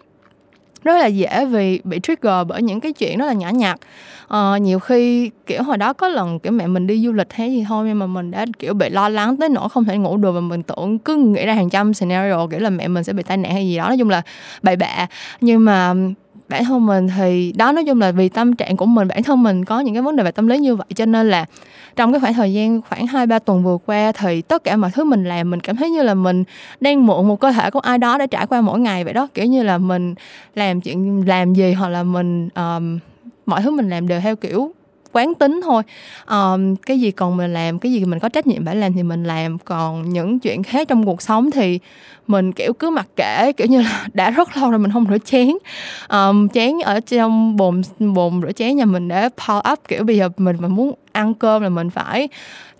rất 0.83 0.97
là 0.97 1.05
dễ 1.05 1.45
vì 1.45 1.81
bị 1.83 1.99
trigger 2.03 2.47
bởi 2.47 2.61
những 2.61 2.79
cái 2.79 2.93
chuyện 2.93 3.17
rất 3.17 3.25
là 3.25 3.33
nhỏ 3.33 3.49
nhặt. 3.49 3.79
À, 4.27 4.57
nhiều 4.57 4.79
khi 4.79 5.31
kiểu 5.45 5.63
hồi 5.63 5.77
đó 5.77 5.93
có 5.93 6.07
lần 6.07 6.39
kiểu 6.39 6.51
mẹ 6.51 6.67
mình 6.67 6.87
đi 6.87 7.05
du 7.05 7.11
lịch 7.11 7.33
hay 7.33 7.51
gì 7.51 7.65
thôi 7.67 7.85
nhưng 7.87 7.99
mà 7.99 8.05
mình 8.05 8.31
đã 8.31 8.45
kiểu 8.59 8.73
bị 8.73 8.89
lo 8.89 9.09
lắng 9.09 9.37
tới 9.37 9.49
nỗi 9.49 9.69
không 9.69 9.85
thể 9.85 9.97
ngủ 9.97 10.17
được 10.17 10.31
và 10.31 10.39
mình 10.39 10.63
tưởng 10.63 10.99
cứ 10.99 11.15
nghĩ 11.15 11.45
ra 11.45 11.53
hàng 11.53 11.69
trăm 11.69 11.93
scenario 11.93 12.47
kiểu 12.47 12.59
là 12.59 12.69
mẹ 12.69 12.87
mình 12.87 13.03
sẽ 13.03 13.13
bị 13.13 13.23
tai 13.23 13.37
nạn 13.37 13.51
hay 13.51 13.67
gì 13.67 13.77
đó. 13.77 13.87
Nói 13.87 13.97
chung 13.97 14.09
là 14.09 14.21
bậy 14.63 14.75
bạ. 14.75 15.07
Nhưng 15.41 15.65
mà 15.65 15.93
bản 16.51 16.63
thân 16.63 16.85
mình 16.85 17.07
thì 17.17 17.53
đó 17.57 17.71
nói 17.71 17.83
chung 17.87 18.01
là 18.01 18.11
vì 18.11 18.29
tâm 18.29 18.55
trạng 18.55 18.77
của 18.77 18.85
mình 18.85 19.07
bản 19.07 19.23
thân 19.23 19.43
mình 19.43 19.65
có 19.65 19.79
những 19.79 19.93
cái 19.93 20.01
vấn 20.01 20.15
đề 20.15 20.23
về 20.23 20.31
tâm 20.31 20.47
lý 20.47 20.57
như 20.57 20.75
vậy 20.75 20.87
cho 20.95 21.05
nên 21.05 21.29
là 21.29 21.45
trong 21.95 22.11
cái 22.11 22.19
khoảng 22.19 22.33
thời 22.33 22.53
gian 22.53 22.81
khoảng 22.81 23.07
hai 23.07 23.27
ba 23.27 23.39
tuần 23.39 23.63
vừa 23.63 23.77
qua 23.85 24.11
thì 24.11 24.41
tất 24.41 24.63
cả 24.63 24.75
mọi 24.75 24.91
thứ 24.91 25.03
mình 25.03 25.23
làm 25.23 25.49
mình 25.49 25.59
cảm 25.59 25.75
thấy 25.75 25.89
như 25.89 26.03
là 26.03 26.13
mình 26.13 26.43
đang 26.79 27.07
mượn 27.07 27.27
một 27.27 27.39
cơ 27.39 27.51
thể 27.51 27.69
của 27.71 27.79
ai 27.79 27.97
đó 27.97 28.17
để 28.17 28.27
trải 28.27 28.47
qua 28.47 28.61
mỗi 28.61 28.79
ngày 28.79 29.03
vậy 29.03 29.13
đó. 29.13 29.27
Kiểu 29.33 29.45
như 29.45 29.63
là 29.63 29.77
mình 29.77 30.15
làm 30.55 30.81
chuyện 30.81 31.27
làm 31.27 31.53
gì 31.53 31.73
hoặc 31.73 31.89
là 31.89 32.03
mình 32.03 32.49
um, 32.55 32.99
mọi 33.45 33.61
thứ 33.61 33.71
mình 33.71 33.89
làm 33.89 34.07
đều 34.07 34.21
theo 34.21 34.35
kiểu 34.35 34.71
quán 35.11 35.35
tính 35.35 35.61
thôi. 35.63 35.83
Um, 36.29 36.75
cái 36.75 36.99
gì 36.99 37.11
còn 37.11 37.37
mình 37.37 37.53
làm 37.53 37.79
cái 37.79 37.91
gì 37.91 38.05
mình 38.05 38.19
có 38.19 38.29
trách 38.29 38.47
nhiệm 38.47 38.65
phải 38.65 38.75
làm 38.75 38.93
thì 38.93 39.03
mình 39.03 39.23
làm. 39.23 39.57
Còn 39.59 40.09
những 40.09 40.39
chuyện 40.39 40.63
khác 40.63 40.87
trong 40.87 41.05
cuộc 41.05 41.21
sống 41.21 41.51
thì 41.51 41.79
mình 42.27 42.51
kiểu 42.51 42.73
cứ 42.73 42.89
mặc 42.89 43.07
kệ 43.15 43.51
kiểu 43.51 43.67
như 43.67 43.81
là 43.81 44.07
đã 44.13 44.29
rất 44.29 44.57
lâu 44.57 44.69
rồi 44.69 44.79
mình 44.79 44.91
không 44.91 45.05
rửa 45.09 45.17
chén. 45.17 45.49
Um, 46.09 46.47
chén 46.47 46.71
ở 46.83 46.99
trong 46.99 47.55
bồn 47.55 47.81
bồn 47.99 48.41
rửa 48.41 48.51
chén 48.51 48.75
nhà 48.75 48.85
mình 48.85 49.07
đã 49.07 49.29
pile 49.47 49.71
up 49.71 49.79
kiểu 49.87 50.03
bây 50.03 50.17
giờ 50.17 50.29
mình 50.37 50.55
mà 50.59 50.67
muốn 50.67 50.93
ăn 51.11 51.33
cơm 51.33 51.61
là 51.61 51.69
mình 51.69 51.89
phải 51.89 52.29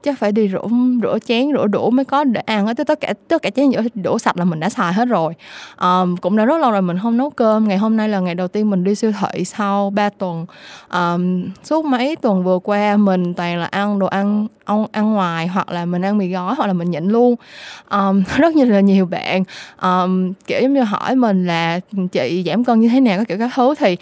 chắc 0.03 0.19
phải 0.19 0.31
đi 0.31 0.49
rửa 0.49 0.67
rửa 1.01 1.17
chén 1.25 1.51
rửa 1.53 1.67
đũa 1.67 1.89
mới 1.89 2.05
có 2.05 2.23
để 2.23 2.41
ăn 2.45 2.67
hết 2.67 2.77
tất 2.87 2.99
cả 2.99 3.13
tất 3.27 3.41
cả 3.41 3.49
chén 3.49 3.71
rửa 3.71 3.81
đũa 3.95 4.17
sạch 4.17 4.37
là 4.37 4.45
mình 4.45 4.59
đã 4.59 4.69
xài 4.69 4.93
hết 4.93 5.05
rồi. 5.05 5.33
Um, 5.81 6.15
cũng 6.17 6.37
đã 6.37 6.45
rất 6.45 6.61
lâu 6.61 6.71
rồi 6.71 6.81
mình 6.81 6.97
không 7.01 7.17
nấu 7.17 7.29
cơm. 7.29 7.67
Ngày 7.67 7.77
hôm 7.77 7.97
nay 7.97 8.09
là 8.09 8.19
ngày 8.19 8.35
đầu 8.35 8.47
tiên 8.47 8.69
mình 8.69 8.83
đi 8.83 8.95
siêu 8.95 9.11
thị 9.19 9.45
sau 9.45 9.89
3 9.89 10.09
tuần. 10.09 10.45
Um, 10.93 11.45
suốt 11.63 11.85
mấy 11.85 12.15
tuần 12.15 12.43
vừa 12.43 12.59
qua 12.59 12.97
mình 12.97 13.33
toàn 13.33 13.59
là 13.59 13.65
ăn 13.65 13.99
đồ 13.99 14.07
ăn 14.07 14.47
ăn, 14.65 14.85
ăn 14.91 15.13
ngoài 15.13 15.47
hoặc 15.47 15.71
là 15.71 15.85
mình 15.85 16.01
ăn 16.01 16.17
mì 16.17 16.27
gói 16.27 16.55
hoặc 16.55 16.67
là 16.67 16.73
mình 16.73 16.91
nhịn 16.91 17.05
luôn. 17.05 17.35
Um, 17.91 18.23
rất 18.37 18.55
như 18.55 18.65
là 18.65 18.79
nhiều 18.79 19.05
bạn. 19.05 19.43
Um, 19.81 20.33
kiểu 20.47 20.61
giống 20.61 20.73
như 20.73 20.83
hỏi 20.83 21.15
mình 21.15 21.47
là 21.47 21.79
chị 22.11 22.43
giảm 22.45 22.63
cân 22.63 22.79
như 22.79 22.89
thế 22.89 22.99
nào 22.99 23.17
các 23.17 23.27
kiểu 23.27 23.37
các 23.37 23.51
thứ 23.55 23.75
thì 23.75 23.97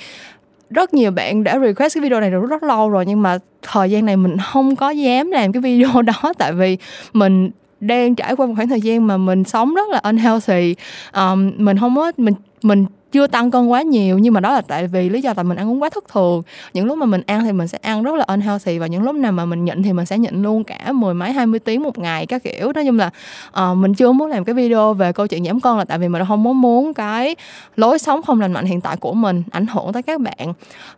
rất 0.70 0.94
nhiều 0.94 1.12
bạn 1.12 1.44
đã 1.44 1.60
request 1.60 1.96
cái 1.96 2.02
video 2.02 2.20
này 2.20 2.30
rất, 2.30 2.40
rất 2.50 2.64
lâu 2.64 2.90
rồi 2.90 3.06
nhưng 3.06 3.22
mà 3.22 3.38
thời 3.62 3.92
gian 3.92 4.06
này 4.06 4.18
mình 4.18 4.38
không 4.52 4.76
có 4.76 4.90
dám 4.90 5.32
làm 5.32 5.52
cái 5.52 5.62
video 5.62 6.02
đó 6.06 6.34
tại 6.38 6.54
vì 6.54 6.78
mình 7.14 7.50
đang 7.80 8.16
trải 8.16 8.36
qua 8.36 8.46
một 8.46 8.54
khoảng 8.56 8.70
thời 8.70 8.82
gian 8.82 9.08
mà 9.08 9.18
mình 9.18 9.44
sống 9.44 9.74
rất 9.74 9.90
là 9.90 10.00
unhealthy. 10.04 10.76
Um, 11.14 11.52
mình 11.58 11.78
không 11.78 11.96
có 11.96 12.12
mình 12.18 12.34
mình 12.64 12.86
chưa 13.12 13.28
tăng 13.28 13.52
cân 13.52 13.68
quá 13.68 13.82
nhiều 13.82 14.18
nhưng 14.18 14.34
mà 14.34 14.40
đó 14.40 14.54
là 14.54 14.62
tại 14.62 14.88
vì 14.88 15.10
lý 15.10 15.22
do 15.22 15.34
tại 15.34 15.44
mình 15.44 15.58
ăn 15.58 15.70
uống 15.70 15.84
quá 15.84 15.90
thất 15.90 16.04
thường. 16.14 16.44
Những 16.74 16.86
lúc 16.86 16.98
mà 16.98 17.06
mình 17.06 17.22
ăn 17.26 17.44
thì 17.44 17.52
mình 17.52 17.68
sẽ 17.68 17.78
ăn 17.82 18.04
rất 18.04 18.16
là 18.16 18.26
unhealthy 18.28 18.80
và 18.80 18.88
những 18.88 19.04
lúc 19.04 19.16
nào 19.16 19.32
mà 19.32 19.46
mình 19.46 19.66
nhịn 19.66 19.84
thì 19.84 19.94
mình 19.94 20.06
sẽ 20.06 20.18
nhịn 20.18 20.42
luôn 20.42 20.64
cả 20.64 20.92
mười 20.92 21.14
mấy 21.14 21.32
hai 21.32 21.46
mươi 21.46 21.60
tiếng 21.60 21.84
một 21.84 21.98
ngày 21.98 22.26
các 22.26 22.44
kiểu. 22.44 22.72
Nói 22.74 22.86
chung 22.86 23.00
là 23.00 23.10
uh, 23.48 23.78
mình 23.78 23.94
chưa 23.94 24.12
muốn 24.12 24.28
làm 24.28 24.44
cái 24.44 24.54
video 24.54 24.94
về 24.94 25.14
câu 25.14 25.28
chuyện 25.28 25.46
giảm 25.46 25.60
cân 25.60 25.78
là 25.78 25.86
tại 25.86 26.00
vì 26.00 26.08
mình 26.08 26.22
không 26.28 26.44
muốn 26.44 26.62
muốn 26.62 26.94
cái 26.94 27.36
lối 27.76 28.00
sống 28.00 28.22
không 28.22 28.42
lành 28.42 28.54
mạnh 28.54 28.66
hiện 28.66 28.82
tại 28.82 28.98
của 28.98 29.14
mình 29.14 29.44
ảnh 29.52 29.68
hưởng 29.68 29.94
tới 29.94 30.04
các 30.04 30.22
bạn. 30.22 30.54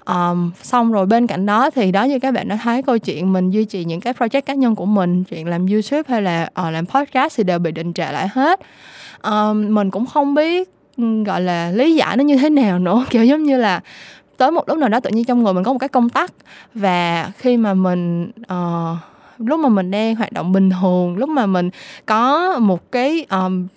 Um, 0.06 0.51
xong 0.63 0.91
rồi 0.91 1.06
bên 1.06 1.27
cạnh 1.27 1.46
đó 1.46 1.70
thì 1.70 1.91
đó 1.91 2.03
như 2.03 2.20
các 2.20 2.34
bạn 2.34 2.48
đã 2.48 2.60
thấy 2.63 2.82
câu 2.82 2.98
chuyện 2.98 3.34
mình 3.34 3.50
duy 3.50 3.65
trì 3.65 3.86
những 3.86 4.01
cái 4.01 4.13
project 4.13 4.41
cá 4.41 4.53
nhân 4.53 4.75
của 4.75 4.86
mình 4.86 5.24
chuyện 5.24 5.48
làm 5.48 5.68
youtube 5.68 6.03
hay 6.08 6.22
là 6.22 6.50
uh, 6.68 6.74
làm 6.74 6.86
podcast 6.86 7.38
thì 7.38 7.44
đều 7.44 7.60
bị 7.60 7.72
đình 7.72 7.94
trệ 7.94 8.12
lại 8.12 8.27
hết. 8.27 8.60
Um, 9.24 9.75
mình 9.75 9.91
cũng 9.91 10.06
không 10.06 10.36
biết 10.36 10.70
gọi 11.24 11.41
là 11.41 11.72
lý 11.72 11.96
giải 11.96 12.17
nó 12.17 12.24
như 12.24 12.38
thế 12.38 12.50
nào 12.50 12.79
nữa. 12.79 13.05
Kiểu 13.10 13.24
giống 13.24 13.43
như 13.43 13.58
là 13.58 13.81
tới 14.38 14.51
một 14.51 14.70
lúc 14.70 14.77
nào 14.77 14.89
đó 14.89 15.00
tự 15.00 15.10
nhiên 15.10 15.25
trong 15.25 15.43
người 15.43 15.53
mình 15.53 15.63
có 15.63 15.74
một 15.74 15.79
cái 15.79 15.89
công 15.89 16.10
tắc. 16.10 16.31
Và 16.74 17.31
khi 17.38 17.58
mà 17.58 17.74
mình 17.74 18.31
uh, 18.41 18.98
lúc 19.38 19.60
mà 19.60 19.70
mình 19.70 19.91
đang 19.91 20.15
hoạt 20.15 20.31
động 20.31 20.51
bình 20.51 20.70
thường 20.81 21.17
lúc 21.17 21.29
mà 21.29 21.46
mình 21.46 21.70
có 22.05 22.58
một 22.60 22.91
cái 22.91 23.25
um, 23.29 23.67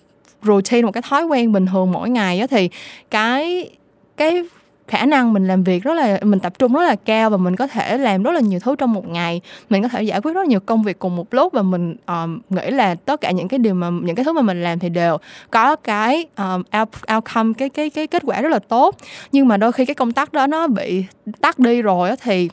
routine 0.42 0.82
một 0.82 0.92
cái 0.92 1.02
thói 1.02 1.24
quen 1.24 1.52
bình 1.52 1.66
thường 1.66 1.92
mỗi 1.92 2.10
ngày 2.10 2.40
đó 2.40 2.46
thì 2.46 2.70
cái 3.10 3.70
cái 4.16 4.44
khả 4.88 5.06
năng 5.06 5.32
mình 5.32 5.46
làm 5.46 5.64
việc 5.64 5.82
rất 5.82 5.94
là 5.94 6.18
mình 6.22 6.40
tập 6.40 6.58
trung 6.58 6.72
rất 6.72 6.82
là 6.82 6.96
cao 7.04 7.30
và 7.30 7.36
mình 7.36 7.56
có 7.56 7.66
thể 7.66 7.98
làm 7.98 8.22
rất 8.22 8.32
là 8.32 8.40
nhiều 8.40 8.60
thứ 8.60 8.76
trong 8.78 8.92
một 8.92 9.08
ngày. 9.08 9.40
Mình 9.70 9.82
có 9.82 9.88
thể 9.88 10.02
giải 10.02 10.20
quyết 10.20 10.34
rất 10.34 10.40
là 10.40 10.46
nhiều 10.46 10.60
công 10.60 10.82
việc 10.82 10.98
cùng 10.98 11.16
một 11.16 11.34
lúc 11.34 11.52
và 11.52 11.62
mình 11.62 11.96
um, 12.06 12.40
nghĩ 12.50 12.70
là 12.70 12.94
tất 12.94 13.20
cả 13.20 13.30
những 13.30 13.48
cái 13.48 13.58
điều 13.58 13.74
mà 13.74 13.90
những 13.90 14.16
cái 14.16 14.24
thứ 14.24 14.32
mà 14.32 14.42
mình 14.42 14.62
làm 14.62 14.78
thì 14.78 14.88
đều 14.88 15.18
có 15.50 15.76
cái 15.76 16.26
um, 16.36 16.62
outcome 17.14 17.52
cái 17.58 17.68
cái 17.68 17.90
cái 17.90 18.06
kết 18.06 18.22
quả 18.26 18.40
rất 18.40 18.48
là 18.48 18.58
tốt. 18.58 18.96
Nhưng 19.32 19.48
mà 19.48 19.56
đôi 19.56 19.72
khi 19.72 19.84
cái 19.84 19.94
công 19.94 20.12
tắc 20.12 20.32
đó 20.32 20.46
nó 20.46 20.66
bị 20.66 21.04
tắt 21.40 21.58
đi 21.58 21.82
rồi 21.82 22.10
thì 22.22 22.48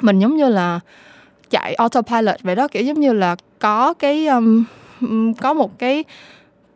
mình 0.00 0.18
giống 0.18 0.36
như 0.36 0.48
là 0.48 0.80
chạy 1.50 1.74
autopilot 1.74 2.42
vậy 2.42 2.54
đó 2.54 2.68
kiểu 2.68 2.82
giống 2.82 3.00
như 3.00 3.12
là 3.12 3.36
có 3.58 3.94
cái 3.94 4.26
um, 4.26 4.64
có 5.40 5.54
một 5.54 5.78
cái 5.78 6.04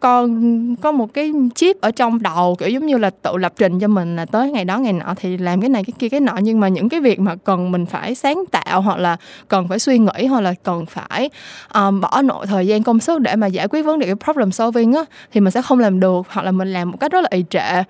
con 0.00 0.76
có 0.76 0.92
một 0.92 1.14
cái 1.14 1.32
chip 1.54 1.80
ở 1.80 1.90
trong 1.90 2.22
đầu 2.22 2.56
kiểu 2.58 2.68
giống 2.68 2.86
như 2.86 2.98
là 2.98 3.10
tự 3.10 3.36
lập 3.36 3.52
trình 3.56 3.80
cho 3.80 3.88
mình 3.88 4.16
là 4.16 4.24
tới 4.24 4.50
ngày 4.50 4.64
đó 4.64 4.78
ngày 4.78 4.92
nọ 4.92 5.14
thì 5.16 5.36
làm 5.36 5.60
cái 5.60 5.70
này 5.70 5.84
cái 5.84 5.92
kia 5.98 6.08
cái 6.08 6.20
nọ. 6.20 6.36
Nhưng 6.42 6.60
mà 6.60 6.68
những 6.68 6.88
cái 6.88 7.00
việc 7.00 7.20
mà 7.20 7.34
cần 7.34 7.72
mình 7.72 7.86
phải 7.86 8.14
sáng 8.14 8.44
tạo 8.50 8.80
hoặc 8.80 8.98
là 8.98 9.16
cần 9.48 9.68
phải 9.68 9.78
suy 9.78 9.98
nghĩ 9.98 10.26
hoặc 10.26 10.40
là 10.40 10.54
cần 10.62 10.86
phải 10.86 11.30
um, 11.74 12.00
bỏ 12.00 12.22
nội 12.22 12.46
thời 12.46 12.66
gian 12.66 12.82
công 12.82 13.00
sức 13.00 13.20
để 13.20 13.36
mà 13.36 13.46
giải 13.46 13.68
quyết 13.68 13.82
vấn 13.82 13.98
đề 13.98 14.06
cái 14.06 14.14
problem 14.24 14.52
solving 14.52 14.92
á 14.92 15.04
thì 15.32 15.40
mình 15.40 15.50
sẽ 15.50 15.62
không 15.62 15.78
làm 15.78 16.00
được 16.00 16.26
hoặc 16.28 16.42
là 16.42 16.52
mình 16.52 16.72
làm 16.72 16.90
một 16.90 16.96
cách 17.00 17.12
rất 17.12 17.20
là 17.20 17.28
ì 17.30 17.44
trệ 17.50 17.82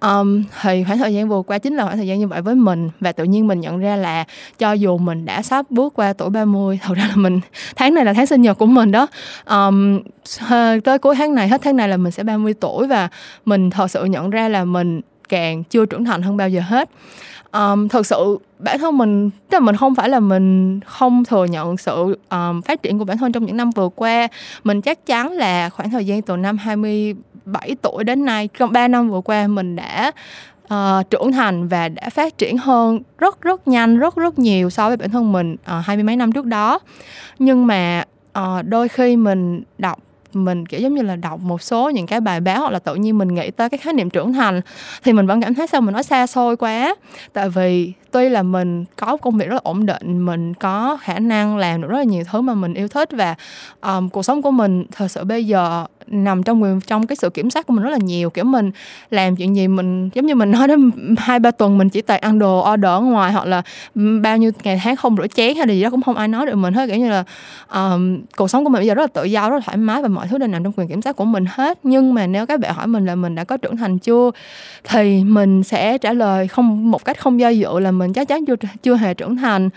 um, 0.00 0.42
thì 0.62 0.84
khoảng 0.84 0.98
thời 0.98 1.14
gian 1.14 1.28
vừa 1.28 1.42
qua 1.42 1.58
chính 1.58 1.76
là 1.76 1.84
khoảng 1.84 1.96
thời 1.96 2.06
gian 2.06 2.18
như 2.18 2.28
vậy 2.28 2.42
với 2.42 2.54
mình. 2.54 2.90
Và 3.00 3.12
tự 3.12 3.24
nhiên 3.24 3.46
mình 3.46 3.60
nhận 3.60 3.78
ra 3.78 3.96
là 3.96 4.24
cho 4.58 4.72
dù 4.72 4.98
mình 4.98 5.24
đã 5.24 5.42
sắp 5.42 5.66
bước 5.70 5.94
qua 5.94 6.12
tuổi 6.12 6.30
30 6.30 6.78
thật 6.82 6.94
ra 6.96 7.06
là 7.08 7.16
mình 7.16 7.40
tháng 7.76 7.94
này 7.94 8.04
là 8.04 8.12
tháng 8.12 8.26
sinh 8.26 8.42
nhật 8.42 8.58
của 8.58 8.66
mình 8.66 8.92
đó. 8.92 9.06
Um, 9.50 10.00
tới 10.84 10.98
cuối 10.98 11.14
tháng 11.14 11.34
này 11.34 11.48
hết 11.48 11.60
tháng 11.64 11.76
này 11.76 11.88
là 11.88 11.96
mình 11.96 12.12
sẽ 12.12 12.22
30 12.22 12.54
tuổi 12.54 12.86
và 12.86 13.08
mình 13.44 13.70
thật 13.70 13.90
sự 13.90 14.04
nhận 14.04 14.30
ra 14.30 14.48
là 14.48 14.64
mình 14.64 15.00
càng 15.28 15.64
chưa 15.64 15.86
trưởng 15.86 16.04
thành 16.04 16.22
hơn 16.22 16.36
bao 16.36 16.48
giờ 16.48 16.60
hết. 16.60 16.90
Um, 17.52 17.88
thật 17.88 18.06
sự 18.06 18.38
bản 18.58 18.78
thân 18.78 18.98
mình 18.98 19.30
tức 19.30 19.56
là 19.56 19.60
mình 19.60 19.76
không 19.76 19.94
phải 19.94 20.08
là 20.08 20.20
mình 20.20 20.80
không 20.80 21.24
thừa 21.24 21.44
nhận 21.44 21.76
sự 21.76 22.18
um, 22.30 22.62
phát 22.62 22.82
triển 22.82 22.98
của 22.98 23.04
bản 23.04 23.18
thân 23.18 23.32
trong 23.32 23.46
những 23.46 23.56
năm 23.56 23.70
vừa 23.70 23.88
qua. 23.88 24.28
Mình 24.64 24.80
chắc 24.80 25.06
chắn 25.06 25.32
là 25.32 25.70
khoảng 25.70 25.90
thời 25.90 26.06
gian 26.06 26.22
từ 26.22 26.36
năm 26.36 26.58
7 27.52 27.76
tuổi 27.82 28.04
đến 28.04 28.24
nay 28.24 28.48
trong 28.58 28.72
3 28.72 28.88
năm 28.88 29.10
vừa 29.10 29.20
qua 29.20 29.46
mình 29.46 29.76
đã 29.76 30.12
uh, 30.74 31.10
trưởng 31.10 31.32
thành 31.32 31.68
và 31.68 31.88
đã 31.88 32.10
phát 32.10 32.38
triển 32.38 32.58
hơn 32.58 33.00
rất 33.18 33.42
rất 33.42 33.68
nhanh 33.68 33.98
rất 33.98 34.16
rất 34.16 34.38
nhiều 34.38 34.70
so 34.70 34.88
với 34.88 34.96
bản 34.96 35.10
thân 35.10 35.32
mình 35.32 35.52
uh, 35.52 35.84
hai 35.84 35.96
mươi 35.96 36.04
mấy 36.04 36.16
năm 36.16 36.32
trước 36.32 36.44
đó. 36.44 36.78
Nhưng 37.38 37.66
mà 37.66 38.04
uh, 38.38 38.66
đôi 38.66 38.88
khi 38.88 39.16
mình 39.16 39.62
đọc 39.78 39.98
mình 40.32 40.66
kiểu 40.66 40.80
giống 40.80 40.94
như 40.94 41.02
là 41.02 41.16
đọc 41.16 41.40
một 41.40 41.62
số 41.62 41.90
những 41.90 42.06
cái 42.06 42.20
bài 42.20 42.40
báo 42.40 42.60
hoặc 42.60 42.70
là 42.70 42.78
tự 42.78 42.94
nhiên 42.94 43.18
mình 43.18 43.34
nghĩ 43.34 43.50
tới 43.50 43.68
cái 43.68 43.78
khái 43.78 43.92
niệm 43.92 44.10
trưởng 44.10 44.32
thành 44.32 44.60
thì 45.02 45.12
mình 45.12 45.26
vẫn 45.26 45.40
cảm 45.40 45.54
thấy 45.54 45.66
sao 45.66 45.80
mình 45.80 45.92
nói 45.92 46.02
xa 46.02 46.26
xôi 46.26 46.56
quá. 46.56 46.94
Tại 47.32 47.48
vì 47.48 47.92
tuy 48.12 48.28
là 48.28 48.42
mình 48.42 48.84
có 48.96 49.16
công 49.16 49.38
việc 49.38 49.48
rất 49.48 49.54
là 49.54 49.60
ổn 49.64 49.86
định 49.86 50.26
mình 50.26 50.54
có 50.54 50.98
khả 51.02 51.18
năng 51.18 51.56
làm 51.56 51.82
được 51.82 51.88
rất 51.88 51.98
là 51.98 52.04
nhiều 52.04 52.24
thứ 52.32 52.40
mà 52.40 52.54
mình 52.54 52.74
yêu 52.74 52.88
thích 52.88 53.08
và 53.12 53.34
um, 53.82 54.08
cuộc 54.08 54.22
sống 54.22 54.42
của 54.42 54.50
mình 54.50 54.84
thật 54.92 55.10
sự 55.10 55.24
bây 55.24 55.46
giờ 55.46 55.86
nằm 56.10 56.42
trong 56.42 56.62
quyền 56.62 56.80
trong 56.80 57.06
cái 57.06 57.16
sự 57.16 57.30
kiểm 57.30 57.50
soát 57.50 57.66
của 57.66 57.74
mình 57.74 57.84
rất 57.84 57.90
là 57.90 57.98
nhiều. 58.02 58.30
Kiểu 58.30 58.44
mình 58.44 58.70
làm 59.10 59.36
chuyện 59.36 59.56
gì 59.56 59.68
mình 59.68 60.10
giống 60.14 60.26
như 60.26 60.34
mình 60.34 60.50
nói 60.50 60.68
đến 60.68 60.90
hai 61.18 61.38
ba 61.38 61.50
tuần 61.50 61.78
mình 61.78 61.88
chỉ 61.88 62.02
toàn 62.02 62.20
ăn 62.20 62.38
đồ 62.38 62.72
order 62.72 62.84
ở 62.84 63.00
ngoài 63.00 63.32
hoặc 63.32 63.46
là 63.46 63.62
bao 64.22 64.36
nhiêu 64.36 64.50
ngày 64.62 64.80
tháng 64.84 64.96
không 64.96 65.16
rửa 65.16 65.26
chén 65.26 65.56
hay 65.56 65.66
là 65.66 65.72
gì 65.72 65.82
đó 65.82 65.90
cũng 65.90 66.02
không 66.02 66.16
ai 66.16 66.28
nói 66.28 66.46
được 66.46 66.54
mình 66.54 66.74
hết. 66.74 66.86
Kiểu 66.86 66.96
như 66.96 67.10
là 67.10 67.24
um, 67.72 68.20
cuộc 68.36 68.50
sống 68.50 68.64
của 68.64 68.70
mình 68.70 68.80
bây 68.80 68.86
giờ 68.86 68.94
rất 68.94 69.02
là 69.02 69.20
tự 69.20 69.24
do 69.24 69.50
rất 69.50 69.56
là 69.56 69.62
thoải 69.64 69.76
mái 69.76 70.02
và 70.02 70.08
mọi 70.08 70.28
thứ 70.28 70.38
đều 70.38 70.48
nằm 70.48 70.64
trong 70.64 70.72
quyền 70.76 70.88
kiểm 70.88 71.02
soát 71.02 71.16
của 71.16 71.24
mình 71.24 71.44
hết. 71.48 71.78
Nhưng 71.82 72.14
mà 72.14 72.26
nếu 72.26 72.46
các 72.46 72.60
bạn 72.60 72.74
hỏi 72.74 72.86
mình 72.86 73.06
là 73.06 73.14
mình 73.14 73.34
đã 73.34 73.44
có 73.44 73.56
trưởng 73.56 73.76
thành 73.76 73.98
chưa 73.98 74.30
thì 74.84 75.24
mình 75.24 75.62
sẽ 75.62 75.98
trả 75.98 76.12
lời 76.12 76.48
không 76.48 76.90
một 76.90 77.04
cách 77.04 77.20
không 77.20 77.40
do 77.40 77.48
dự 77.48 77.78
là 77.78 77.90
mình 78.00 78.12
chắc 78.12 78.28
chắn 78.28 78.46
chưa 78.46 78.56
chưa 78.82 78.96
hề 78.96 79.14
trưởng 79.14 79.36
thành. 79.36 79.70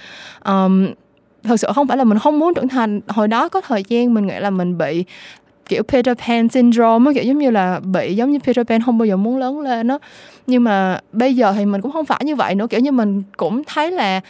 Um, 0.45 0.87
thật 1.43 1.57
sự 1.57 1.67
không 1.75 1.87
phải 1.87 1.97
là 1.97 2.03
mình 2.03 2.19
không 2.19 2.39
muốn 2.39 2.53
trưởng 2.53 2.67
thành. 2.67 3.01
Hồi 3.07 3.27
đó 3.27 3.49
có 3.49 3.61
thời 3.61 3.83
gian 3.87 4.13
mình 4.13 4.27
nghĩ 4.27 4.39
là 4.39 4.49
mình 4.49 4.77
bị 4.77 5.05
kiểu 5.65 5.83
Peter 5.83 6.17
Pan 6.27 6.49
syndrome 6.49 7.13
kiểu 7.13 7.23
giống 7.23 7.37
như 7.37 7.51
là 7.51 7.79
bị 7.79 8.15
giống 8.15 8.31
như 8.31 8.39
Peter 8.39 8.67
Pan 8.67 8.81
không 8.81 8.97
bao 8.97 9.05
giờ 9.05 9.17
muốn 9.17 9.37
lớn 9.37 9.61
lên 9.61 9.87
đó 9.87 9.99
nhưng 10.47 10.63
mà 10.63 10.99
bây 11.11 11.35
giờ 11.35 11.53
thì 11.57 11.65
mình 11.65 11.81
cũng 11.81 11.91
không 11.91 12.05
phải 12.05 12.21
như 12.25 12.35
vậy 12.35 12.55
nữa. 12.55 12.67
Kiểu 12.67 12.79
như 12.79 12.91
mình 12.91 13.23
cũng 13.37 13.63
thấy 13.63 13.91
là 13.91 14.21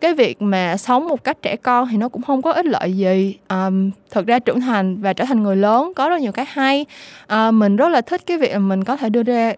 cái 0.00 0.14
việc 0.14 0.42
mà 0.42 0.76
sống 0.76 1.08
một 1.08 1.24
cách 1.24 1.42
trẻ 1.42 1.56
con 1.56 1.88
thì 1.90 1.96
nó 1.96 2.08
cũng 2.08 2.22
không 2.22 2.42
có 2.42 2.52
ích 2.52 2.66
lợi 2.66 2.92
gì. 2.92 3.36
Um, 3.48 3.90
thực 4.10 4.26
ra 4.26 4.38
trưởng 4.38 4.60
thành 4.60 4.96
và 4.96 5.12
trở 5.12 5.24
thành 5.24 5.42
người 5.42 5.56
lớn 5.56 5.92
có 5.96 6.08
rất 6.08 6.20
nhiều 6.20 6.32
cái 6.32 6.46
hay. 6.48 6.86
Uh, 7.32 7.54
mình 7.54 7.76
rất 7.76 7.88
là 7.88 8.00
thích 8.00 8.20
cái 8.26 8.38
việc 8.38 8.52
là 8.52 8.58
mình 8.58 8.84
có 8.84 8.96
thể 8.96 9.10
đưa 9.10 9.22
ra 9.22 9.52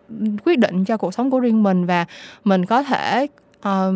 quyết 0.45 0.59
định 0.59 0.85
cho 0.85 0.97
cuộc 0.97 1.15
sống 1.15 1.31
của 1.31 1.41
riêng 1.41 1.63
mình 1.63 1.87
và 1.87 2.05
mình 2.45 2.67
có 2.67 2.83
thể 2.83 3.27
uh, 3.69 3.95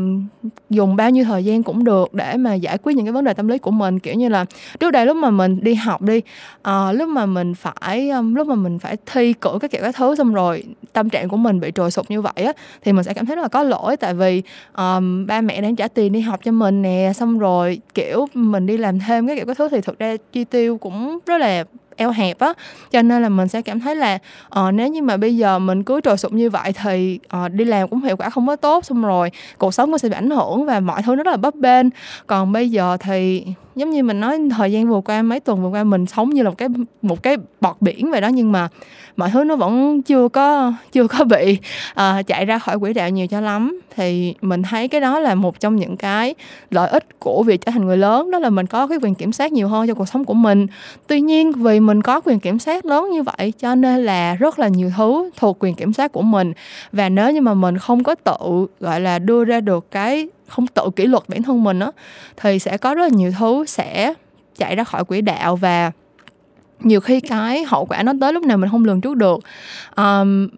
dùng 0.71 0.97
bao 0.97 1.11
nhiêu 1.11 1.25
thời 1.25 1.45
gian 1.45 1.63
cũng 1.63 1.85
được 1.85 2.15
để 2.15 2.37
mà 2.37 2.55
giải 2.55 2.79
quyết 2.79 2.97
những 2.97 3.07
cái 3.07 3.13
vấn 3.13 3.25
đề 3.25 3.35
tâm 3.35 3.49
lý 3.49 3.59
của 3.59 3.71
mình. 3.71 3.99
Kiểu 3.99 4.15
như 4.15 4.29
là 4.29 4.45
trước 4.81 4.91
đây 4.91 5.07
lúc 5.07 5.17
mà 5.17 5.31
mình 5.31 5.61
đi 5.63 5.75
học 5.75 6.03
đi 6.03 6.21
uh, 6.69 6.73
lúc 6.93 7.09
mà 7.09 7.27
mình 7.27 7.55
phải 7.55 8.11
um, 8.11 8.35
lúc 8.35 8.47
mà 8.47 8.55
mình 8.55 8.79
phải 8.79 8.97
thi 9.07 9.33
cử 9.33 9.59
các 9.61 9.71
kiểu 9.71 9.83
các 9.83 9.97
thứ 9.97 10.15
xong 10.15 10.35
rồi 10.35 10.65
tâm 10.93 11.11
trạng 11.11 11.29
của 11.29 11.37
mình 11.37 11.61
bị 11.61 11.73
trồi 11.75 11.91
sụp 11.91 12.11
như 12.11 12.23
vậy 12.23 12.33
á 12.37 12.53
thì 12.83 12.93
mình 12.93 13.05
sẽ 13.05 13.15
cảm 13.15 13.27
thấy 13.27 13.37
rất 13.37 13.43
là 13.43 13.49
có 13.49 13.63
lỗi. 13.63 13.97
Tại 13.97 14.15
vì 14.15 14.43
um, 14.77 15.27
ba 15.27 15.41
mẹ 15.41 15.61
đang 15.61 15.77
trả 15.77 15.89
tiền 15.89 16.13
đi 16.13 16.21
học 16.21 16.41
cho 16.45 16.53
mình 16.53 16.83
nè 16.83 17.13
xong 17.15 17.39
rồi 17.39 17.81
kiểu 17.95 18.27
mình 18.35 18.67
đi 18.67 18.77
làm 18.77 18.99
thêm 19.01 19.27
cái 19.27 19.37
kiểu 19.37 19.47
các 19.47 19.59
thứ 19.59 19.69
thì 19.69 19.81
thực 19.81 19.99
ra 19.99 20.17
chi 20.33 20.45
tiêu 20.45 20.79
cũng 20.79 21.19
rất 21.27 21.39
là 21.39 21.65
eo 21.97 22.11
hẹp 22.11 22.39
á. 22.39 22.53
Cho 22.91 23.03
nên 23.03 23.23
là 23.23 23.29
mình 23.29 23.49
sẽ 23.49 23.63
cảm 23.63 23.81
thấy 23.81 23.97
là 23.97 24.19
uh, 24.61 24.75
nếu 24.75 24.89
như 24.89 25.03
mà 25.03 25.17
bây 25.17 25.37
giờ 25.37 25.59
mình 25.59 25.85
cứ 25.85 26.01
trồi 26.01 26.17
sụp 26.17 26.33
như 26.33 26.51
vậy 26.51 26.73
thì 26.73 27.19
uh, 27.45 27.53
đi 27.53 27.65
làm 27.65 27.89
cũng 27.89 28.03
hiệu 28.03 28.17
quả 28.17 28.31
không 28.31 28.47
có 28.47 28.57
tốt 28.57 28.85
xong 28.85 29.03
rồi 29.03 29.31
cuộc 29.59 29.75
sống 29.75 29.91
cũng 29.91 29.99
sẽ 29.99 30.09
bị 30.09 30.15
ảnh 30.15 30.31
hưởng 30.31 30.65
và 30.65 30.81
mọi 30.81 31.03
thứ 31.03 31.15
nó 31.15 31.23
rất 31.23 31.31
là 31.31 31.37
bấp 31.37 31.55
bênh. 31.55 31.87
Còn 32.27 32.53
bây 32.53 32.71
giờ 32.71 32.97
thì 33.01 33.45
giống 33.77 33.91
như 33.91 34.03
mình 34.03 34.21
nói 34.21 34.39
thời 34.57 34.73
gian 34.73 34.89
vừa 34.89 35.01
qua 35.01 35.23
mấy 35.23 35.41
tuần 35.41 35.63
vừa 35.63 35.69
qua 35.69 35.85
mình 35.85 36.07
sống 36.07 36.31
như 36.31 36.43
là 36.43 36.51
một 36.51 36.59
cái 36.59 36.69
một 37.03 37.23
cái 37.23 37.37
bọt 37.61 37.77
biển 37.81 38.11
vậy 38.11 38.21
đó 38.21 38.29
nhưng 38.29 38.53
mà 38.53 38.69
mọi 39.17 39.31
thứ 39.31 39.45
nó 39.45 39.57
vẫn 39.57 40.03
chưa 40.03 40.29
có 40.29 40.73
chưa 40.93 41.07
có 41.07 41.25
bị 41.25 41.59
uh, 41.93 42.27
chạy 42.27 42.45
ra 42.45 42.59
khỏi 42.59 42.79
quỹ 42.79 42.93
đạo 42.93 43.11
nhiều 43.11 43.27
cho 43.27 43.41
lắm. 43.41 43.81
Thì 43.97 44.35
mình 44.43 44.63
thấy 44.63 44.89
cái 44.89 45.01
đó 45.01 45.19
là 45.19 45.35
một 45.35 45.61
trong 45.61 45.77
những 45.77 45.97
cái 45.97 46.35
lợi 46.71 46.89
ích 46.89 47.19
của 47.19 47.43
việc 47.43 47.61
trở 47.61 47.73
thành 47.73 47.87
người 47.87 47.97
lớn 47.97 48.31
đó 48.31 48.39
là 48.39 48.51
mình 48.51 48.67
có 48.67 48.87
cái 48.87 48.99
quyền 49.03 49.15
kiểm 49.15 49.33
soát 49.33 49.53
nhiều 49.53 49.69
hơn 49.69 49.87
cho 49.87 49.95
cuộc 49.95 50.09
sống 50.09 50.25
của 50.25 50.35
mình. 50.35 50.67
Tuy 51.07 51.21
nhiên 51.21 51.53
vì 51.53 51.81
mình 51.81 52.03
có 52.03 52.21
quyền 52.21 52.41
kiểm 52.41 52.59
soát 52.59 52.87
lớn 52.87 53.11
như 53.11 53.23
vậy 53.23 53.53
cho 53.59 53.75
nên 53.75 54.05
là 54.05 54.35
rất 54.35 54.59
là 54.59 54.69
nhiều 54.69 54.93
thứ 54.97 55.31
thuộc 55.37 55.57
quyền 55.61 55.75
kiểm 55.75 55.93
soát 55.93 56.13
của 56.13 56.23
mình. 56.23 56.53
Và 56.93 57.09
nếu 57.09 57.31
như 57.33 57.41
mà 57.41 57.55
mình 57.55 57.79
không 57.79 58.05
có 58.05 58.15
tự 58.15 58.67
gọi 58.81 59.01
là 59.01 59.19
đưa 59.19 59.45
ra 59.45 59.61
được 59.61 59.91
cái 59.91 60.29
không 60.49 60.67
tự 60.67 60.91
kỷ 60.97 61.07
luật 61.07 61.23
bản 61.29 61.43
thân 61.43 61.65
mình 61.65 61.81
á 61.81 61.91
thì 62.37 62.59
sẽ 62.59 62.77
có 62.77 62.95
rất 62.95 63.03
là 63.03 63.09
nhiều 63.09 63.33
thứ 63.39 63.65
sẽ 63.67 64.15
chạy 64.57 64.77
ra 64.77 64.85
khỏi 64.85 65.05
quỹ 65.05 65.21
đạo 65.21 65.57
và 65.57 65.91
nhiều 66.81 67.01
khi 67.01 67.21
cái 67.21 67.65
hậu 67.65 67.87
quả 67.87 68.03
nó 68.03 68.13
tới 68.21 68.33
lúc 68.33 68.45
nào 68.45 68.59
mình 68.59 68.71
không 68.71 68.85
lường 68.85 69.01
trước 69.01 69.17
được. 69.17 69.41
Um, 69.97 70.49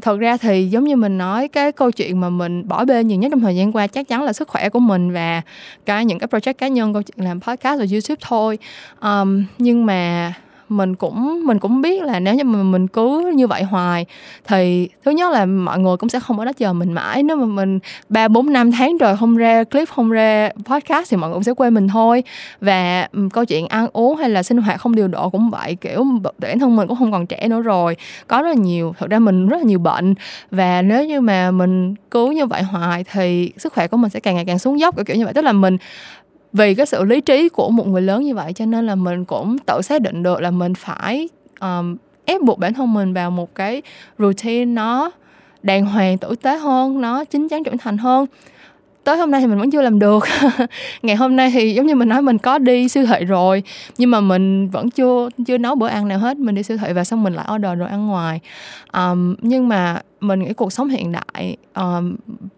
thật 0.00 0.18
ra 0.20 0.36
thì 0.36 0.68
giống 0.68 0.84
như 0.84 0.96
mình 0.96 1.18
nói 1.18 1.48
cái 1.48 1.72
câu 1.72 1.90
chuyện 1.90 2.20
mà 2.20 2.30
mình 2.30 2.68
bỏ 2.68 2.84
bê 2.84 3.04
nhiều 3.04 3.18
nhất 3.18 3.28
trong 3.30 3.40
thời 3.40 3.56
gian 3.56 3.72
qua 3.72 3.86
chắc 3.86 4.08
chắn 4.08 4.22
là 4.22 4.32
sức 4.32 4.48
khỏe 4.48 4.68
của 4.68 4.80
mình 4.80 5.12
và 5.12 5.42
cái 5.86 6.04
những 6.04 6.18
cái 6.18 6.28
project 6.28 6.54
cá 6.54 6.68
nhân 6.68 6.92
câu 6.92 7.02
chuyện 7.02 7.26
làm 7.26 7.40
podcast 7.40 7.80
và 7.80 7.86
youtube 7.92 8.20
thôi. 8.20 8.58
Um, 9.00 9.44
nhưng 9.58 9.86
mà 9.86 10.32
mình 10.68 10.94
cũng 10.94 11.46
mình 11.46 11.58
cũng 11.58 11.82
biết 11.82 12.02
là 12.02 12.20
nếu 12.20 12.34
như 12.34 12.44
mà 12.44 12.62
mình 12.62 12.88
cứ 12.88 13.32
như 13.34 13.46
vậy 13.46 13.62
hoài 13.62 14.06
thì 14.44 14.88
thứ 15.04 15.10
nhất 15.10 15.32
là 15.32 15.46
mọi 15.46 15.78
người 15.78 15.96
cũng 15.96 16.08
sẽ 16.08 16.20
không 16.20 16.38
ở 16.38 16.44
đó 16.44 16.52
chờ 16.52 16.72
mình 16.72 16.92
mãi. 16.92 17.22
Nếu 17.22 17.36
mà 17.36 17.44
mình 17.44 17.78
ba, 18.08 18.28
bốn, 18.28 18.52
năm 18.52 18.72
tháng 18.72 18.98
rồi 18.98 19.16
không 19.16 19.36
ra 19.36 19.64
clip, 19.64 19.88
không 19.88 20.10
ra 20.10 20.50
podcast 20.64 21.10
thì 21.10 21.16
mọi 21.16 21.30
người 21.30 21.34
cũng 21.34 21.42
sẽ 21.42 21.52
quên 21.56 21.74
mình 21.74 21.88
thôi. 21.88 22.22
Và 22.60 23.08
câu 23.32 23.44
chuyện 23.44 23.66
ăn 23.66 23.86
uống 23.92 24.16
hay 24.16 24.30
là 24.30 24.42
sinh 24.42 24.58
hoạt 24.58 24.80
không 24.80 24.94
điều 24.94 25.08
độ 25.08 25.30
cũng 25.30 25.50
vậy, 25.50 25.74
kiểu 25.74 26.04
bản 26.38 26.58
thân 26.58 26.76
mình 26.76 26.88
cũng 26.88 26.98
không 26.98 27.12
còn 27.12 27.26
trẻ 27.26 27.48
nữa 27.48 27.60
rồi, 27.60 27.96
có 28.26 28.42
rất 28.42 28.48
là 28.48 28.54
nhiều 28.54 28.94
thật 28.98 29.10
ra 29.10 29.18
mình 29.18 29.48
rất 29.48 29.56
là 29.56 29.64
nhiều 29.64 29.78
bệnh. 29.78 30.14
Và 30.50 30.82
nếu 30.82 31.04
như 31.04 31.20
mà 31.20 31.50
mình 31.50 31.94
cứ 32.10 32.30
như 32.30 32.46
vậy 32.46 32.62
hoài 32.62 33.04
thì 33.12 33.52
sức 33.56 33.72
khỏe 33.72 33.88
của 33.88 33.96
mình 33.96 34.10
sẽ 34.10 34.20
càng 34.20 34.34
ngày 34.34 34.44
càng 34.44 34.58
xuống 34.58 34.80
dốc 34.80 35.06
kiểu 35.06 35.16
như 35.16 35.24
vậy. 35.24 35.34
Tức 35.34 35.44
là 35.44 35.52
mình 35.52 35.76
vì 36.54 36.74
cái 36.74 36.86
sự 36.86 37.04
lý 37.04 37.20
trí 37.20 37.48
của 37.48 37.70
một 37.70 37.86
người 37.86 38.02
lớn 38.02 38.22
như 38.22 38.34
vậy 38.34 38.52
cho 38.52 38.66
nên 38.66 38.86
là 38.86 38.94
mình 38.94 39.24
cũng 39.24 39.58
tự 39.58 39.82
xác 39.82 40.02
định 40.02 40.22
được 40.22 40.40
là 40.40 40.50
mình 40.50 40.74
phải 40.74 41.28
um, 41.60 41.96
ép 42.24 42.40
buộc 42.42 42.58
bản 42.58 42.74
thân 42.74 42.94
mình 42.94 43.12
vào 43.12 43.30
một 43.30 43.54
cái 43.54 43.82
routine 44.18 44.64
nó 44.64 45.10
đàng 45.62 45.86
hoàng 45.86 46.18
tử 46.18 46.34
tế 46.42 46.56
hơn 46.56 47.00
nó 47.00 47.24
chín 47.24 47.48
chắn 47.48 47.64
trưởng 47.64 47.78
thành 47.78 47.98
hơn. 47.98 48.26
Tới 49.04 49.16
hôm 49.16 49.30
nay 49.30 49.40
thì 49.40 49.46
mình 49.46 49.58
vẫn 49.58 49.70
chưa 49.70 49.82
làm 49.82 49.98
được. 49.98 50.24
Ngày 51.02 51.16
hôm 51.16 51.36
nay 51.36 51.50
thì 51.54 51.74
giống 51.74 51.86
như 51.86 51.94
mình 51.94 52.08
nói 52.08 52.22
mình 52.22 52.38
có 52.38 52.58
đi 52.58 52.88
siêu 52.88 53.06
thị 53.06 53.24
rồi 53.24 53.62
nhưng 53.98 54.10
mà 54.10 54.20
mình 54.20 54.68
vẫn 54.68 54.90
chưa 54.90 55.28
chưa 55.46 55.58
nấu 55.58 55.74
bữa 55.74 55.86
ăn 55.86 56.08
nào 56.08 56.18
hết 56.18 56.36
mình 56.36 56.54
đi 56.54 56.62
siêu 56.62 56.76
thị 56.76 56.92
và 56.92 57.04
xong 57.04 57.22
mình 57.22 57.34
lại 57.34 57.46
order 57.54 57.78
đồ 57.78 57.86
ăn 57.86 58.06
ngoài. 58.06 58.40
Um, 58.92 59.34
nhưng 59.40 59.68
mà 59.68 60.00
mình 60.24 60.40
nghĩ 60.40 60.52
cuộc 60.52 60.72
sống 60.72 60.88
hiện 60.88 61.12
đại 61.12 61.56
uh, 61.80 62.04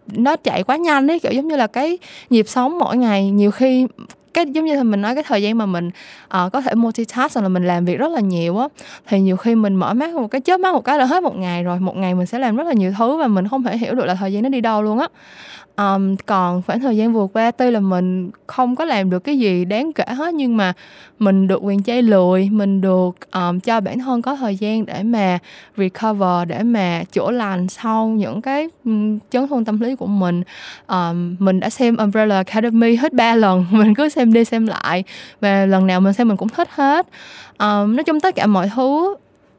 nó 0.07 0.35
chạy 0.35 0.63
quá 0.63 0.77
nhanh 0.77 1.11
ấy 1.11 1.19
kiểu 1.19 1.31
giống 1.31 1.47
như 1.47 1.55
là 1.55 1.67
cái 1.67 1.97
nhịp 2.29 2.47
sống 2.47 2.79
mỗi 2.79 2.97
ngày 2.97 3.31
nhiều 3.31 3.51
khi 3.51 3.87
cái 4.33 4.45
giống 4.51 4.65
như 4.65 4.83
mình 4.83 5.01
nói 5.01 5.15
cái 5.15 5.23
thời 5.27 5.41
gian 5.41 5.57
mà 5.57 5.65
mình 5.65 5.87
uh, 5.87 6.51
có 6.53 6.61
thể 6.61 6.75
multitask 6.75 7.37
là 7.37 7.47
mình 7.47 7.67
làm 7.67 7.85
việc 7.85 7.99
rất 7.99 8.11
là 8.11 8.19
nhiều 8.19 8.57
á 8.57 8.67
thì 9.07 9.19
nhiều 9.19 9.37
khi 9.37 9.55
mình 9.55 9.75
mở 9.75 9.93
mắt 9.93 10.13
một 10.13 10.27
cái 10.27 10.41
chớp 10.41 10.59
mắt 10.59 10.73
một 10.73 10.83
cái 10.83 10.97
là 10.97 11.05
hết 11.05 11.23
một 11.23 11.35
ngày 11.37 11.63
rồi 11.63 11.79
một 11.79 11.97
ngày 11.97 12.15
mình 12.15 12.25
sẽ 12.25 12.39
làm 12.39 12.55
rất 12.55 12.67
là 12.67 12.73
nhiều 12.73 12.93
thứ 12.97 13.17
và 13.17 13.27
mình 13.27 13.47
không 13.47 13.63
thể 13.63 13.77
hiểu 13.77 13.95
được 13.95 14.05
là 14.05 14.15
thời 14.15 14.33
gian 14.33 14.43
nó 14.43 14.49
đi 14.49 14.61
đâu 14.61 14.81
luôn 14.81 14.99
á 14.99 15.07
um, 15.77 16.15
còn 16.25 16.61
khoảng 16.61 16.79
thời 16.79 16.97
gian 16.97 17.13
vừa 17.13 17.27
qua 17.33 17.51
tuy 17.51 17.71
là 17.71 17.79
mình 17.79 18.31
không 18.47 18.75
có 18.75 18.85
làm 18.85 19.09
được 19.09 19.19
cái 19.19 19.39
gì 19.39 19.65
đáng 19.65 19.93
kể 19.93 20.03
hết 20.07 20.33
nhưng 20.33 20.57
mà 20.57 20.73
mình 21.19 21.47
được 21.47 21.63
quyền 21.63 21.83
chay 21.83 22.01
lười 22.01 22.49
mình 22.49 22.81
được 22.81 23.31
um, 23.31 23.59
cho 23.59 23.81
bản 23.81 23.99
thân 23.99 24.21
có 24.21 24.35
thời 24.35 24.55
gian 24.55 24.85
để 24.85 25.03
mà 25.03 25.39
recover 25.77 26.47
để 26.47 26.63
mà 26.63 27.03
chữa 27.11 27.31
lành 27.31 27.67
sau 27.67 28.07
những 28.07 28.41
cái 28.41 28.69
chấn 29.29 29.47
thương 29.47 29.65
tâm 29.65 29.79
lý 29.79 29.95
của 29.95 30.05
mình. 30.05 30.43
Um, 30.87 31.35
mình 31.39 31.59
đã 31.59 31.69
xem 31.69 31.97
Umbrella 31.97 32.35
Academy 32.35 32.95
hết 32.95 33.13
ba 33.13 33.35
lần 33.35 33.65
mình 33.71 33.95
cứ 33.95 34.09
xem 34.09 34.33
đi 34.33 34.45
xem 34.45 34.67
lại 34.67 35.03
và 35.41 35.65
lần 35.65 35.87
nào 35.87 36.01
mình 36.01 36.13
xem 36.13 36.27
mình 36.27 36.37
cũng 36.37 36.49
thích 36.49 36.69
hết. 36.71 37.07
Um, 37.59 37.95
nói 37.95 38.03
chung 38.03 38.19
tất 38.19 38.35
cả 38.35 38.45
mọi 38.45 38.69
thứ 38.75 39.15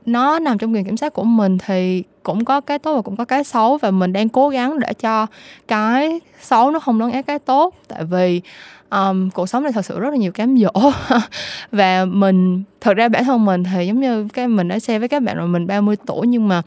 nó 0.07 0.39
nằm 0.39 0.59
trong 0.59 0.75
quyền 0.75 0.85
kiểm 0.85 0.97
soát 0.97 1.13
của 1.13 1.25
mình 1.25 1.59
thì 1.59 2.03
cũng 2.29 2.45
có 2.45 2.61
cái 2.61 2.79
tốt 2.79 2.95
và 2.95 3.03
cũng 3.03 3.17
có 3.17 3.25
cái 3.25 3.45
xấu 3.45 3.77
và 3.77 3.91
mình 3.91 4.13
đang 4.13 4.29
cố 4.29 4.49
gắng 4.49 4.79
để 4.79 4.93
cho 4.93 5.27
cái 5.69 6.21
xấu 6.41 6.71
nó 6.71 6.79
không 6.79 7.01
lấn 7.01 7.11
át 7.11 7.27
cái 7.27 7.39
tốt. 7.39 7.75
Tại 7.89 8.05
vì 8.05 8.41
um, 8.91 9.31
cuộc 9.31 9.49
sống 9.49 9.63
này 9.63 9.73
thật 9.73 9.85
sự 9.85 10.01
rất 10.01 10.11
là 10.11 10.17
nhiều 10.17 10.33
cám 10.33 10.57
dỗ. 10.59 10.91
Và 11.73 12.05
mình 12.05 12.63
thật 12.81 12.95
ra 12.95 13.09
bản 13.09 13.25
thân 13.25 13.45
mình 13.45 13.65
thì 13.65 13.87
giống 13.87 14.01
như 14.01 14.29
cái 14.35 14.49
mình 14.49 14.69
đã 14.69 14.79
share 14.79 14.99
với 14.99 15.09
các 15.09 15.23
bạn 15.23 15.37
rồi 15.37 15.49
mình 15.49 15.67
30 15.67 15.97
tuổi 16.07 16.27
nhưng 16.27 16.49
mà 16.49 16.63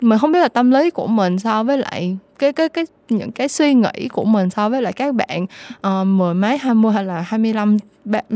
mình 0.00 0.18
không 0.18 0.32
biết 0.32 0.40
là 0.40 0.48
tâm 0.48 0.70
lý 0.70 0.90
của 0.90 1.06
mình 1.06 1.38
so 1.38 1.62
với 1.62 1.78
lại 1.78 2.16
cái 2.38 2.52
cái 2.52 2.68
cái 2.68 2.86
những 3.08 3.32
cái 3.32 3.48
suy 3.48 3.74
nghĩ 3.74 4.08
của 4.12 4.24
mình 4.24 4.50
so 4.50 4.68
với 4.68 4.82
lại 4.82 4.92
các 4.92 5.14
bạn 5.14 5.46
uh, 5.86 6.06
mười 6.06 6.34
mấy 6.34 6.58
hai 6.58 6.74
mươi 6.74 6.92
hay 6.92 7.04
là 7.04 7.20
hai 7.20 7.38
mươi 7.38 7.52
lăm 7.52 7.76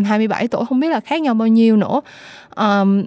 hai 0.05 0.18
mươi 0.18 0.29
bảy 0.29 0.49
tuổi 0.49 0.64
không 0.68 0.81
biết 0.81 0.88
là 0.88 1.01
khác 1.01 1.20
nhau 1.20 1.35
bao 1.35 1.49
nhiêu 1.49 1.77
nữa. 1.77 2.01
Um, 2.57 3.05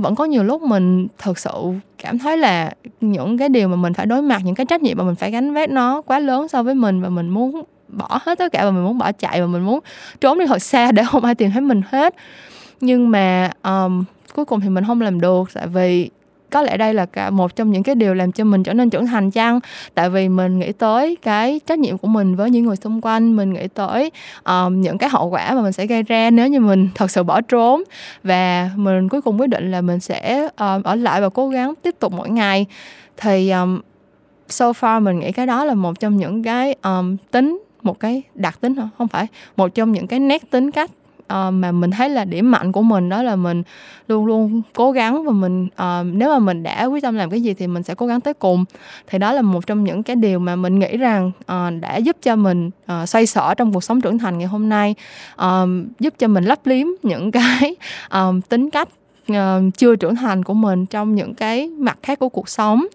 vẫn 0.00 0.14
có 0.14 0.24
nhiều 0.24 0.44
lúc 0.44 0.62
mình 0.62 1.06
thật 1.18 1.38
sự 1.38 1.52
cảm 1.98 2.18
thấy 2.18 2.38
là 2.38 2.72
những 3.00 3.38
cái 3.38 3.48
điều 3.48 3.68
mà 3.68 3.76
mình 3.76 3.94
phải 3.94 4.06
đối 4.06 4.22
mặt 4.22 4.42
những 4.44 4.54
cái 4.54 4.66
trách 4.66 4.82
nhiệm 4.82 4.98
mà 4.98 5.04
mình 5.04 5.14
phải 5.14 5.30
gánh 5.30 5.54
vác 5.54 5.70
nó 5.70 6.02
quá 6.02 6.18
lớn 6.18 6.48
so 6.48 6.62
với 6.62 6.74
mình 6.74 7.02
và 7.02 7.08
mình 7.08 7.28
muốn 7.28 7.62
bỏ 7.88 8.18
hết 8.22 8.38
tất 8.38 8.52
cả 8.52 8.64
và 8.64 8.70
mình 8.70 8.84
muốn 8.84 8.98
bỏ 8.98 9.12
chạy 9.12 9.40
và 9.40 9.46
mình 9.46 9.62
muốn 9.62 9.80
trốn 10.20 10.38
đi 10.38 10.46
thật 10.46 10.62
xa 10.62 10.92
để 10.92 11.04
không 11.04 11.24
ai 11.24 11.34
tìm 11.34 11.50
thấy 11.50 11.60
mình 11.60 11.82
hết. 11.90 12.14
Nhưng 12.80 13.10
mà 13.10 13.50
um, 13.62 14.04
cuối 14.34 14.44
cùng 14.44 14.60
thì 14.60 14.68
mình 14.68 14.84
không 14.86 15.00
làm 15.00 15.20
được 15.20 15.48
tại 15.54 15.66
vì 15.66 16.10
có 16.56 16.62
lẽ 16.62 16.76
đây 16.76 16.94
là 16.94 17.06
cả 17.06 17.30
một 17.30 17.56
trong 17.56 17.70
những 17.70 17.82
cái 17.82 17.94
điều 17.94 18.14
làm 18.14 18.32
cho 18.32 18.44
mình 18.44 18.62
trở 18.62 18.72
nên 18.72 18.90
trưởng 18.90 19.06
thành 19.06 19.30
chăng? 19.30 19.60
Tại 19.94 20.10
vì 20.10 20.28
mình 20.28 20.58
nghĩ 20.58 20.72
tới 20.72 21.16
cái 21.22 21.60
trách 21.66 21.78
nhiệm 21.78 21.98
của 21.98 22.08
mình 22.08 22.36
với 22.36 22.50
những 22.50 22.64
người 22.64 22.76
xung 22.76 23.00
quanh 23.00 23.36
mình 23.36 23.52
nghĩ 23.52 23.68
tới 23.74 24.10
um, 24.44 24.80
những 24.80 24.98
cái 24.98 25.10
hậu 25.10 25.28
quả 25.28 25.54
mà 25.54 25.62
mình 25.62 25.72
sẽ 25.72 25.86
gây 25.86 26.02
ra 26.02 26.30
nếu 26.30 26.48
như 26.48 26.60
mình 26.60 26.88
thật 26.94 27.10
sự 27.10 27.22
bỏ 27.22 27.40
trốn. 27.40 27.82
Và 28.22 28.70
mình 28.76 29.08
cuối 29.08 29.20
cùng 29.20 29.40
quyết 29.40 29.46
định 29.46 29.70
là 29.70 29.80
mình 29.80 30.00
sẽ 30.00 30.48
um, 30.58 30.82
ở 30.82 30.94
lại 30.94 31.20
và 31.20 31.28
cố 31.28 31.48
gắng 31.48 31.74
tiếp 31.82 31.94
tục 31.98 32.12
mỗi 32.12 32.30
ngày. 32.30 32.66
Thì 33.16 33.50
um, 33.50 33.80
so 34.48 34.72
far 34.72 35.02
mình 35.02 35.18
nghĩ 35.18 35.32
cái 35.32 35.46
đó 35.46 35.64
là 35.64 35.74
một 35.74 36.00
trong 36.00 36.16
những 36.16 36.42
cái 36.42 36.74
um, 36.82 37.16
tính 37.30 37.62
một 37.82 38.00
cái 38.00 38.22
đặc 38.34 38.60
tính 38.60 38.74
không 38.98 39.08
phải 39.08 39.26
một 39.56 39.74
trong 39.74 39.92
những 39.92 40.06
cái 40.06 40.20
nét 40.20 40.50
tính 40.50 40.70
cách 40.70 40.90
uh, 41.32 41.52
mà 41.52 41.72
mình 41.72 41.90
thấy 41.90 42.08
là 42.08 42.24
điểm 42.24 42.50
mạnh 42.50 42.72
của 42.72 42.82
mình 42.82 43.08
đó 43.08 43.22
là 43.22 43.36
mình 43.36 43.62
luôn 44.08 44.26
luôn 44.26 44.62
cố 44.74 44.92
gắng 44.92 45.24
và 45.24 45.32
mình 45.32 45.64
uh, 45.64 46.14
nếu 46.14 46.28
mà 46.30 46.38
mình 46.38 46.62
đã 46.62 46.84
quyết 46.84 47.02
tâm 47.02 47.14
làm 47.14 47.30
cái 47.30 47.42
gì 47.42 47.54
thì 47.54 47.66
mình 47.66 47.82
sẽ 47.82 47.94
cố 47.94 48.06
gắng 48.06 48.20
tới 48.20 48.34
cùng. 48.34 48.64
Thì 49.06 49.18
đó 49.18 49.32
là 49.32 49.42
một 49.42 49.66
trong 49.66 49.84
những 49.84 50.02
cái 50.02 50.16
điều 50.16 50.38
mà 50.38 50.56
mình 50.56 50.78
nghĩ 50.78 50.96
rằng 50.96 51.30
uh, 51.40 51.80
đã 51.80 51.96
giúp 51.96 52.16
cho 52.22 52.36
mình 52.36 52.70
uh, 52.92 53.08
xoay 53.08 53.26
sở 53.26 53.54
trong 53.54 53.72
cuộc 53.72 53.84
sống 53.84 54.00
trưởng 54.00 54.18
thành 54.18 54.38
ngày 54.38 54.48
hôm 54.48 54.68
nay 54.68 54.94
uh, 55.34 55.68
giúp 56.00 56.14
cho 56.18 56.28
mình 56.28 56.44
lấp 56.44 56.66
liếm 56.66 56.86
những 57.02 57.30
cái 57.32 57.76
uh, 58.18 58.48
tính 58.48 58.70
cách 58.70 58.88
uh, 59.32 59.36
chưa 59.76 59.96
trưởng 59.96 60.16
thành 60.16 60.44
của 60.44 60.54
mình 60.54 60.86
trong 60.86 61.14
những 61.14 61.34
cái 61.34 61.68
mặt 61.68 61.98
khác 62.02 62.18
của 62.18 62.28
cuộc 62.28 62.48
sống. 62.48 62.86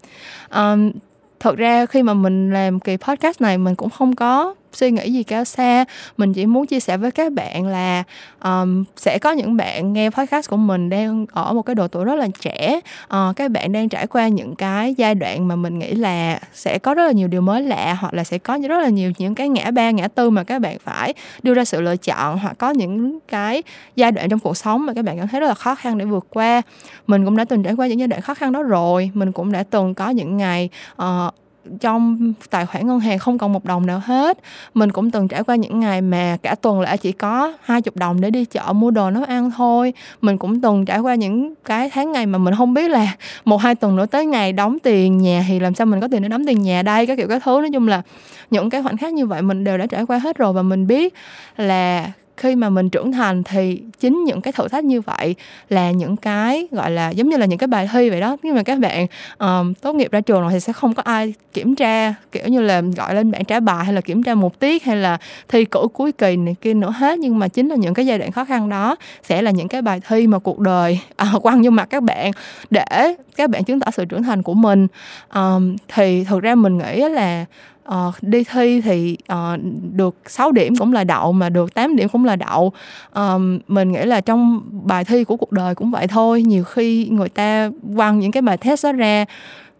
Uh, 0.55 0.95
thật 1.39 1.57
ra 1.57 1.85
khi 1.85 2.03
mà 2.03 2.13
mình 2.13 2.53
làm 2.53 2.79
kỳ 2.79 2.97
podcast 2.97 3.41
này 3.41 3.57
mình 3.57 3.75
cũng 3.75 3.89
không 3.89 4.15
có 4.15 4.53
suy 4.73 4.91
nghĩ 4.91 5.13
gì 5.13 5.23
cao 5.23 5.45
xa. 5.45 5.85
Mình 6.17 6.33
chỉ 6.33 6.45
muốn 6.45 6.67
chia 6.67 6.79
sẻ 6.79 6.97
với 6.97 7.11
các 7.11 7.31
bạn 7.31 7.67
là 7.67 8.03
um, 8.43 8.83
sẽ 8.97 9.17
có 9.17 9.31
những 9.31 9.57
bạn 9.57 9.93
nghe 9.93 10.09
podcast 10.09 10.49
của 10.49 10.57
mình 10.57 10.89
đang 10.89 11.25
ở 11.31 11.53
một 11.53 11.61
cái 11.61 11.75
độ 11.75 11.87
tuổi 11.87 12.05
rất 12.05 12.15
là 12.15 12.27
trẻ. 12.39 12.79
Uh, 13.03 13.35
các 13.35 13.51
bạn 13.51 13.71
đang 13.71 13.89
trải 13.89 14.07
qua 14.07 14.27
những 14.27 14.55
cái 14.55 14.93
giai 14.97 15.15
đoạn 15.15 15.47
mà 15.47 15.55
mình 15.55 15.79
nghĩ 15.79 15.91
là 15.91 16.39
sẽ 16.53 16.77
có 16.77 16.93
rất 16.93 17.05
là 17.05 17.11
nhiều 17.11 17.27
điều 17.27 17.41
mới 17.41 17.61
lạ 17.61 17.97
hoặc 17.99 18.13
là 18.13 18.23
sẽ 18.23 18.37
có 18.37 18.59
rất 18.69 18.79
là 18.81 18.89
nhiều 18.89 19.11
những 19.17 19.35
cái 19.35 19.49
ngã 19.49 19.71
ba 19.71 19.91
ngã 19.91 20.07
tư 20.07 20.29
mà 20.29 20.43
các 20.43 20.59
bạn 20.59 20.77
phải 20.79 21.13
đưa 21.43 21.53
ra 21.53 21.65
sự 21.65 21.81
lựa 21.81 21.97
chọn 21.97 22.39
hoặc 22.39 22.57
có 22.57 22.69
những 22.69 23.19
cái 23.27 23.63
giai 23.95 24.11
đoạn 24.11 24.29
trong 24.29 24.39
cuộc 24.39 24.57
sống 24.57 24.85
mà 24.85 24.93
các 24.93 25.05
bạn 25.05 25.17
cảm 25.17 25.27
thấy 25.27 25.39
rất 25.39 25.47
là 25.47 25.53
khó 25.53 25.75
khăn 25.75 25.97
để 25.97 26.05
vượt 26.05 26.25
qua. 26.29 26.61
Mình 27.07 27.25
cũng 27.25 27.37
đã 27.37 27.45
từng 27.45 27.63
trải 27.63 27.73
qua 27.73 27.87
những 27.87 27.99
giai 27.99 28.07
đoạn 28.07 28.21
khó 28.21 28.33
khăn 28.33 28.51
đó 28.51 28.63
rồi. 28.63 29.11
Mình 29.13 29.31
cũng 29.31 29.51
đã 29.51 29.63
từng 29.63 29.93
có 29.93 30.09
những 30.09 30.37
ngày 30.37 30.69
uh, 31.01 31.33
trong 31.79 32.33
tài 32.49 32.65
khoản 32.65 32.87
ngân 32.87 32.99
hàng 32.99 33.19
không 33.19 33.37
còn 33.37 33.53
một 33.53 33.65
đồng 33.65 33.85
nào 33.85 34.01
hết. 34.05 34.37
Mình 34.73 34.91
cũng 34.91 35.11
từng 35.11 35.27
trải 35.27 35.43
qua 35.43 35.55
những 35.55 35.79
ngày 35.79 36.01
mà 36.01 36.37
cả 36.43 36.55
tuần 36.55 36.81
lễ 36.81 36.97
chỉ 36.97 37.11
có 37.11 37.53
hai 37.63 37.81
chục 37.81 37.95
đồng 37.95 38.21
để 38.21 38.29
đi 38.29 38.45
chợ 38.45 38.73
mua 38.73 38.91
đồ 38.91 39.11
nấu 39.11 39.23
ăn 39.23 39.51
thôi. 39.57 39.93
Mình 40.21 40.37
cũng 40.37 40.61
từng 40.61 40.85
trải 40.85 40.99
qua 40.99 41.15
những 41.15 41.53
cái 41.65 41.89
tháng 41.89 42.11
ngày 42.11 42.25
mà 42.25 42.37
mình 42.37 42.55
không 42.57 42.73
biết 42.73 42.89
là 42.89 43.15
một 43.45 43.57
hai 43.57 43.75
tuần 43.75 43.95
nữa 43.95 44.05
tới 44.05 44.25
ngày 44.25 44.53
đóng 44.53 44.79
tiền 44.79 45.17
nhà 45.17 45.45
thì 45.47 45.59
làm 45.59 45.75
sao 45.75 45.85
mình 45.85 46.01
có 46.01 46.07
tiền 46.11 46.21
để 46.21 46.29
đóng 46.29 46.45
tiền 46.45 46.61
nhà 46.61 46.81
đây, 46.81 47.07
các 47.07 47.17
kiểu 47.17 47.27
các 47.27 47.43
thứ. 47.43 47.51
Nói 47.61 47.69
chung 47.73 47.87
là 47.87 48.01
những 48.49 48.69
cái 48.69 48.83
khoảnh 48.83 48.97
khắc 48.97 49.13
như 49.13 49.25
vậy 49.25 49.41
mình 49.41 49.63
đều 49.63 49.77
đã 49.77 49.85
trải 49.85 50.05
qua 50.05 50.17
hết 50.17 50.37
rồi 50.37 50.53
và 50.53 50.61
mình 50.61 50.87
biết 50.87 51.13
là 51.57 52.11
khi 52.41 52.55
mà 52.55 52.69
mình 52.69 52.89
trưởng 52.89 53.11
thành 53.11 53.43
thì 53.43 53.81
chính 53.99 54.23
những 54.23 54.41
cái 54.41 54.53
thử 54.53 54.67
thách 54.67 54.83
như 54.83 55.01
vậy 55.01 55.35
là 55.69 55.91
những 55.91 56.17
cái 56.17 56.67
gọi 56.71 56.91
là 56.91 57.09
giống 57.09 57.29
như 57.29 57.37
là 57.37 57.45
những 57.45 57.59
cái 57.59 57.67
bài 57.67 57.89
thi 57.93 58.09
vậy 58.09 58.21
đó. 58.21 58.37
Nhưng 58.43 58.55
mà 58.55 58.63
các 58.63 58.79
bạn 58.79 59.07
um, 59.37 59.73
tốt 59.73 59.93
nghiệp 59.93 60.11
ra 60.11 60.21
trường 60.21 60.41
rồi 60.41 60.51
thì 60.53 60.59
sẽ 60.59 60.73
không 60.73 60.93
có 60.93 61.03
ai 61.03 61.33
kiểm 61.53 61.75
tra 61.75 62.13
kiểu 62.31 62.47
như 62.47 62.61
là 62.61 62.81
gọi 62.81 63.15
lên 63.15 63.31
bảng 63.31 63.45
trả 63.45 63.59
bài 63.59 63.85
hay 63.85 63.93
là 63.93 64.01
kiểm 64.01 64.23
tra 64.23 64.35
một 64.35 64.59
tiết 64.59 64.83
hay 64.83 64.95
là 64.95 65.17
thi 65.47 65.65
cử 65.65 65.87
cuối 65.93 66.11
kỳ 66.11 66.35
này 66.35 66.55
kia 66.61 66.73
nữa 66.73 66.93
hết. 66.97 67.19
Nhưng 67.19 67.39
mà 67.39 67.47
chính 67.47 67.69
là 67.69 67.75
những 67.75 67.93
cái 67.93 68.05
giai 68.05 68.19
đoạn 68.19 68.31
khó 68.31 68.45
khăn 68.45 68.69
đó 68.69 68.95
sẽ 69.23 69.41
là 69.41 69.51
những 69.51 69.67
cái 69.67 69.81
bài 69.81 70.01
thi 70.07 70.27
mà 70.27 70.39
cuộc 70.39 70.59
đời 70.59 70.99
à, 71.15 71.33
quăng 71.41 71.61
vô 71.63 71.69
mặt 71.69 71.87
các 71.89 72.03
bạn 72.03 72.31
để 72.69 73.15
các 73.35 73.49
bạn 73.49 73.63
chứng 73.63 73.79
tỏ 73.79 73.91
sự 73.91 74.05
trưởng 74.05 74.23
thành 74.23 74.43
của 74.43 74.53
mình. 74.53 74.87
Um, 75.33 75.75
thì 75.93 76.23
thực 76.23 76.41
ra 76.41 76.55
mình 76.55 76.77
nghĩ 76.77 77.09
là 77.09 77.45
uh, 77.89 78.15
đi 78.21 78.43
thi 78.43 78.81
thì 78.81 79.17
uh, 79.33 79.59
được 79.93 80.15
6 80.25 80.51
điểm 80.51 80.75
cũng 80.75 80.93
là 80.93 81.03
đậu 81.03 81.31
mà 81.31 81.49
được 81.49 81.73
8 81.73 81.95
điểm 81.95 82.09
cũng 82.09 82.25
là 82.25 82.35
đậu. 82.35 82.71
Um, 83.13 83.59
mình 83.67 83.91
nghĩ 83.91 84.05
là 84.05 84.21
trong 84.21 84.61
bài 84.83 85.05
thi 85.05 85.23
của 85.23 85.37
cuộc 85.37 85.51
đời 85.51 85.75
cũng 85.75 85.91
vậy 85.91 86.07
thôi. 86.07 86.41
Nhiều 86.41 86.63
khi 86.63 87.07
người 87.11 87.29
ta 87.29 87.69
quăng 87.95 88.19
những 88.19 88.31
cái 88.31 88.41
bài 88.41 88.57
test 88.57 88.85
đó 88.85 88.91
ra 88.91 89.25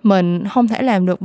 mình 0.03 0.47
không 0.47 0.67
thể 0.67 0.81
làm 0.81 1.05
được 1.05 1.19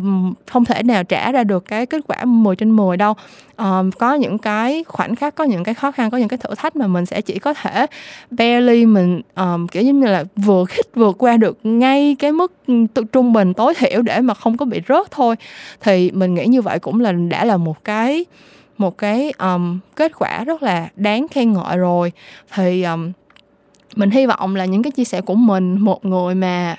không 0.47 0.65
thể 0.65 0.83
nào 0.83 1.05
trả 1.05 1.33
ra 1.33 1.45
được 1.45 1.65
cái 1.65 1.87
kết 1.87 2.01
quả 2.07 2.25
10 2.25 2.57
trên 2.57 2.71
10 2.71 2.97
đâu. 2.97 3.15
Um, 3.57 3.91
có 3.91 4.15
những 4.15 4.39
cái 4.39 4.85
khoảnh 4.89 5.17
khắc 5.17 5.35
có 5.35 5.45
những 5.45 5.65
cái 5.65 5.75
khó 5.75 5.91
khăn 5.91 6.11
có 6.11 6.19
những 6.19 6.29
cái 6.29 6.39
thử 6.39 6.55
thách 6.55 6.77
mà 6.77 6.87
mình 6.87 7.07
sẽ 7.07 7.21
chỉ 7.21 7.39
có 7.39 7.55
thể 7.55 7.87
barely 8.31 8.87
mình 8.87 9.21
um, 9.37 9.67
kiểu 9.67 9.83
như 9.83 10.07
là 10.07 10.25
vừa 10.37 10.65
khích 10.65 10.87
vượt 10.95 11.17
qua 11.19 11.37
được 11.37 11.59
ngay 11.65 12.17
cái 12.19 12.33
mức 12.33 12.53
trung 13.13 13.33
bình 13.33 13.55
tối 13.55 13.75
thiểu 13.75 14.03
để 14.03 14.21
mà 14.21 14.35
không 14.35 14.57
có 14.57 14.67
bị 14.67 14.81
rớt 14.89 15.11
thôi. 15.11 15.37
Thì 15.81 16.11
mình 16.11 16.35
nghĩ 16.35 16.47
như 16.47 16.63
vậy 16.63 16.79
cũng 16.79 17.01
là 17.01 17.13
đã 17.13 17.45
là 17.45 17.57
một 17.57 17.85
cái 17.85 18.25
một 18.79 18.99
cái 18.99 19.33
um, 19.39 19.79
kết 19.95 20.13
quả 20.19 20.45
rất 20.45 20.63
là 20.63 20.89
đáng 20.97 21.29
khen 21.29 21.53
ngợi 21.53 21.77
rồi. 21.77 22.13
Thì 22.55 22.83
um, 22.83 23.13
mình 23.97 24.11
hy 24.11 24.27
vọng 24.27 24.57
là 24.57 24.65
những 24.65 24.83
cái 24.83 24.91
chia 24.91 25.05
sẻ 25.05 25.21
của 25.21 25.35
mình 25.35 25.81
một 25.81 26.05
người 26.05 26.35
mà 26.35 26.77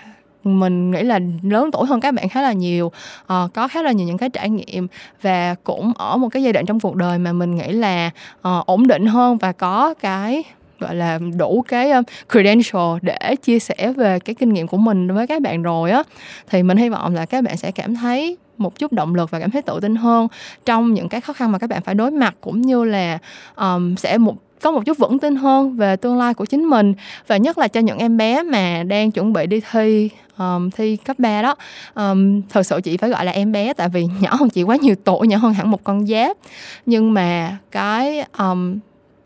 mình 0.48 0.92
nghĩ 0.92 1.04
là 1.04 1.20
lớn 1.44 1.70
tuổi 1.72 1.88
hơn 1.88 2.02
các 2.02 2.14
bạn 2.14 2.30
khá 2.30 2.42
là 2.42 2.54
nhiều 2.54 2.86
uh, 2.86 3.54
có 3.54 3.68
khá 3.68 3.82
là 3.82 3.92
nhiều 3.92 4.08
những 4.08 4.18
cái 4.18 4.30
trải 4.30 4.50
nghiệm 4.50 4.88
và 5.22 5.56
cũng 5.64 5.94
ở 5.96 6.18
một 6.18 6.30
cái 6.30 6.44
giai 6.44 6.54
đoạn 6.54 6.66
trong 6.66 6.80
cuộc 6.80 6.96
đời 6.96 7.20
mà 7.20 7.34
mình 7.34 7.56
nghĩ 7.56 7.72
là 7.72 8.12
uh, 8.48 8.66
ổn 8.66 8.88
định 8.88 9.06
hơn 9.06 9.38
và 9.38 9.52
có 9.52 9.94
cái 9.94 10.44
gọi 10.80 10.96
là 10.96 11.20
đủ 11.38 11.64
cái 11.68 11.92
credential 12.32 12.98
để 13.02 13.36
chia 13.36 13.60
sẻ 13.60 13.94
về 13.98 14.20
cái 14.20 14.36
kinh 14.36 14.54
nghiệm 14.54 14.68
của 14.68 14.78
mình 14.78 15.16
với 15.16 15.28
các 15.28 15.42
bạn 15.42 15.64
rồi 15.64 15.92
á. 15.92 16.04
Thì 16.50 16.64
mình 16.64 16.78
hy 16.78 16.90
vọng 16.90 17.16
là 17.16 17.26
các 17.26 17.44
bạn 17.44 17.58
sẽ 17.58 17.72
cảm 17.72 17.96
thấy 17.96 18.38
một 18.58 18.80
chút 18.80 18.94
động 18.94 19.16
lực 19.16 19.32
và 19.32 19.40
cảm 19.40 19.52
thấy 19.52 19.62
tự 19.62 19.80
tin 19.80 19.96
hơn 19.96 20.28
trong 20.66 20.94
những 20.94 21.10
cái 21.10 21.22
khó 21.22 21.34
khăn 21.34 21.52
mà 21.52 21.60
các 21.60 21.70
bạn 21.70 21.82
phải 21.82 21.96
đối 21.96 22.12
mặt 22.12 22.36
cũng 22.42 22.62
như 22.62 22.84
là 22.84 23.18
um, 23.56 23.96
sẽ 23.96 24.18
một 24.18 24.36
có 24.62 24.72
một 24.72 24.86
chút 24.86 24.98
vững 24.98 25.20
tin 25.20 25.36
hơn 25.36 25.78
về 25.78 25.96
tương 25.96 26.18
lai 26.18 26.34
của 26.34 26.46
chính 26.46 26.66
mình 26.66 26.94
và 27.28 27.38
nhất 27.38 27.58
là 27.58 27.68
cho 27.68 27.80
những 27.80 27.98
em 27.98 28.18
bé 28.18 28.44
mà 28.44 28.84
đang 28.84 29.12
chuẩn 29.12 29.34
bị 29.34 29.48
đi 29.48 29.62
thi 29.72 30.10
um, 30.38 30.70
thi 30.70 30.98
cấp 30.98 31.20
3 31.20 31.42
đó. 31.42 31.56
Um, 31.96 32.42
thật 32.50 32.64
sự 32.64 32.82
chị 32.84 32.98
phải 32.98 33.10
gọi 33.10 33.26
là 33.26 33.32
em 33.32 33.52
bé 33.52 33.74
tại 33.74 33.90
vì 33.90 34.06
nhỏ 34.20 34.36
hơn 34.36 34.50
chị 34.50 34.64
quá 34.64 34.76
nhiều 34.76 34.96
tuổi 35.04 35.28
nhỏ 35.28 35.38
hơn 35.38 35.54
hẳn 35.54 35.72
một 35.72 35.84
con 35.84 36.08
giáp. 36.08 36.38
Nhưng 36.86 37.14
mà 37.14 37.58
cái 37.72 38.26
um, 38.38 38.80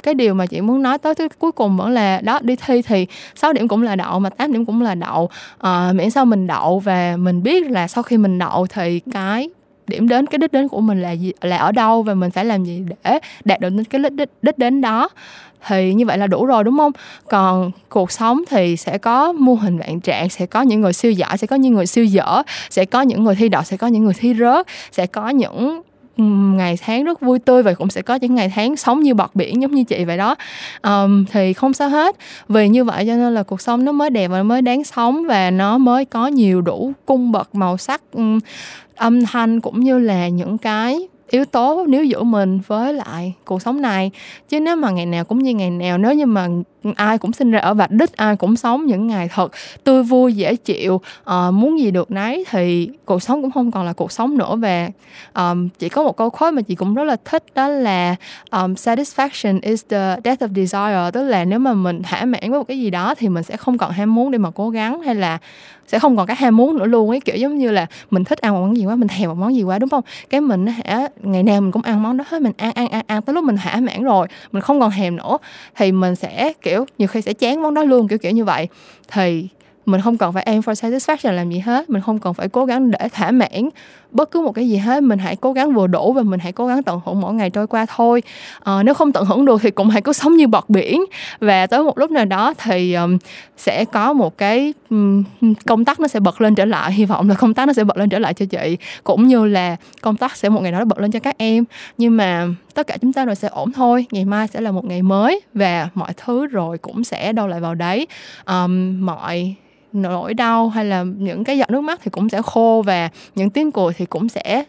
cái 0.04 0.14
điều 0.14 0.34
mà 0.34 0.46
chị 0.46 0.62
muốn 0.62 0.82
nói 0.82 0.98
tới 0.98 1.16
thứ 1.16 1.28
cuối 1.40 1.52
cùng 1.52 1.78
vẫn 1.78 1.92
là 1.92 2.22
đó 2.22 2.40
đi 2.42 2.56
thi 2.56 2.82
thì 2.82 3.08
6 3.36 3.54
điểm 3.54 3.68
cũng 3.68 3.82
là 3.82 3.96
đậu 3.96 4.20
mà 4.20 4.30
8 4.30 4.54
điểm 4.54 4.66
cũng 4.66 4.82
là 4.82 4.96
đậu. 4.96 5.30
À, 5.60 5.92
miễn 5.96 6.10
sao 6.10 6.26
mình 6.26 6.48
đậu 6.48 6.80
và 6.80 7.18
mình 7.18 7.44
biết 7.44 7.72
là 7.72 7.88
sau 7.88 8.04
khi 8.04 8.18
mình 8.18 8.40
đậu 8.40 8.68
thì 8.70 9.02
cái 9.14 9.50
điểm 9.92 10.08
đến 10.08 10.28
cái 10.28 10.38
đích 10.38 10.52
đến 10.52 10.68
của 10.68 10.82
mình 10.82 11.02
là 11.02 11.12
gì 11.12 11.34
là 11.42 11.58
ở 11.58 11.72
đâu 11.72 12.04
và 12.04 12.14
mình 12.14 12.32
phải 12.32 12.46
làm 12.46 12.64
gì 12.64 12.84
để 13.04 13.20
đạt 13.46 13.60
được 13.60 13.70
cái 13.90 14.02
đích, 14.02 14.14
đích, 14.14 14.30
đích 14.42 14.58
đến 14.58 14.82
đó. 14.82 15.10
Thì 15.68 15.94
như 15.94 16.06
vậy 16.06 16.18
là 16.18 16.28
đủ 16.28 16.46
rồi 16.46 16.64
đúng 16.64 16.78
không? 16.78 16.92
Còn 17.30 17.72
cuộc 17.90 18.12
sống 18.12 18.42
thì 18.50 18.78
sẽ 18.78 18.98
có 18.98 19.32
mô 19.32 19.54
hình 19.54 19.78
vạn 19.78 20.00
trạng 20.00 20.30
sẽ 20.30 20.46
có 20.46 20.62
những 20.62 20.82
người 20.82 20.94
siêu 20.94 21.12
giỏi 21.12 21.38
sẽ 21.38 21.48
có 21.48 21.56
những 21.56 21.74
người 21.74 21.86
siêu 21.86 22.06
dở 22.06 22.44
sẽ 22.70 22.86
có 22.86 23.02
những 23.02 23.24
người 23.24 23.36
thi 23.36 23.50
đậu 23.50 23.64
sẽ 23.64 23.78
có 23.78 23.88
những 23.88 24.04
người 24.04 24.14
thi 24.14 24.34
rớt 24.40 24.68
sẽ 24.92 25.06
có 25.06 25.30
những 25.30 25.82
ngày 26.18 26.78
tháng 26.82 27.04
rất 27.04 27.22
vui 27.22 27.40
tươi 27.40 27.64
và 27.64 27.74
cũng 27.74 27.90
sẽ 27.90 28.02
có 28.02 28.16
những 28.16 28.36
ngày 28.36 28.52
tháng 28.56 28.76
sống 28.76 29.00
như 29.00 29.14
bọt 29.14 29.30
biển 29.34 29.62
giống 29.62 29.72
như 29.72 29.84
chị 29.84 30.06
vậy 30.06 30.18
đó. 30.18 30.36
Um, 30.84 31.26
thì 31.32 31.54
không 31.54 31.74
sao 31.74 31.90
hết. 31.90 32.16
Vì 32.48 32.70
như 32.70 32.84
vậy 32.84 33.04
cho 33.08 33.16
nên 33.16 33.34
là 33.34 33.44
cuộc 33.44 33.62
sống 33.62 33.86
nó 33.86 33.92
mới 33.92 34.10
đẹp 34.10 34.28
và 34.28 34.38
nó 34.38 34.44
mới 34.44 34.62
đáng 34.62 34.84
sống 34.84 35.26
và 35.28 35.52
nó 35.52 35.78
mới 35.78 36.06
có 36.06 36.28
nhiều 36.28 36.62
đủ 36.62 36.92
cung 37.06 37.32
bậc 37.32 37.56
màu 37.56 37.78
sắc 37.78 38.02
um, 38.14 38.40
âm 38.96 39.26
thanh 39.26 39.62
cũng 39.62 39.80
như 39.80 40.00
là 40.00 40.28
những 40.28 40.58
cái 40.58 41.08
yếu 41.30 41.46
tố 41.46 41.86
nếu 41.88 42.04
giữa 42.04 42.24
mình 42.24 42.60
với 42.68 42.94
lại 42.94 43.34
cuộc 43.46 43.62
sống 43.62 43.82
này. 43.82 44.12
Chứ 44.50 44.60
nếu 44.60 44.76
mà 44.76 44.90
ngày 44.90 45.06
nào 45.06 45.26
cũng 45.26 45.40
như 45.40 45.54
ngày 45.54 45.70
nào 45.70 45.98
nếu 45.98 46.14
như 46.14 46.26
mà 46.26 46.48
ai 46.96 47.18
cũng 47.18 47.34
sinh 47.34 47.52
ra 47.52 47.60
ở 47.60 47.74
vạch 47.74 47.92
đích 47.92 48.18
ai 48.18 48.36
cũng 48.36 48.56
sống 48.56 48.86
những 48.86 49.08
ngày 49.08 49.30
thật. 49.34 49.52
Tươi 49.84 50.04
vui 50.04 50.34
dễ 50.34 50.56
chịu 50.56 50.94
uh, 50.94 51.54
muốn 51.54 51.80
gì 51.80 51.92
được 51.92 52.12
nấy 52.12 52.46
thì 52.50 52.90
cuộc 53.06 53.24
sống 53.24 53.42
cũng 53.42 53.52
không 53.52 53.72
còn 53.72 53.86
là 53.86 53.94
cuộc 53.94 54.12
sống 54.12 54.38
nữa 54.38 54.56
và 54.56 54.90
um, 55.34 55.70
chỉ 55.80 55.90
có 55.90 56.04
một 56.04 56.18
câu 56.18 56.30
khói 56.30 56.52
mà 56.52 56.62
chị 56.62 56.76
cũng 56.76 56.94
rất 56.94 57.04
là 57.04 57.16
thích 57.26 57.44
đó 57.56 57.68
là 57.68 58.16
um, 58.52 58.74
satisfaction 58.74 59.60
is 59.62 59.84
the 59.90 60.16
death 60.24 60.44
of 60.44 60.54
desire. 60.56 61.12
Tức 61.14 61.24
là 61.24 61.46
nếu 61.46 61.60
mà 61.60 61.74
mình 61.74 62.04
thỏa 62.04 62.26
mãn 62.26 62.42
với 62.42 62.60
một 62.60 62.68
cái 62.68 62.80
gì 62.80 62.90
đó 62.90 63.16
thì 63.16 63.30
mình 63.30 63.44
sẽ 63.44 63.58
không 63.58 63.78
còn 63.78 63.92
ham 63.92 64.16
muốn 64.16 64.32
để 64.32 64.38
mà 64.38 64.50
cố 64.50 64.70
gắng 64.70 65.02
hay 65.02 65.16
là 65.16 65.38
sẽ 65.88 66.00
không 66.00 66.18
còn 66.18 66.28
cái 66.28 66.36
ham 66.36 66.58
muốn 66.58 66.78
nữa 66.78 66.86
luôn 66.86 67.10
ấy. 67.10 67.20
Kiểu 67.20 67.36
giống 67.36 67.58
như 67.58 67.72
là 67.72 67.86
mình 68.12 68.24
thích 68.24 68.42
ăn 68.42 68.54
một 68.54 68.62
món 68.62 68.78
gì 68.78 68.86
quá 68.86 68.96
mình 68.96 69.08
thèm 69.08 69.30
một 69.30 69.38
món 69.38 69.56
gì 69.56 69.64
quá 69.64 69.80
đúng 69.80 69.90
không? 69.90 70.04
Cái 70.30 70.42
mình 70.42 70.68
hả 70.68 71.08
ngày 71.24 71.44
nào 71.44 71.62
mình 71.62 71.72
cũng 71.72 71.82
ăn 71.82 72.04
món 72.04 72.18
đó 72.18 72.24
hết 72.28 72.42
mình 72.42 72.54
ăn 72.58 72.72
ăn 72.74 72.88
ăn 72.88 73.02
ăn 73.08 73.22
tới 73.22 73.34
lúc 73.34 73.44
mình 73.44 73.56
thỏa 73.64 73.76
mãn 73.76 74.04
rồi 74.04 74.28
mình 74.52 74.62
không 74.62 74.80
còn 74.80 74.92
thèm 74.92 75.16
nữa 75.16 75.38
thì 75.76 75.92
mình 75.92 76.16
sẽ 76.16 76.54
kiểu 76.62 76.71
nhiều 76.98 77.08
khi 77.08 77.22
sẽ 77.22 77.34
chán 77.34 77.62
món 77.62 77.74
đó 77.74 77.84
luôn, 77.84 78.08
kiểu 78.08 78.18
kiểu 78.18 78.32
như 78.32 78.46
vậy. 78.46 78.68
Thì 79.08 79.48
mình 79.86 80.02
không 80.02 80.18
cần 80.18 80.34
phải 80.34 80.44
aim 80.44 80.62
for 80.62 80.74
satisfaction 80.74 81.32
làm 81.32 81.52
gì 81.52 81.60
hết, 81.60 81.90
mình 81.90 82.02
không 82.02 82.20
cần 82.20 82.34
phải 82.34 82.50
cố 82.50 82.66
gắng 82.66 82.92
để 82.92 83.10
thỏa 83.14 83.32
mãn 83.32 83.70
bất 84.12 84.32
cứ 84.32 84.42
một 84.42 84.52
cái 84.52 84.70
gì 84.70 84.78
hết 84.78 85.04
mình 85.04 85.20
hãy 85.20 85.36
cố 85.36 85.54
gắng 85.54 85.74
vừa 85.74 85.88
đủ 85.88 86.14
và 86.14 86.22
mình 86.22 86.40
hãy 86.40 86.52
cố 86.52 86.68
gắng 86.68 86.84
tận 86.84 87.00
hưởng 87.06 87.22
mỗi 87.22 87.34
ngày 87.34 87.50
trôi 87.50 87.68
qua 87.68 87.86
thôi. 87.96 88.24
À, 88.64 88.84
nếu 88.84 88.94
không 88.94 89.12
tận 89.12 89.26
hưởng 89.26 89.46
được 89.46 89.62
thì 89.62 89.72
cũng 89.72 89.90
hãy 89.90 90.02
cứ 90.02 90.14
sống 90.14 90.38
như 90.38 90.48
bọt 90.48 90.64
biển. 90.68 91.04
Và 91.40 91.68
tới 91.68 91.84
một 91.84 91.98
lúc 91.98 92.12
nào 92.12 92.26
đó 92.26 92.54
thì 92.58 92.94
um, 92.94 93.18
sẽ 93.58 93.86
có 93.86 94.14
một 94.14 94.38
cái 94.38 94.74
um, 94.90 95.24
công 95.66 95.86
tác 95.86 96.00
nó 96.00 96.08
sẽ 96.08 96.20
bật 96.20 96.42
lên 96.42 96.56
trở 96.56 96.66
lại. 96.66 96.94
Hy 96.94 97.06
vọng 97.06 97.30
là 97.30 97.36
công 97.36 97.54
tác 97.54 97.68
nó 97.68 97.74
sẽ 97.74 97.84
bật 97.84 97.98
lên 97.98 98.10
trở 98.10 98.20
lại 98.20 98.34
cho 98.34 98.46
chị 98.46 98.78
cũng 99.04 99.28
như 99.28 99.46
là 99.46 99.76
công 100.02 100.16
tác 100.16 100.38
sẽ 100.38 100.50
một 100.50 100.62
ngày 100.62 100.72
đó 100.72 100.86
bật 100.86 101.00
lên 101.00 101.12
cho 101.12 101.20
các 101.20 101.38
em. 101.38 101.64
Nhưng 101.98 102.18
mà 102.18 102.48
tất 102.74 102.88
cả 102.88 102.98
chúng 103.02 103.14
ta 103.14 103.26
rồi 103.26 103.36
sẽ 103.36 103.48
ổn 103.48 103.72
thôi. 103.72 104.06
Ngày 104.12 104.26
mai 104.26 104.48
sẽ 104.48 104.62
là 104.62 104.72
một 104.72 104.86
ngày 104.86 105.02
mới 105.02 105.42
và 105.54 105.90
mọi 105.94 106.14
thứ 106.18 106.48
rồi 106.48 106.78
cũng 106.78 107.04
sẽ 107.04 107.34
đâu 107.34 107.48
lại 107.48 107.60
vào 107.60 107.76
đấy. 107.76 108.08
Um, 108.46 109.06
mọi 109.06 109.56
nỗi 109.94 110.34
đau 110.34 110.70
hay 110.70 110.86
là 110.86 111.04
những 111.04 111.44
cái 111.44 111.58
giọt 111.58 111.70
nước 111.70 111.82
mắt 111.82 112.00
thì 112.04 112.12
cũng 112.12 112.30
sẽ 112.30 112.42
khô 112.42 112.84
và 112.86 113.10
những 113.36 113.50
tiếng 113.50 113.72
cười 113.72 113.94
thì 113.94 114.06
cũng 114.06 114.30
sẽ 114.30 114.64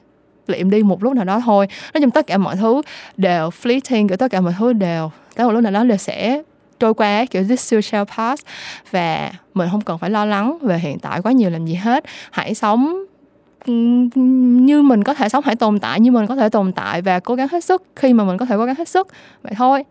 liệm 0.46 0.70
đi 0.70 0.82
một 0.82 1.02
lúc 1.04 1.12
nào 1.12 1.24
đó 1.24 1.40
thôi. 1.44 1.66
Nói 1.94 2.00
chung 2.00 2.10
tất 2.10 2.26
cả 2.26 2.38
mọi 2.38 2.56
thứ 2.56 2.82
đều 3.16 3.50
fleeting, 3.62 4.08
kiểu 4.08 4.16
tất 4.16 4.30
cả 4.30 4.40
mọi 4.40 4.54
thứ 4.58 4.72
đều, 4.72 5.10
tới 5.34 5.46
một 5.46 5.52
lúc 5.52 5.62
nào 5.62 5.72
đó 5.72 5.84
đều 5.84 5.98
sẽ 5.98 6.42
trôi 6.78 6.94
qua, 6.94 7.24
kiểu 7.24 7.44
this 7.48 7.72
too 7.72 7.80
shall 7.80 8.04
pass. 8.16 8.42
Và 8.90 9.32
mình 9.54 9.68
không 9.70 9.80
cần 9.80 9.98
phải 9.98 10.10
lo 10.10 10.24
lắng 10.24 10.58
về 10.62 10.78
hiện 10.78 10.98
tại 10.98 11.22
quá 11.22 11.32
nhiều 11.32 11.50
làm 11.50 11.66
gì 11.66 11.74
hết. 11.74 12.04
Hãy 12.30 12.54
sống 12.54 13.04
như 13.66 14.82
mình 14.82 15.04
có 15.04 15.14
thể 15.14 15.28
sống 15.28 15.44
hãy 15.46 15.56
tồn 15.56 15.78
tại 15.78 16.00
như 16.00 16.10
mình 16.10 16.26
có 16.26 16.36
thể 16.36 16.48
tồn 16.48 16.72
tại 16.72 17.02
và 17.02 17.20
cố 17.20 17.34
gắng 17.34 17.48
hết 17.48 17.64
sức 17.64 17.82
khi 17.96 18.12
mà 18.12 18.24
mình 18.24 18.38
có 18.38 18.46
thể 18.46 18.56
cố 18.56 18.64
gắng 18.64 18.74
hết 18.74 18.88
sức. 18.88 19.08
Vậy 19.42 19.52
thôi. 19.56 19.84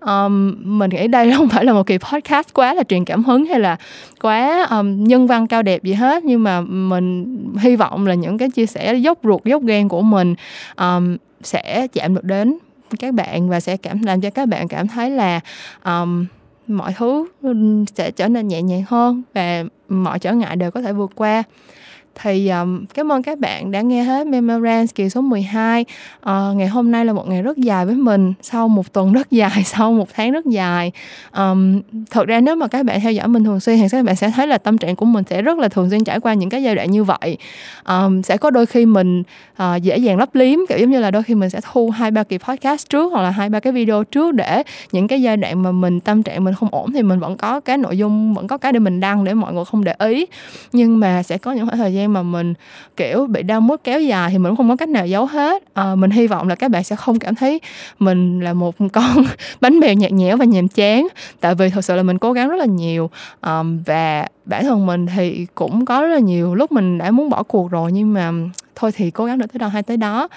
Um, 0.00 0.54
mình 0.78 0.90
nghĩ 0.90 1.08
đây 1.08 1.32
không 1.36 1.48
phải 1.48 1.64
là 1.64 1.72
một 1.72 1.86
kỳ 1.86 1.98
podcast 1.98 2.48
quá 2.54 2.74
là 2.74 2.82
truyền 2.82 3.04
cảm 3.04 3.24
hứng 3.24 3.44
hay 3.44 3.60
là 3.60 3.76
quá 4.20 4.66
um, 4.70 5.04
nhân 5.04 5.26
văn 5.26 5.46
cao 5.46 5.62
đẹp 5.62 5.82
gì 5.82 5.92
hết. 5.92 6.24
Nhưng 6.24 6.42
mà 6.42 6.60
mình 6.60 7.36
hy 7.58 7.76
vọng 7.76 8.06
là 8.06 8.14
những 8.14 8.38
cái 8.38 8.50
chia 8.50 8.66
sẻ 8.66 8.94
dốc 8.94 9.18
ruột 9.22 9.44
dốc 9.44 9.62
gan 9.62 9.88
của 9.88 10.02
mình 10.02 10.34
um, 10.76 11.16
sẽ 11.42 11.86
chạm 11.92 12.14
được 12.14 12.24
đến 12.24 12.58
các 12.98 13.14
bạn 13.14 13.48
và 13.48 13.60
sẽ 13.60 13.76
cảm 13.76 14.02
làm 14.02 14.20
cho 14.20 14.30
các 14.30 14.48
bạn 14.48 14.68
cảm 14.68 14.88
thấy 14.88 15.10
là 15.10 15.40
um, 15.84 16.26
mọi 16.66 16.92
thứ 16.92 17.26
sẽ 17.94 18.10
trở 18.10 18.28
nên 18.28 18.48
nhẹ 18.48 18.62
nhàng 18.62 18.82
hơn 18.86 19.22
và 19.34 19.64
mọi 19.88 20.18
trở 20.18 20.32
ngại 20.32 20.56
đều 20.56 20.70
có 20.70 20.82
thể 20.82 20.92
vượt 20.92 21.10
qua 21.14 21.42
thì 22.14 22.48
um, 22.48 22.84
cảm 22.94 23.12
ơn 23.12 23.22
các 23.22 23.38
bạn 23.38 23.70
đã 23.70 23.80
nghe 23.80 24.02
hết 24.02 24.26
Memorance 24.26 24.92
kỳ 24.94 25.08
số 25.08 25.20
12 25.20 25.82
uh, 25.82 25.86
ờ, 26.20 26.54
ngày 26.56 26.68
hôm 26.68 26.92
nay 26.92 27.04
là 27.04 27.12
một 27.12 27.28
ngày 27.28 27.42
rất 27.42 27.56
dài 27.56 27.86
với 27.86 27.94
mình 27.94 28.32
sau 28.42 28.68
một 28.68 28.92
tuần 28.92 29.12
rất 29.12 29.30
dài 29.30 29.62
sau 29.64 29.92
một 29.92 30.08
tháng 30.14 30.32
rất 30.32 30.46
dài. 30.46 30.92
Um, 31.36 31.80
thật 32.10 32.26
ra 32.26 32.40
nếu 32.40 32.56
mà 32.56 32.68
các 32.68 32.86
bạn 32.86 33.00
theo 33.00 33.12
dõi 33.12 33.28
mình 33.28 33.44
thường 33.44 33.60
xuyên 33.60 33.78
thì 33.78 33.88
các 33.92 34.04
bạn 34.04 34.16
sẽ 34.16 34.30
thấy 34.30 34.46
là 34.46 34.58
tâm 34.58 34.78
trạng 34.78 34.96
của 34.96 35.06
mình 35.06 35.24
sẽ 35.30 35.42
rất 35.42 35.58
là 35.58 35.68
thường 35.68 35.90
xuyên 35.90 36.04
trải 36.04 36.20
qua 36.20 36.34
những 36.34 36.50
cái 36.50 36.62
giai 36.62 36.74
đoạn 36.74 36.90
như 36.90 37.04
vậy. 37.04 37.36
Um, 37.88 38.22
sẽ 38.22 38.36
có 38.36 38.50
đôi 38.50 38.66
khi 38.66 38.86
mình 38.86 39.22
uh, 39.62 39.82
dễ 39.82 39.96
dàng 39.96 40.18
lấp 40.18 40.34
liếm 40.34 40.58
kiểu 40.68 40.78
giống 40.78 40.90
như 40.90 41.00
là 41.00 41.10
đôi 41.10 41.22
khi 41.22 41.34
mình 41.34 41.50
sẽ 41.50 41.60
thu 41.72 41.90
hai 41.90 42.10
ba 42.10 42.22
kỳ 42.22 42.38
podcast 42.38 42.88
trước 42.88 43.12
hoặc 43.12 43.22
là 43.22 43.30
hai 43.30 43.48
ba 43.48 43.60
cái 43.60 43.72
video 43.72 44.04
trước 44.04 44.34
để 44.34 44.62
những 44.92 45.08
cái 45.08 45.22
giai 45.22 45.36
đoạn 45.36 45.62
mà 45.62 45.72
mình 45.72 46.00
tâm 46.00 46.22
trạng 46.22 46.44
mình 46.44 46.54
không 46.54 46.68
ổn 46.72 46.92
thì 46.92 47.02
mình 47.02 47.20
vẫn 47.20 47.36
có 47.36 47.60
cái 47.60 47.78
nội 47.78 47.98
dung 47.98 48.34
vẫn 48.34 48.46
có 48.46 48.58
cái 48.58 48.72
để 48.72 48.78
mình 48.78 49.00
đăng 49.00 49.24
để 49.24 49.34
mọi 49.34 49.52
người 49.52 49.64
không 49.64 49.84
để 49.84 49.94
ý. 49.98 50.26
Nhưng 50.72 51.00
mà 51.00 51.22
sẽ 51.22 51.38
có 51.38 51.52
những 51.52 51.66
khoảng 51.66 51.78
thời 51.78 51.94
gian 51.94 52.01
gian 52.02 52.12
mà 52.12 52.22
mình 52.22 52.54
kiểu 52.96 53.26
bị 53.26 53.42
đau 53.42 53.60
mút 53.60 53.80
kéo 53.84 54.00
dài 54.00 54.30
thì 54.30 54.38
mình 54.38 54.50
cũng 54.50 54.56
không 54.56 54.68
có 54.68 54.76
cách 54.76 54.88
nào 54.88 55.06
giấu 55.06 55.26
hết. 55.26 55.62
À, 55.74 55.94
mình 55.94 56.10
hy 56.10 56.26
vọng 56.26 56.48
là 56.48 56.54
các 56.54 56.70
bạn 56.70 56.84
sẽ 56.84 56.96
không 56.96 57.18
cảm 57.18 57.34
thấy 57.34 57.60
mình 57.98 58.40
là 58.40 58.52
một 58.52 58.74
con 58.92 59.24
bánh 59.60 59.80
bèo 59.80 59.94
nhạt 59.94 60.12
nhẽo 60.12 60.36
và 60.36 60.44
nhàm 60.44 60.68
chán 60.68 61.08
tại 61.40 61.54
vì 61.54 61.70
thật 61.70 61.84
sự 61.84 61.96
là 61.96 62.02
mình 62.02 62.18
cố 62.18 62.32
gắng 62.32 62.48
rất 62.48 62.56
là 62.56 62.66
nhiều. 62.66 63.10
À, 63.40 63.62
và 63.86 64.26
bản 64.44 64.64
thân 64.64 64.86
mình 64.86 65.06
thì 65.06 65.46
cũng 65.54 65.84
có 65.84 66.02
rất 66.02 66.08
là 66.08 66.18
nhiều 66.18 66.54
lúc 66.54 66.72
mình 66.72 66.98
đã 66.98 67.10
muốn 67.10 67.30
bỏ 67.30 67.42
cuộc 67.42 67.70
rồi 67.70 67.92
nhưng 67.92 68.12
mà 68.12 68.32
thôi 68.74 68.92
thì 68.94 69.10
cố 69.10 69.24
gắng 69.24 69.38
được 69.38 69.52
tới 69.52 69.58
đâu 69.58 69.68
hay 69.68 69.82
tới 69.82 69.96
đó. 69.96 70.28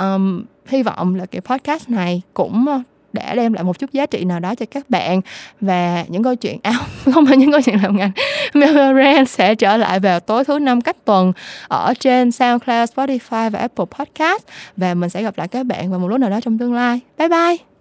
Um, 0.00 0.44
hy 0.66 0.82
vọng 0.82 1.14
là 1.14 1.26
cái 1.26 1.40
podcast 1.40 1.88
này 1.88 2.22
cũng 2.34 2.66
để 3.12 3.36
đem 3.36 3.52
lại 3.52 3.64
một 3.64 3.78
chút 3.78 3.92
giá 3.92 4.06
trị 4.06 4.24
nào 4.24 4.40
đó 4.40 4.54
cho 4.54 4.66
các 4.70 4.90
bạn 4.90 5.20
và 5.60 6.04
những 6.08 6.22
câu 6.22 6.34
chuyện 6.34 6.58
áo 6.62 6.80
không 7.12 7.26
phải 7.26 7.36
những 7.36 7.52
câu 7.52 7.60
chuyện 7.60 7.82
làm 7.82 7.96
ngành 7.96 8.10
Memorand 8.54 9.28
sẽ 9.28 9.54
trở 9.54 9.76
lại 9.76 10.00
vào 10.00 10.20
tối 10.20 10.44
thứ 10.44 10.58
năm 10.58 10.80
cách 10.80 10.96
tuần 11.04 11.32
ở 11.68 11.94
trên 12.00 12.32
SoundCloud, 12.32 12.90
Spotify 12.96 13.50
và 13.50 13.58
Apple 13.58 13.86
Podcast 13.98 14.42
và 14.76 14.94
mình 14.94 15.10
sẽ 15.10 15.22
gặp 15.22 15.38
lại 15.38 15.48
các 15.48 15.66
bạn 15.66 15.90
vào 15.90 15.98
một 15.98 16.08
lúc 16.08 16.20
nào 16.20 16.30
đó 16.30 16.40
trong 16.40 16.58
tương 16.58 16.74
lai. 16.74 17.00
Bye 17.18 17.28
bye! 17.28 17.71